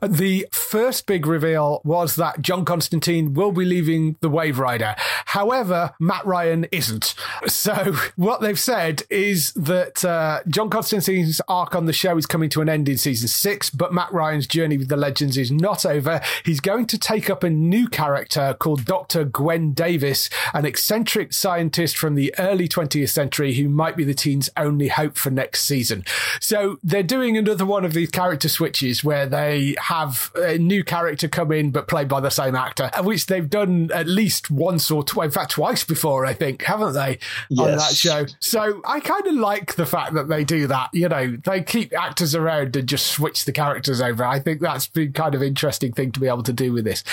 The 0.03 0.47
first 0.51 1.07
big 1.07 1.27
reveal 1.27 1.81
was 1.85 2.14
that 2.17 2.43
John 2.43 2.65
Constantine 2.65 3.35
will 3.35 3.53
be 3.53 3.65
leaving 3.65 4.17
the 4.21 4.29
Wave 4.29 4.59
Rider. 4.59 4.95
However, 5.27 5.95
Matt 5.99 6.25
Ryan 6.27 6.67
isn't. 6.71 7.15
So 7.47 7.95
what 8.17 8.41
they've 8.41 8.59
said 8.59 9.03
is 9.11 9.53
that 9.55 10.05
uh, 10.05 10.41
John 10.49 10.71
Constantine's 10.71 11.41
arc 11.49 11.75
on 11.75 11.87
the 11.87 11.93
show 11.93 12.17
is 12.17 12.27
coming 12.27 12.51
to 12.51 12.61
an 12.61 12.69
end 12.69 12.89
in 12.89 12.97
season 12.97 13.29
six, 13.29 13.71
but 13.71 13.93
Matt 13.93 14.13
Ryan's 14.13 14.47
journey 14.47 14.79
with 14.79 14.89
the 14.89 14.97
Legends 14.97 15.37
is 15.37 15.51
not 15.51 15.85
over. 15.85 16.21
He's 16.45 16.61
going 16.61 16.87
to 16.87 16.99
take 16.99 17.29
up 17.29 17.43
a 17.43 17.51
new 17.51 17.89
character 17.89 18.55
called 18.59 18.85
Dr. 18.85 19.25
Gwyn 19.25 19.73
Davies, 19.73 20.31
an 20.53 20.65
eccentric 20.65 21.33
scientist 21.33 21.97
from 21.97 22.15
the 22.15 22.35
early 22.39 22.69
20th 22.69 23.11
century 23.11 23.55
who 23.55 23.69
might 23.69 23.97
be 23.97 24.05
the 24.05 24.15
teen's 24.15 24.51
only 24.57 24.89
hope 24.89 25.17
for 25.17 25.31
next 25.31 25.65
season. 25.65 26.05
So 26.41 26.79
they're 26.83 27.03
doing 27.03 27.37
another 27.37 27.67
one 27.67 27.85
of 27.85 27.93
these 27.93 28.11
character 28.11 28.49
switches 28.49 29.03
where 29.03 29.27
they 29.27 29.75
have 29.79 30.31
a 30.37 30.59
new 30.59 30.85
character 30.85 31.29
come 31.29 31.53
in 31.53 31.71
but 31.71 31.89
played 32.05 32.09
by 32.09 32.21
the 32.21 32.31
same 32.31 32.55
actor, 32.55 32.91
which 33.03 33.27
they've 33.27 33.49
done 33.49 33.91
at 33.93 34.07
least 34.07 34.51
once 34.51 34.91
or 34.91 35.03
twice, 35.03 35.27
in 35.27 35.31
fact, 35.31 35.53
twice 35.53 35.85
before, 35.85 36.27
I 36.27 36.35
think, 36.35 36.63
haven't 36.63 36.95
they, 36.95 37.19
on 37.59 37.77
that 37.77 37.95
show? 37.95 38.27
So 38.41 38.81
I 38.85 39.01
kind 39.01 39.27
of 39.27 39.35
like 39.35 39.77
the 39.77 39.87
fact 39.87 40.15
that 40.15 40.29
they 40.29 40.45
do 40.45 40.67
that. 40.67 40.91
You 40.93 41.09
know, 41.09 41.37
they 41.45 41.63
keep 41.63 41.93
actors 41.93 42.35
around 42.35 42.77
and 42.77 42.89
just 42.89 43.07
switch 43.07 43.45
the 43.45 43.53
characters 43.53 44.01
over. 44.01 44.25
I 44.25 44.39
think 44.39 44.61
that's 44.61 44.87
been 44.87 45.13
kind 45.13 45.35
of 45.35 45.43
interesting 45.43 45.93
thing 45.93 46.13
to 46.13 46.21
be 46.21 46.29
able 46.29 46.43
to 46.43 46.53
do 46.53 46.73
with 46.73 46.85
this. 46.85 47.05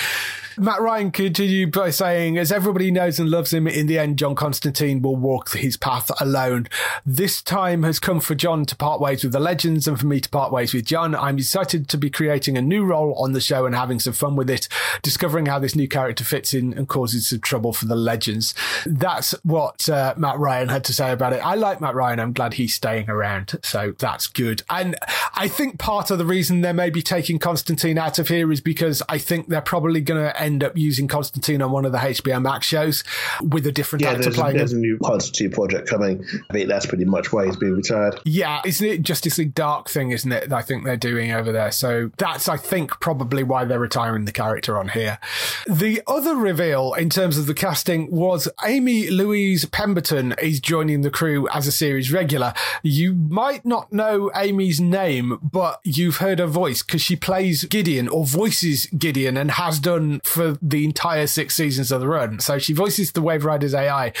Matt 0.58 0.80
Ryan 0.80 1.10
continued 1.10 1.72
by 1.72 1.90
saying, 1.90 2.36
as 2.36 2.52
everybody 2.52 2.90
knows 2.90 3.18
and 3.18 3.30
loves 3.30 3.52
him, 3.52 3.66
in 3.66 3.86
the 3.86 3.98
end, 3.98 4.18
John 4.18 4.34
Constantine 4.34 5.00
will 5.00 5.16
walk 5.16 5.52
his 5.52 5.76
path 5.76 6.10
alone. 6.20 6.68
This 7.06 7.40
time 7.40 7.82
has 7.84 7.98
come 7.98 8.20
for 8.20 8.34
John 8.34 8.66
to 8.66 8.76
part 8.76 9.00
ways 9.00 9.24
with 9.24 9.32
the 9.32 9.40
legends 9.40 9.88
and 9.88 9.98
for 9.98 10.06
me 10.06 10.20
to 10.20 10.28
part 10.28 10.52
ways 10.52 10.74
with 10.74 10.84
John. 10.84 11.14
I'm 11.14 11.38
excited 11.38 11.88
to 11.88 11.96
be 11.96 12.10
creating 12.10 12.58
a 12.58 12.62
new 12.62 12.84
role 12.84 13.14
on 13.14 13.32
the 13.32 13.40
show 13.40 13.64
and 13.64 13.74
having 13.74 13.98
some 13.98 14.12
fun 14.12 14.36
with 14.36 14.50
it, 14.50 14.68
discovering 15.02 15.46
how 15.46 15.58
this 15.58 15.74
new 15.74 15.88
character 15.88 16.24
fits 16.24 16.54
in 16.54 16.72
and 16.74 16.88
causes 16.88 17.28
some 17.28 17.40
trouble 17.40 17.72
for 17.72 17.86
the 17.86 17.96
legends. 17.96 18.54
That's 18.86 19.32
what 19.42 19.88
uh, 19.88 20.14
Matt 20.16 20.38
Ryan 20.38 20.68
had 20.68 20.84
to 20.84 20.92
say 20.92 21.12
about 21.12 21.32
it. 21.32 21.44
I 21.44 21.54
like 21.54 21.80
Matt 21.80 21.94
Ryan. 21.94 22.20
I'm 22.20 22.32
glad 22.32 22.54
he's 22.54 22.74
staying 22.74 23.08
around. 23.08 23.58
So 23.62 23.94
that's 23.98 24.26
good. 24.26 24.62
And 24.70 24.96
I 25.34 25.48
think 25.48 25.78
part 25.78 26.10
of 26.10 26.18
the 26.18 26.24
reason 26.26 26.60
they're 26.60 26.72
maybe 26.72 27.02
taking 27.02 27.38
Constantine 27.38 27.98
out 27.98 28.18
of 28.18 28.28
here 28.28 28.50
is 28.52 28.60
because 28.60 29.02
I 29.08 29.18
think 29.18 29.48
they're 29.48 29.60
probably 29.60 30.00
going 30.00 30.22
to 30.22 30.40
end 30.40 30.62
up 30.62 30.76
using 30.76 31.08
Constantine 31.08 31.62
on 31.62 31.70
one 31.72 31.84
of 31.84 31.92
the 31.92 31.98
HBO 31.98 32.40
Max 32.42 32.66
shows 32.66 33.04
with 33.40 33.66
a 33.66 33.72
different 33.72 34.02
Yeah, 34.04 34.10
actor 34.10 34.22
there's, 34.24 34.34
playing 34.36 34.52
him. 34.52 34.58
there's 34.58 34.72
a 34.72 34.78
new 34.78 34.98
Constantine 35.02 35.50
project 35.52 35.88
coming. 35.88 36.24
I 36.50 36.52
think 36.52 36.68
that's 36.68 36.86
pretty 36.86 37.04
much 37.04 37.32
why 37.32 37.46
he's 37.46 37.56
been 37.56 37.74
retired. 37.74 38.20
Yeah, 38.24 38.60
isn't 38.64 38.86
it 38.86 39.02
Justice 39.02 39.38
League 39.38 39.54
Dark 39.54 39.88
thing, 39.88 40.10
isn't 40.10 40.30
it? 40.30 40.48
that 40.48 40.56
I 40.56 40.62
think 40.62 40.84
they're 40.84 40.96
doing 40.96 41.32
over 41.32 41.52
there. 41.52 41.70
So 41.70 42.10
that's, 42.18 42.48
I 42.48 42.56
think, 42.56 42.98
probably 43.00 43.42
why 43.42 43.64
they're 43.64 43.78
retiring 43.78 44.24
the 44.24 44.32
character 44.32 44.71
on 44.78 44.88
here. 44.88 45.18
The 45.66 46.02
other 46.06 46.36
reveal 46.36 46.94
in 46.94 47.10
terms 47.10 47.38
of 47.38 47.46
the 47.46 47.54
casting 47.54 48.10
was 48.10 48.48
Amy 48.64 49.10
Louise 49.10 49.64
Pemberton 49.64 50.34
is 50.40 50.60
joining 50.60 51.02
the 51.02 51.10
crew 51.10 51.48
as 51.48 51.66
a 51.66 51.72
series 51.72 52.12
regular. 52.12 52.54
You 52.82 53.14
might 53.14 53.64
not 53.64 53.92
know 53.92 54.30
Amy's 54.34 54.80
name, 54.80 55.38
but 55.42 55.80
you've 55.84 56.18
heard 56.18 56.38
her 56.38 56.46
voice 56.46 56.82
because 56.82 57.02
she 57.02 57.16
plays 57.16 57.64
Gideon 57.64 58.08
or 58.08 58.24
voices 58.24 58.86
Gideon 58.86 59.36
and 59.36 59.52
has 59.52 59.78
done 59.78 60.20
for 60.24 60.58
the 60.62 60.84
entire 60.84 61.26
six 61.26 61.54
seasons 61.54 61.90
of 61.92 62.00
the 62.00 62.08
run. 62.08 62.40
So 62.40 62.58
she 62.58 62.72
voices 62.72 63.12
the 63.12 63.22
Wave 63.22 63.44
Riders 63.44 63.74
AI. 63.74 64.12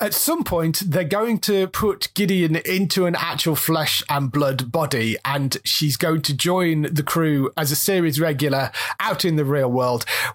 At 0.00 0.14
some 0.14 0.44
point, 0.44 0.82
they're 0.86 1.04
going 1.04 1.38
to 1.40 1.66
put 1.68 2.12
Gideon 2.14 2.56
into 2.56 3.06
an 3.06 3.16
actual 3.16 3.56
flesh 3.56 4.02
and 4.08 4.30
blood 4.30 4.70
body, 4.70 5.16
and 5.24 5.56
she's 5.64 5.96
going 5.96 6.22
to 6.22 6.34
join 6.34 6.82
the 6.82 7.02
crew 7.02 7.50
as 7.56 7.72
a 7.72 7.76
series 7.76 8.20
regular 8.20 8.70
out 9.00 9.24
in 9.24 9.36
the 9.36 9.44
real 9.44 9.70
world. 9.70 9.77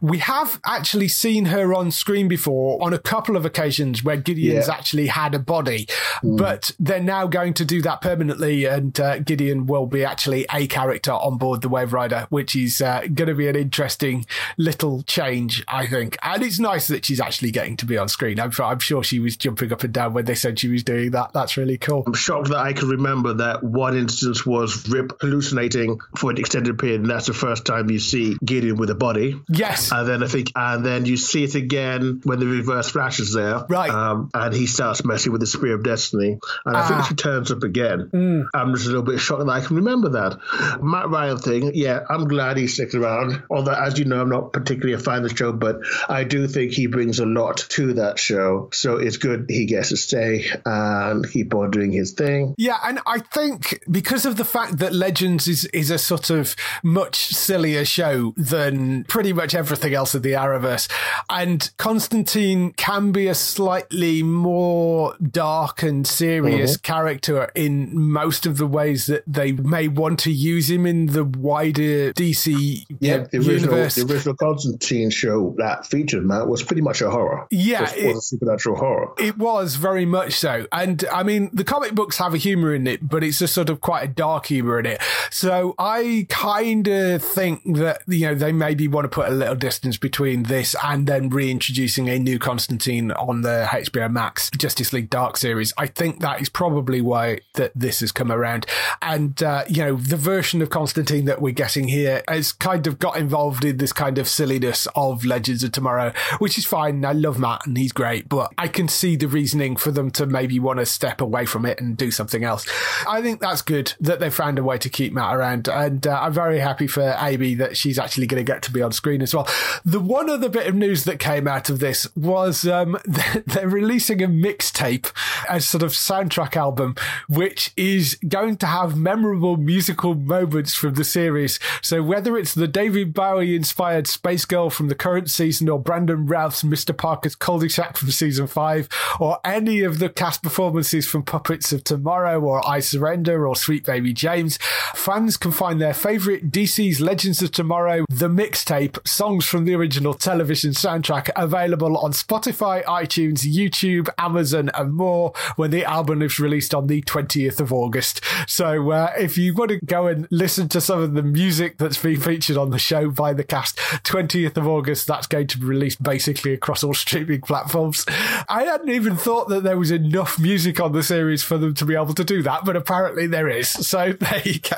We 0.02 0.20
have 0.20 0.60
actually 0.66 1.08
seen 1.08 1.46
her 1.46 1.74
on 1.74 1.91
screen 1.91 2.28
before 2.28 2.82
on 2.84 2.94
a 2.94 3.00
couple 3.00 3.36
of 3.36 3.46
occasions 3.46 4.04
where 4.04 4.18
Gideon's 4.18 4.68
Yeah. 4.68 4.74
actually 4.74 5.08
had 5.08 5.36
a 5.36 5.39
body, 5.39 5.88
but 6.22 6.72
they're 6.80 7.00
now 7.02 7.28
going 7.28 7.54
to 7.56 7.66
do 7.66 7.82
that 7.82 8.02
permanently, 8.02 8.66
and 8.66 8.98
uh, 9.00 9.20
Gideon 9.20 9.66
will 9.68 9.86
be 9.88 10.04
actually 10.04 10.46
a 10.54 10.68
character 10.68 11.12
on 11.12 11.38
board 11.38 11.62
the 11.62 11.70
Wave 11.70 11.94
Rider, 11.94 12.28
which 12.30 12.56
is 12.56 12.82
uh, 12.82 13.02
going 13.14 13.28
to 13.30 13.36
be 13.36 13.48
an 13.48 13.56
interesting 13.56 14.26
little 14.58 15.04
change, 15.04 15.64
I 15.68 15.88
think. 15.88 16.18
And 16.24 16.44
it's 16.44 16.60
nice 16.60 16.88
that 16.88 17.06
she's 17.06 17.20
actually 17.20 17.52
getting 17.52 17.78
to 17.78 17.86
be 17.86 17.98
on 17.98 18.08
screen. 18.10 18.39
I'm, 18.39 18.52
I'm 18.60 18.80
sure 18.80 19.04
she 19.04 19.20
was 19.20 19.38
jumping 19.38 19.72
up 19.74 19.84
and 19.84 19.94
down 19.94 20.14
when 20.14 20.26
they 20.26 20.36
said 20.36 20.60
she 20.60 20.68
was 20.70 20.84
doing 20.84 21.12
that. 21.12 21.34
That's 21.34 21.58
really 21.58 21.78
cool. 21.78 22.04
I'm 22.08 22.14
shocked 22.14 22.50
that 22.50 22.58
I 22.60 22.74
can 22.74 22.89
remember 22.89 23.34
that 23.36 23.64
one 23.64 23.98
instance 23.98 24.46
was 24.46 24.88
Rip 24.89 25.20
hallucinating 25.22 26.00
for 26.18 26.32
an 26.32 26.38
extended 26.38 26.78
period, 26.80 27.02
and 27.02 27.10
that's 27.10 27.28
the 27.28 27.34
first 27.34 27.66
time 27.66 27.89
you 27.89 28.00
see 28.00 28.38
Gideon 28.44 28.78
with 28.78 28.89
a 28.89 28.96
body. 28.96 29.33
Yes. 29.50 29.92
And 29.92 30.08
then 30.08 30.24
I 30.24 30.28
think, 30.28 30.52
and 30.56 30.86
then 30.86 31.06
you 31.06 31.18
see 31.18 31.44
it 31.44 31.56
again 31.56 32.22
when 32.24 32.40
the 32.40 32.46
reverse 32.46 32.90
flash 32.90 33.20
is 33.20 33.34
there. 33.34 33.64
Right. 33.70 33.90
Um, 33.90 34.30
and 34.34 34.54
he 34.54 34.68
starts 34.68 35.04
messing 35.06 35.32
with 35.32 35.42
the 35.42 35.48
Spear 35.48 35.76
of 35.76 35.84
Destiny. 35.84 36.40
And 36.66 36.78
I 36.78 36.82
Ah. 36.82 36.88
think 36.88 37.06
she 37.08 37.16
turns 37.16 37.52
up 37.52 37.64
again. 37.64 38.10
I'm 38.54 38.74
just 38.74 38.86
a 38.86 38.90
little 38.90 39.04
bit 39.04 39.20
shocked 39.20 39.46
that 39.46 39.52
I 39.52 39.62
can 39.62 39.76
remember 39.78 40.10
that. 40.10 40.38
Matt 40.82 41.10
Ryan 41.10 41.38
thing, 41.38 41.72
yeah, 41.74 42.00
I'm 42.10 42.28
glad 42.28 42.58
he's 42.58 42.74
sticking 42.74 43.02
around. 43.04 43.44
Although, 43.50 43.72
as 43.74 43.98
you 44.00 44.06
know, 44.06 44.22
I'm 44.22 44.30
not 44.30 44.54
particularly 44.54 44.94
a 44.94 45.00
fan 45.00 45.24
of 45.24 45.30
the 45.30 45.36
show, 45.36 45.52
but 45.54 45.80
I 46.10 46.24
do 46.24 46.48
think 46.48 46.72
he 46.74 46.88
brings 46.88 47.20
a 47.20 47.26
lot 47.26 47.58
to 47.70 47.94
that 47.94 48.20
show. 48.20 48.70
So 48.74 48.98
it's 48.98 49.18
good 49.18 49.46
he 49.50 49.66
gets 49.66 49.90
to 49.90 49.98
stay 49.98 50.46
and 50.66 51.30
keep 51.30 51.54
on 51.54 51.72
doing 51.72 51.92
his 51.92 52.12
thing. 52.12 52.56
Yeah, 52.58 52.78
and 52.84 53.00
I 53.08 53.20
think 53.20 53.84
because 53.90 54.26
of 54.26 54.36
the 54.38 54.46
fact 54.46 54.80
that 54.80 54.94
Legends 54.94 55.48
is 55.48 55.66
is 55.66 55.90
a 55.90 55.98
sort 55.98 56.30
of 56.30 56.56
much 56.84 57.28
sillier 57.28 57.86
show 57.86 58.34
than 58.36 59.04
pretty 59.06 59.23
much 59.32 59.56
everything 59.56 59.94
else 59.94 60.14
of 60.14 60.24
the 60.24 60.34
Arrowverse, 60.34 60.90
and 61.30 61.72
Constantine 61.78 62.74
can 62.74 63.12
be 63.12 63.28
a 63.28 63.36
slightly 63.36 64.24
more 64.24 65.16
dark 65.22 65.84
and 65.84 66.06
serious 66.06 66.74
mm-hmm. 66.74 66.82
character 66.82 67.52
in 67.56 67.98
most 67.98 68.46
of 68.46 68.58
the 68.58 68.68
ways 68.68 69.06
that 69.06 69.24
they 69.26 69.54
may 69.54 69.88
want 69.88 70.20
to 70.20 70.32
use 70.32 70.70
him 70.70 70.86
in 70.86 71.08
the 71.08 71.24
wider 71.24 72.14
DC 72.14 72.86
Yeah, 73.00 73.26
the 73.32 73.38
original, 73.38 73.56
universe. 73.56 73.96
the 73.96 74.14
original 74.14 74.36
Constantine 74.36 75.10
show 75.10 75.56
that 75.58 75.86
featured 75.86 76.26
Matt 76.26 76.48
was 76.48 76.62
pretty 76.62 76.82
much 76.82 77.02
a 77.02 77.10
horror. 77.10 77.48
Yeah, 77.50 77.92
it- 77.96 78.08
was 78.08 78.18
a 78.18 78.22
supernatural 78.22 78.76
horror. 78.76 79.14
It 79.18 79.38
was 79.38 79.78
very 79.78 80.06
much 80.06 80.34
so. 80.34 80.68
And 80.72 81.06
I 81.12 81.24
mean, 81.24 81.50
the 81.54 81.64
comic 81.64 81.96
books 81.96 82.18
have 82.18 82.34
a 82.34 82.38
humor 82.38 82.76
in 82.76 82.86
it, 82.88 83.08
but 83.08 83.24
it's 83.24 83.42
a 83.42 83.48
sort 83.48 83.64
sort 83.64 83.70
of 83.70 83.82
quite 83.82 84.04
a 84.04 84.08
dark 84.08 84.48
humor 84.48 84.80
in 84.80 84.86
it. 84.86 85.02
So 85.30 85.74
I 85.80 86.28
kind 86.30 86.88
of 86.88 87.24
think 87.24 87.62
that, 87.78 88.02
you 88.08 88.28
know, 88.28 88.36
they 88.36 88.52
maybe 88.52 88.88
want 88.88 89.06
to 89.06 89.10
put 89.14 89.30
a 89.30 89.32
little 89.32 89.53
distance 89.53 89.95
between 89.95 90.41
this 90.43 90.76
and 90.84 91.05
then 91.05 91.30
reintroducing 91.30 92.09
a 92.09 92.18
new 92.18 92.39
Constantine 92.39 93.11
on 93.11 93.41
the 93.41 93.68
HBO 93.70 94.11
Max 94.11 94.49
Justice 94.57 94.91
League 94.91 95.11
Dark 95.11 95.38
series. 95.38 95.72
I 95.78 95.86
think 95.86 96.20
that 96.22 96.41
is 96.41 96.49
probably 96.49 96.99
why 96.99 97.41
that 97.53 97.72
this 97.76 97.99
has 97.99 98.11
come 98.11 98.32
around. 98.32 98.66
And, 99.03 99.41
uh, 99.43 99.66
you 99.70 99.84
know, 99.84 99.97
the 99.97 100.18
version 100.18 100.64
of 100.64 100.72
Constantine 100.72 101.26
that 101.26 101.43
we're 101.43 101.53
getting 101.53 101.89
here 101.89 102.24
has 102.28 102.51
kind 102.53 102.88
of 102.88 102.97
got 102.97 103.16
involved 103.16 103.64
in 103.64 103.78
this 103.78 103.93
kind 103.93 104.18
of 104.18 104.28
silliness 104.28 104.88
of 104.95 105.24
Legends 105.24 105.64
of 105.64 105.74
Tomorrow, 105.74 106.11
which 106.39 106.57
is 106.57 106.66
fine. 106.66 107.05
I 107.05 107.11
love 107.11 107.38
Matt 107.38 107.68
and 107.68 107.78
he's 107.78 107.91
great, 107.91 108.28
but 108.28 108.51
I 108.57 108.68
can 108.68 108.88
see 108.88 109.16
the 109.16 109.28
reasoning 109.28 109.76
for 109.76 109.91
them 109.91 110.09
to 110.11 110.26
maybe 110.26 110.57
want 110.59 110.80
to 110.80 110.88
step 110.88 111.22
away 111.22 111.45
from 111.45 111.68
it 111.68 111.80
and 111.80 111.95
do 111.95 112.09
something 112.09 112.43
else. 112.43 112.66
I 113.07 113.22
think 113.22 113.41
that's 113.41 113.61
good 113.61 113.93
that 113.99 114.20
they 114.20 114.32
found 114.32 114.57
a 114.57 114.64
way 114.64 114.80
to 114.80 114.89
keep 114.89 115.14
Matt 115.14 115.36
around. 115.36 115.68
And 115.68 116.07
uh, 116.07 116.20
I'm 116.20 116.34
very 116.34 116.57
happy 116.57 116.88
for 116.88 117.16
Amy 117.20 117.53
that 117.55 117.78
she's 117.78 117.99
actually 117.99 118.26
going 118.26 118.43
to 118.43 118.51
get 118.51 118.64
to 118.64 118.72
be 118.72 118.82
on 118.82 118.91
screen 118.91 119.03
as 119.04 119.36
well. 119.36 119.47
The 119.86 119.99
one 119.99 120.30
other 120.30 120.49
bit 120.49 120.68
of 120.68 120.76
news 120.76 121.04
that 121.04 121.20
came 121.20 121.47
out 121.47 121.70
of 121.70 121.80
this 121.80 122.08
was 122.16 122.66
um, 122.66 122.97
they're 123.45 123.68
releasing 123.68 124.22
a 124.22 124.28
mixtape, 124.28 125.12
a 125.49 125.60
sort 125.62 125.84
of 125.84 125.91
soundtrack 125.91 126.56
album, 126.56 126.95
which 127.28 127.72
is 127.76 128.18
going 128.28 128.58
to 128.58 128.66
have 128.66 128.97
memorable 128.97 129.58
musical 129.58 130.16
moments 130.16 130.74
from 130.74 130.93
the 130.93 131.04
series. 131.04 131.60
So 131.82 132.01
whether 132.01 132.38
it's 132.38 132.54
the 132.54 132.68
David 132.68 133.14
Bowie 133.14 133.56
inspired 133.56 134.08
Space 134.08 134.45
Girl 134.45 134.70
from 134.70 134.88
the 134.88 134.95
current 134.95 135.30
season 135.30 135.70
or 135.70 135.80
Brandon 135.80 136.26
Routh's 136.26 136.64
Mr. 136.64 136.95
Parker's 136.95 137.36
Cul-de-sac 137.36 137.97
from 137.97 138.12
season 138.12 138.47
five 138.47 138.88
or 139.20 139.39
any 139.43 139.82
of 139.82 139.99
the 139.99 140.10
cast 140.10 140.41
performances 140.41 141.08
from 141.08 141.24
Puppets 141.24 141.74
of 141.74 141.84
Tomorrow 141.84 142.39
or 142.39 142.68
I 142.68 142.80
Surrender 142.80 143.47
or 143.47 143.56
Sweet 143.56 143.86
Baby 143.86 144.14
James, 144.14 144.58
fans 144.93 145.38
can 145.38 145.51
find 145.51 145.82
their 145.82 145.93
favourite 145.93 146.51
DC's 146.51 147.01
Legends 147.01 147.41
of 147.41 147.51
Tomorrow, 147.51 148.06
the 148.10 148.30
mixtape, 148.30 148.93
songs 149.06 149.46
from 149.46 149.66
the 149.66 149.76
original 149.76 150.14
television 150.14 150.72
soundtrack 150.72 151.30
available 151.36 151.98
on 151.98 152.12
Spotify, 152.12 152.84
iTunes, 152.86 153.41
YouTube, 153.41 154.10
Amazon, 154.18 154.70
and 154.74 154.94
more 154.94 155.34
when 155.56 155.72
the 155.72 155.86
album 155.86 156.22
is 156.22 156.39
released 156.39 156.74
on 156.74 156.88
the 156.88 157.02
20th 157.04 157.60
of 157.60 157.72
August. 157.72 158.22
So 158.48 158.91
uh, 158.91 159.14
if 159.18 159.38
you 159.38 159.54
want 159.54 159.72
to 159.72 159.80
go 159.86 160.08
and 160.08 160.28
listen 160.32 160.70
to 160.70 160.82
some 160.82 161.02
of 161.02 161.14
the 161.14 161.24
music 161.24 161.78
that's 161.78 161.98
been 161.98 162.20
featured 162.20 162.58
on 162.58 162.70
the 162.70 162.80
show 162.80 163.10
by 163.10 163.34
the 163.34 163.44
cast, 163.44 163.78
20th 163.78 164.58
of 164.58 164.68
August, 164.68 165.08
that's 165.08 165.28
going 165.28 165.48
to 165.48 165.58
be 165.58 165.66
released 165.66 166.02
basically 166.02 166.54
across 166.54 166.84
all 166.84 166.94
streaming 166.94 167.41
platforms. 167.41 168.06
I 168.50 168.64
hadn't 168.64 168.89
even 168.89 169.16
thought 169.16 169.50
that 169.50 169.64
there 169.64 169.78
was 169.78 169.91
enough 169.91 170.39
music 170.39 170.80
on 170.80 170.91
the 170.91 171.04
series 171.04 171.44
for 171.44 171.58
them 171.58 171.74
to 171.76 171.86
be 171.86 171.96
able 171.96 172.14
to 172.14 172.24
do 172.24 172.41
that, 172.44 172.66
but 172.66 172.76
apparently 172.76 173.28
there 173.28 173.48
is. 173.48 173.70
So 173.70 174.14
there 174.20 174.41
you 174.44 174.60
go. 174.60 174.78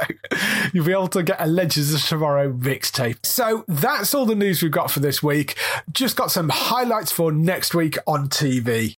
You'll 0.74 0.86
be 0.86 0.92
able 0.92 1.08
to 1.10 1.24
get 1.24 1.40
a 1.40 1.46
Legends 1.46 1.94
of 1.94 2.02
Tomorrow 2.02 2.52
mixtape. 2.54 3.26
So 3.26 3.66
that's 3.68 4.05
all 4.14 4.26
the 4.26 4.36
news 4.36 4.62
we've 4.62 4.72
got 4.72 4.92
for 4.92 5.00
this 5.00 5.24
week. 5.24 5.56
Just 5.92 6.16
got 6.16 6.32
some 6.32 6.50
highlights 6.50 7.12
for 7.12 7.32
next 7.32 7.74
week 7.74 7.98
on 8.06 8.30
TV. 8.30 8.96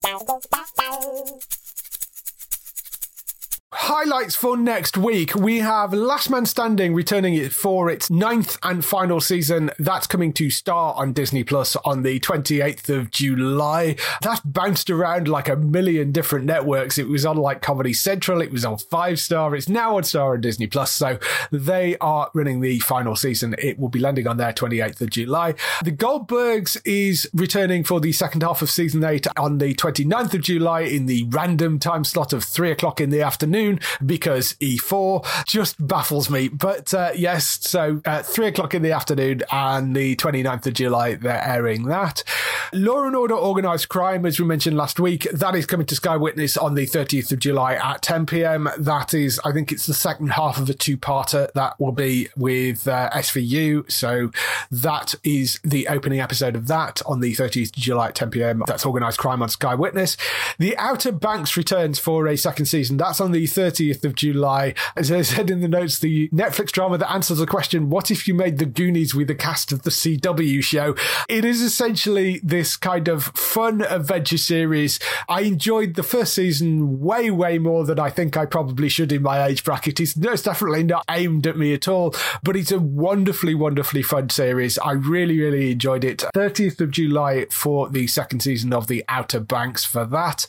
Highlights 3.73 4.33
for 4.33 4.55
next 4.55 4.95
week. 4.97 5.35
We 5.35 5.57
have 5.57 5.91
Last 5.91 6.29
Man 6.29 6.45
Standing 6.45 6.93
returning 6.93 7.49
for 7.49 7.89
its 7.89 8.09
ninth 8.09 8.57
and 8.63 8.83
final 8.83 9.19
season. 9.19 9.71
That's 9.77 10.07
coming 10.07 10.31
to 10.33 10.49
Star 10.49 10.93
on 10.93 11.11
Disney 11.11 11.43
Plus 11.43 11.75
on 11.83 12.03
the 12.03 12.17
28th 12.21 12.87
of 12.87 13.11
July. 13.11 13.97
That 14.21 14.39
bounced 14.45 14.89
around 14.89 15.27
like 15.27 15.49
a 15.49 15.57
million 15.57 16.13
different 16.13 16.45
networks. 16.45 16.97
It 16.97 17.09
was 17.09 17.25
on 17.25 17.35
like 17.35 17.61
Comedy 17.61 17.91
Central. 17.91 18.39
It 18.39 18.53
was 18.53 18.63
on 18.63 18.77
Five 18.77 19.19
Star. 19.19 19.53
It's 19.53 19.67
now 19.67 19.97
on 19.97 20.05
Star 20.05 20.35
on 20.35 20.39
Disney 20.39 20.67
Plus. 20.67 20.93
So 20.93 21.19
they 21.51 21.97
are 21.97 22.31
running 22.33 22.61
the 22.61 22.79
final 22.79 23.17
season. 23.17 23.53
It 23.59 23.77
will 23.77 23.89
be 23.89 23.99
landing 23.99 24.27
on 24.27 24.37
there 24.37 24.53
28th 24.53 25.01
of 25.01 25.09
July. 25.09 25.55
The 25.83 25.91
Goldbergs 25.91 26.79
is 26.85 27.29
returning 27.33 27.83
for 27.83 27.99
the 27.99 28.13
second 28.13 28.43
half 28.43 28.61
of 28.61 28.69
season 28.69 29.03
eight 29.03 29.27
on 29.37 29.57
the 29.57 29.75
29th 29.75 30.35
of 30.35 30.41
July 30.41 30.81
in 30.81 31.05
the 31.05 31.25
random 31.31 31.79
time 31.79 32.05
slot 32.05 32.31
of 32.31 32.45
three 32.45 32.71
o'clock 32.71 33.01
in 33.01 33.09
the 33.09 33.21
afternoon 33.21 33.56
because 34.05 34.53
E4 34.53 35.45
just 35.45 35.85
baffles 35.85 36.29
me. 36.29 36.47
But 36.47 36.93
uh, 36.93 37.11
yes, 37.15 37.59
so 37.61 38.01
uh, 38.05 38.23
three 38.23 38.47
o'clock 38.47 38.73
in 38.73 38.81
the 38.81 38.91
afternoon 38.91 39.41
and 39.51 39.95
the 39.95 40.15
29th 40.15 40.67
of 40.67 40.73
July, 40.73 41.15
they're 41.15 41.43
airing 41.43 41.85
that. 41.85 42.23
Law 42.73 43.03
and 43.03 43.15
Order 43.15 43.35
Organized 43.35 43.89
Crime, 43.89 44.25
as 44.25 44.39
we 44.39 44.45
mentioned 44.45 44.77
last 44.77 44.99
week, 44.99 45.27
that 45.31 45.55
is 45.55 45.65
coming 45.65 45.85
to 45.87 45.95
Sky 45.95 46.17
Witness 46.17 46.57
on 46.57 46.75
the 46.75 46.85
30th 46.85 47.31
of 47.31 47.39
July 47.39 47.75
at 47.75 48.01
10 48.01 48.25
p.m. 48.25 48.69
That 48.77 49.13
is, 49.13 49.39
I 49.45 49.51
think 49.51 49.71
it's 49.71 49.85
the 49.85 49.93
second 49.93 50.31
half 50.31 50.57
of 50.57 50.69
a 50.69 50.73
two 50.73 50.97
parter 50.97 51.51
that 51.53 51.79
will 51.79 51.91
be 51.91 52.27
with 52.35 52.87
uh, 52.87 53.09
SVU. 53.13 53.89
So 53.91 54.31
that 54.71 55.15
is 55.23 55.59
the 55.63 55.87
opening 55.87 56.19
episode 56.19 56.55
of 56.55 56.67
that 56.67 57.01
on 57.05 57.19
the 57.19 57.33
30th 57.33 57.67
of 57.67 57.81
July 57.81 58.07
at 58.09 58.15
10 58.15 58.31
p.m. 58.31 58.63
That's 58.67 58.85
Organized 58.85 59.19
Crime 59.19 59.41
on 59.41 59.49
Sky 59.49 59.75
Witness. 59.75 60.17
The 60.57 60.77
Outer 60.77 61.11
Banks 61.11 61.55
returns 61.57 61.99
for 61.99 62.27
a 62.27 62.37
second 62.37 62.65
season. 62.65 62.97
That's 62.97 63.21
on 63.21 63.31
the 63.31 63.46
30th 63.47 64.03
of 64.03 64.15
July. 64.15 64.73
As 64.95 65.11
I 65.11 65.21
said 65.21 65.49
in 65.49 65.61
the 65.61 65.67
notes, 65.67 65.99
the 65.99 66.29
Netflix 66.29 66.71
drama 66.71 66.97
that 66.97 67.11
answers 67.11 67.39
the 67.39 67.47
question, 67.47 67.89
what 67.89 68.11
if 68.11 68.27
you 68.27 68.33
made 68.33 68.57
the 68.57 68.65
Goonies 68.65 69.15
with 69.15 69.27
the 69.27 69.35
cast 69.35 69.71
of 69.71 69.83
the 69.83 69.89
CW 69.89 70.61
show? 70.61 70.95
It 71.29 71.45
is 71.45 71.61
essentially 71.61 72.39
this 72.43 72.77
kind 72.77 73.07
of 73.07 73.25
fun 73.25 73.81
adventure 73.81 74.37
series. 74.37 74.99
I 75.27 75.41
enjoyed 75.41 75.95
the 75.95 76.03
first 76.03 76.33
season 76.33 76.99
way, 76.99 77.31
way 77.31 77.57
more 77.57 77.85
than 77.85 77.99
I 77.99 78.09
think 78.09 78.37
I 78.37 78.45
probably 78.45 78.89
should 78.89 79.11
in 79.11 79.23
my 79.23 79.45
age 79.45 79.63
bracket. 79.63 79.99
It's, 79.99 80.15
it's 80.15 80.43
definitely 80.43 80.83
not 80.83 81.05
aimed 81.09 81.47
at 81.47 81.57
me 81.57 81.73
at 81.73 81.87
all, 81.87 82.13
but 82.43 82.55
it's 82.55 82.71
a 82.71 82.79
wonderfully, 82.79 83.55
wonderfully 83.55 84.01
fun 84.01 84.29
series. 84.29 84.77
I 84.79 84.91
really, 84.91 85.39
really 85.39 85.71
enjoyed 85.71 86.03
it. 86.03 86.23
30th 86.33 86.81
of 86.81 86.91
July 86.91 87.45
for 87.49 87.89
the 87.89 88.07
second 88.07 88.41
season 88.41 88.73
of 88.73 88.87
The 88.87 89.03
Outer 89.07 89.39
Banks 89.39 89.85
for 89.85 90.05
that. 90.05 90.47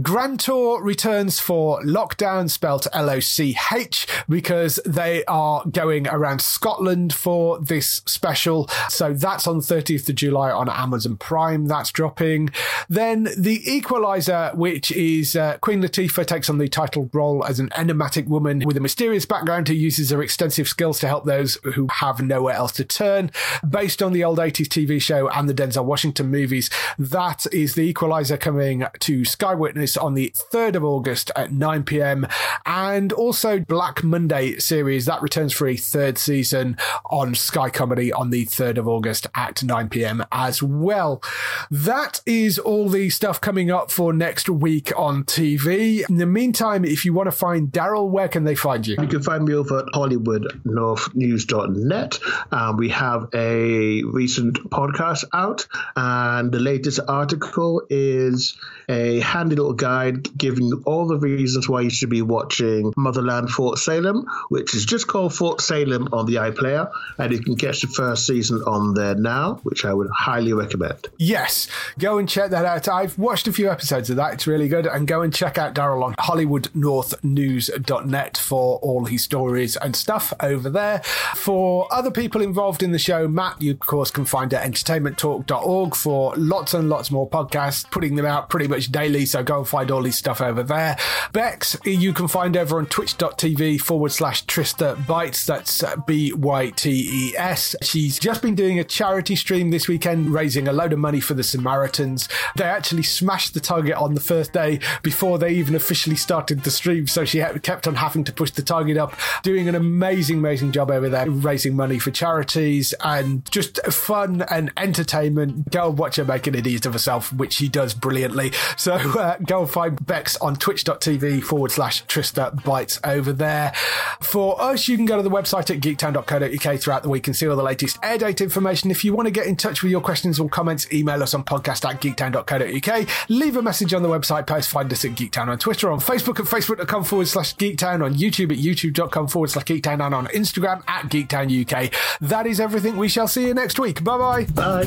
Grand 0.00 0.38
Tour 0.38 0.82
returns 0.82 1.40
for 1.40 1.82
Lochdown, 1.82 2.48
spelt 2.48 2.86
L 2.92 3.10
O 3.10 3.18
C 3.20 3.56
H, 3.72 4.06
because 4.28 4.78
they 4.86 5.24
are 5.24 5.64
going 5.66 6.06
around 6.06 6.40
Scotland 6.40 7.12
for 7.12 7.58
this 7.58 8.02
special. 8.06 8.68
So 8.88 9.12
that's 9.12 9.46
on 9.46 9.60
30th 9.60 10.08
of 10.08 10.14
July 10.14 10.50
on 10.50 10.68
Amazon 10.68 11.16
Prime. 11.16 11.66
That's 11.66 11.90
dropping. 11.90 12.50
Then 12.88 13.28
The 13.36 13.60
Equalizer, 13.70 14.52
which 14.54 14.92
is 14.92 15.34
uh, 15.34 15.58
Queen 15.58 15.82
Latifah 15.82 16.26
takes 16.26 16.48
on 16.48 16.58
the 16.58 16.68
title 16.68 17.10
role 17.12 17.44
as 17.44 17.58
an 17.58 17.70
enigmatic 17.76 18.28
woman 18.28 18.60
with 18.64 18.76
a 18.76 18.80
mysterious 18.80 19.26
background 19.26 19.68
who 19.68 19.74
uses 19.74 20.10
her 20.10 20.22
extensive 20.22 20.68
skills 20.68 21.00
to 21.00 21.08
help 21.08 21.24
those 21.24 21.58
who 21.74 21.88
have 21.90 22.22
nowhere 22.22 22.54
else 22.54 22.72
to 22.72 22.84
turn. 22.84 23.30
Based 23.68 24.02
on 24.02 24.12
the 24.12 24.22
old 24.22 24.38
80s 24.38 24.68
TV 24.68 25.02
show 25.02 25.28
and 25.28 25.48
the 25.48 25.54
Denzel 25.54 25.84
Washington 25.84 26.30
movies, 26.30 26.70
that 26.98 27.46
is 27.52 27.74
The 27.74 27.82
Equalizer 27.82 28.36
coming 28.36 28.84
to 29.00 29.24
Sky 29.24 29.54
Witness 29.54 29.79
on 29.96 30.14
the 30.14 30.32
3rd 30.52 30.76
of 30.76 30.84
August 30.84 31.30
at 31.34 31.52
9 31.52 31.84
pm. 31.84 32.26
And 32.66 33.12
also 33.12 33.60
Black 33.60 34.04
Monday 34.04 34.58
series 34.58 35.06
that 35.06 35.22
returns 35.22 35.52
for 35.52 35.66
a 35.66 35.76
third 35.76 36.18
season 36.18 36.76
on 37.06 37.34
Sky 37.34 37.70
Comedy 37.70 38.12
on 38.12 38.30
the 38.30 38.46
3rd 38.46 38.78
of 38.78 38.88
August 38.88 39.26
at 39.34 39.62
9 39.62 39.88
pm 39.88 40.24
as 40.30 40.62
well. 40.62 41.22
That 41.70 42.20
is 42.26 42.58
all 42.58 42.88
the 42.88 43.10
stuff 43.10 43.40
coming 43.40 43.70
up 43.70 43.90
for 43.90 44.12
next 44.12 44.48
week 44.48 44.92
on 44.96 45.24
TV. 45.24 46.08
In 46.08 46.16
the 46.16 46.26
meantime, 46.26 46.84
if 46.84 47.04
you 47.04 47.12
want 47.12 47.26
to 47.28 47.32
find 47.32 47.70
Daryl, 47.70 48.10
where 48.10 48.28
can 48.28 48.44
they 48.44 48.54
find 48.54 48.86
you? 48.86 48.96
You 49.00 49.08
can 49.08 49.22
find 49.22 49.44
me 49.44 49.54
over 49.54 49.78
at 49.78 49.86
HollywoodNorthNews.net. 49.86 52.18
Um, 52.52 52.76
we 52.76 52.90
have 52.90 53.28
a 53.34 54.02
recent 54.02 54.70
podcast 54.70 55.24
out, 55.32 55.66
and 55.96 56.52
the 56.52 56.60
latest 56.60 57.00
article 57.08 57.82
is 57.88 58.58
a 58.88 59.20
handy 59.20 59.56
little 59.56 59.69
guide 59.74 60.36
giving 60.36 60.66
you 60.66 60.82
all 60.86 61.06
the 61.06 61.18
reasons 61.18 61.68
why 61.68 61.82
you 61.82 61.90
should 61.90 62.10
be 62.10 62.22
watching 62.22 62.92
Motherland 62.96 63.50
Fort 63.50 63.78
Salem, 63.78 64.26
which 64.48 64.74
is 64.74 64.84
just 64.84 65.06
called 65.06 65.32
Fort 65.34 65.60
Salem 65.60 66.08
on 66.12 66.26
the 66.26 66.36
iPlayer, 66.36 66.90
and 67.18 67.32
you 67.32 67.40
can 67.40 67.56
catch 67.56 67.82
the 67.82 67.88
first 67.88 68.26
season 68.26 68.62
on 68.66 68.94
there 68.94 69.14
now, 69.14 69.60
which 69.62 69.84
I 69.84 69.92
would 69.92 70.08
highly 70.10 70.52
recommend. 70.52 71.08
Yes, 71.18 71.68
go 71.98 72.18
and 72.18 72.28
check 72.28 72.50
that 72.50 72.64
out. 72.64 72.88
I've 72.88 73.18
watched 73.18 73.48
a 73.48 73.52
few 73.52 73.70
episodes 73.70 74.10
of 74.10 74.16
that. 74.16 74.34
It's 74.34 74.46
really 74.46 74.68
good. 74.68 74.86
And 74.86 75.06
go 75.06 75.22
and 75.22 75.34
check 75.34 75.58
out 75.58 75.74
Daryl 75.74 76.02
on 76.02 76.14
HollywoodNorthNews.net 76.14 78.36
for 78.36 78.78
all 78.78 79.04
his 79.04 79.24
stories 79.24 79.76
and 79.76 79.96
stuff 79.96 80.32
over 80.40 80.70
there. 80.70 81.02
For 81.34 81.86
other 81.92 82.10
people 82.10 82.42
involved 82.42 82.82
in 82.82 82.92
the 82.92 82.98
show, 82.98 83.28
Matt, 83.28 83.62
you 83.62 83.72
of 83.72 83.80
course 83.80 84.10
can 84.10 84.24
find 84.24 84.54
at 84.54 84.64
entertainmenttalk.org 84.64 85.94
for 85.94 86.34
lots 86.36 86.72
and 86.74 86.88
lots 86.88 87.10
more 87.10 87.28
podcasts, 87.28 87.90
putting 87.90 88.14
them 88.16 88.26
out 88.26 88.50
pretty 88.50 88.68
much 88.68 88.92
daily. 88.92 89.26
So 89.26 89.42
go 89.42 89.59
and 89.60 89.68
find 89.68 89.90
all 89.90 90.02
his 90.02 90.16
stuff 90.16 90.40
over 90.40 90.62
there. 90.62 90.96
Bex, 91.32 91.76
you 91.84 92.12
can 92.12 92.28
find 92.28 92.56
over 92.56 92.78
on 92.78 92.86
twitch.tv 92.86 93.80
forward 93.80 94.12
slash 94.12 94.44
Trista 94.46 94.96
Bytes. 95.04 95.46
That's 95.46 95.84
B 96.06 96.32
Y 96.32 96.70
T 96.70 97.30
E 97.30 97.36
S. 97.36 97.76
She's 97.82 98.18
just 98.18 98.42
been 98.42 98.54
doing 98.54 98.78
a 98.78 98.84
charity 98.84 99.36
stream 99.36 99.70
this 99.70 99.88
weekend, 99.88 100.30
raising 100.30 100.66
a 100.68 100.72
load 100.72 100.92
of 100.92 100.98
money 100.98 101.20
for 101.20 101.34
the 101.34 101.42
Samaritans. 101.42 102.28
They 102.56 102.64
actually 102.64 103.04
smashed 103.04 103.54
the 103.54 103.60
target 103.60 103.94
on 103.94 104.14
the 104.14 104.20
first 104.20 104.52
day 104.52 104.80
before 105.02 105.38
they 105.38 105.52
even 105.54 105.74
officially 105.74 106.16
started 106.16 106.64
the 106.64 106.70
stream. 106.70 107.06
So 107.06 107.24
she 107.24 107.40
kept 107.62 107.86
on 107.86 107.96
having 107.96 108.24
to 108.24 108.32
push 108.32 108.50
the 108.50 108.62
target 108.62 108.96
up, 108.96 109.14
doing 109.42 109.68
an 109.68 109.74
amazing, 109.74 110.38
amazing 110.38 110.72
job 110.72 110.90
over 110.90 111.08
there, 111.08 111.30
raising 111.30 111.76
money 111.76 111.98
for 111.98 112.10
charities 112.10 112.94
and 113.04 113.50
just 113.50 113.80
fun 113.86 114.42
and 114.50 114.72
entertainment. 114.76 115.70
Go 115.70 115.90
and 115.90 115.98
watch 115.98 116.16
her 116.16 116.24
make 116.24 116.46
an 116.46 116.54
idiot 116.54 116.86
of 116.86 116.92
herself, 116.92 117.32
which 117.32 117.52
she 117.54 117.68
does 117.68 117.94
brilliantly. 117.94 118.52
So 118.76 118.94
uh, 118.94 119.36
go 119.50 119.62
and 119.62 119.70
find 119.70 120.06
Bex 120.06 120.36
on 120.36 120.54
twitch.tv 120.54 121.42
forward 121.42 121.72
slash 121.72 122.04
Trista 122.06 122.54
Bytes 122.62 123.00
over 123.02 123.32
there. 123.32 123.72
For 124.20 124.60
us, 124.62 124.86
you 124.86 124.96
can 124.96 125.06
go 125.06 125.16
to 125.16 125.24
the 125.24 125.30
website 125.30 125.74
at 125.74 125.80
geektown.co.uk 125.80 126.80
throughout 126.80 127.02
the 127.02 127.08
week 127.08 127.26
and 127.26 127.34
see 127.34 127.48
all 127.48 127.56
the 127.56 127.62
latest 127.62 127.98
air 128.04 128.16
date 128.16 128.40
information. 128.40 128.92
If 128.92 129.04
you 129.04 129.12
want 129.12 129.26
to 129.26 129.32
get 129.32 129.46
in 129.46 129.56
touch 129.56 129.82
with 129.82 129.90
your 129.90 130.02
questions 130.02 130.38
or 130.38 130.48
comments, 130.48 130.86
email 130.92 131.20
us 131.20 131.34
on 131.34 131.42
podcast 131.42 131.84
at 131.88 132.00
geektown.co.uk. 132.00 133.08
Leave 133.28 133.56
a 133.56 133.62
message 133.62 133.92
on 133.92 134.04
the 134.04 134.08
website 134.08 134.46
post. 134.46 134.68
Find 134.68 134.92
us 134.92 135.04
at 135.04 135.12
Geektown 135.12 135.48
on 135.48 135.58
Twitter, 135.58 135.90
on 135.90 135.98
Facebook 135.98 136.38
at 136.38 136.46
facebook.com 136.46 137.02
forward 137.02 137.26
slash 137.26 137.56
Geektown, 137.56 138.04
on 138.04 138.14
YouTube 138.14 138.52
at 138.52 138.58
youtube.com 138.58 139.26
forward 139.26 139.50
slash 139.50 139.64
Geektown, 139.64 140.00
and 140.06 140.14
on 140.14 140.28
Instagram 140.28 140.84
at 140.86 141.06
Geektown 141.06 141.50
UK. 141.50 141.92
That 142.20 142.46
is 142.46 142.60
everything. 142.60 142.96
We 142.96 143.08
shall 143.08 143.26
see 143.26 143.48
you 143.48 143.54
next 143.54 143.80
week. 143.80 144.04
Bye-bye. 144.04 144.44
Bye. 144.54 144.86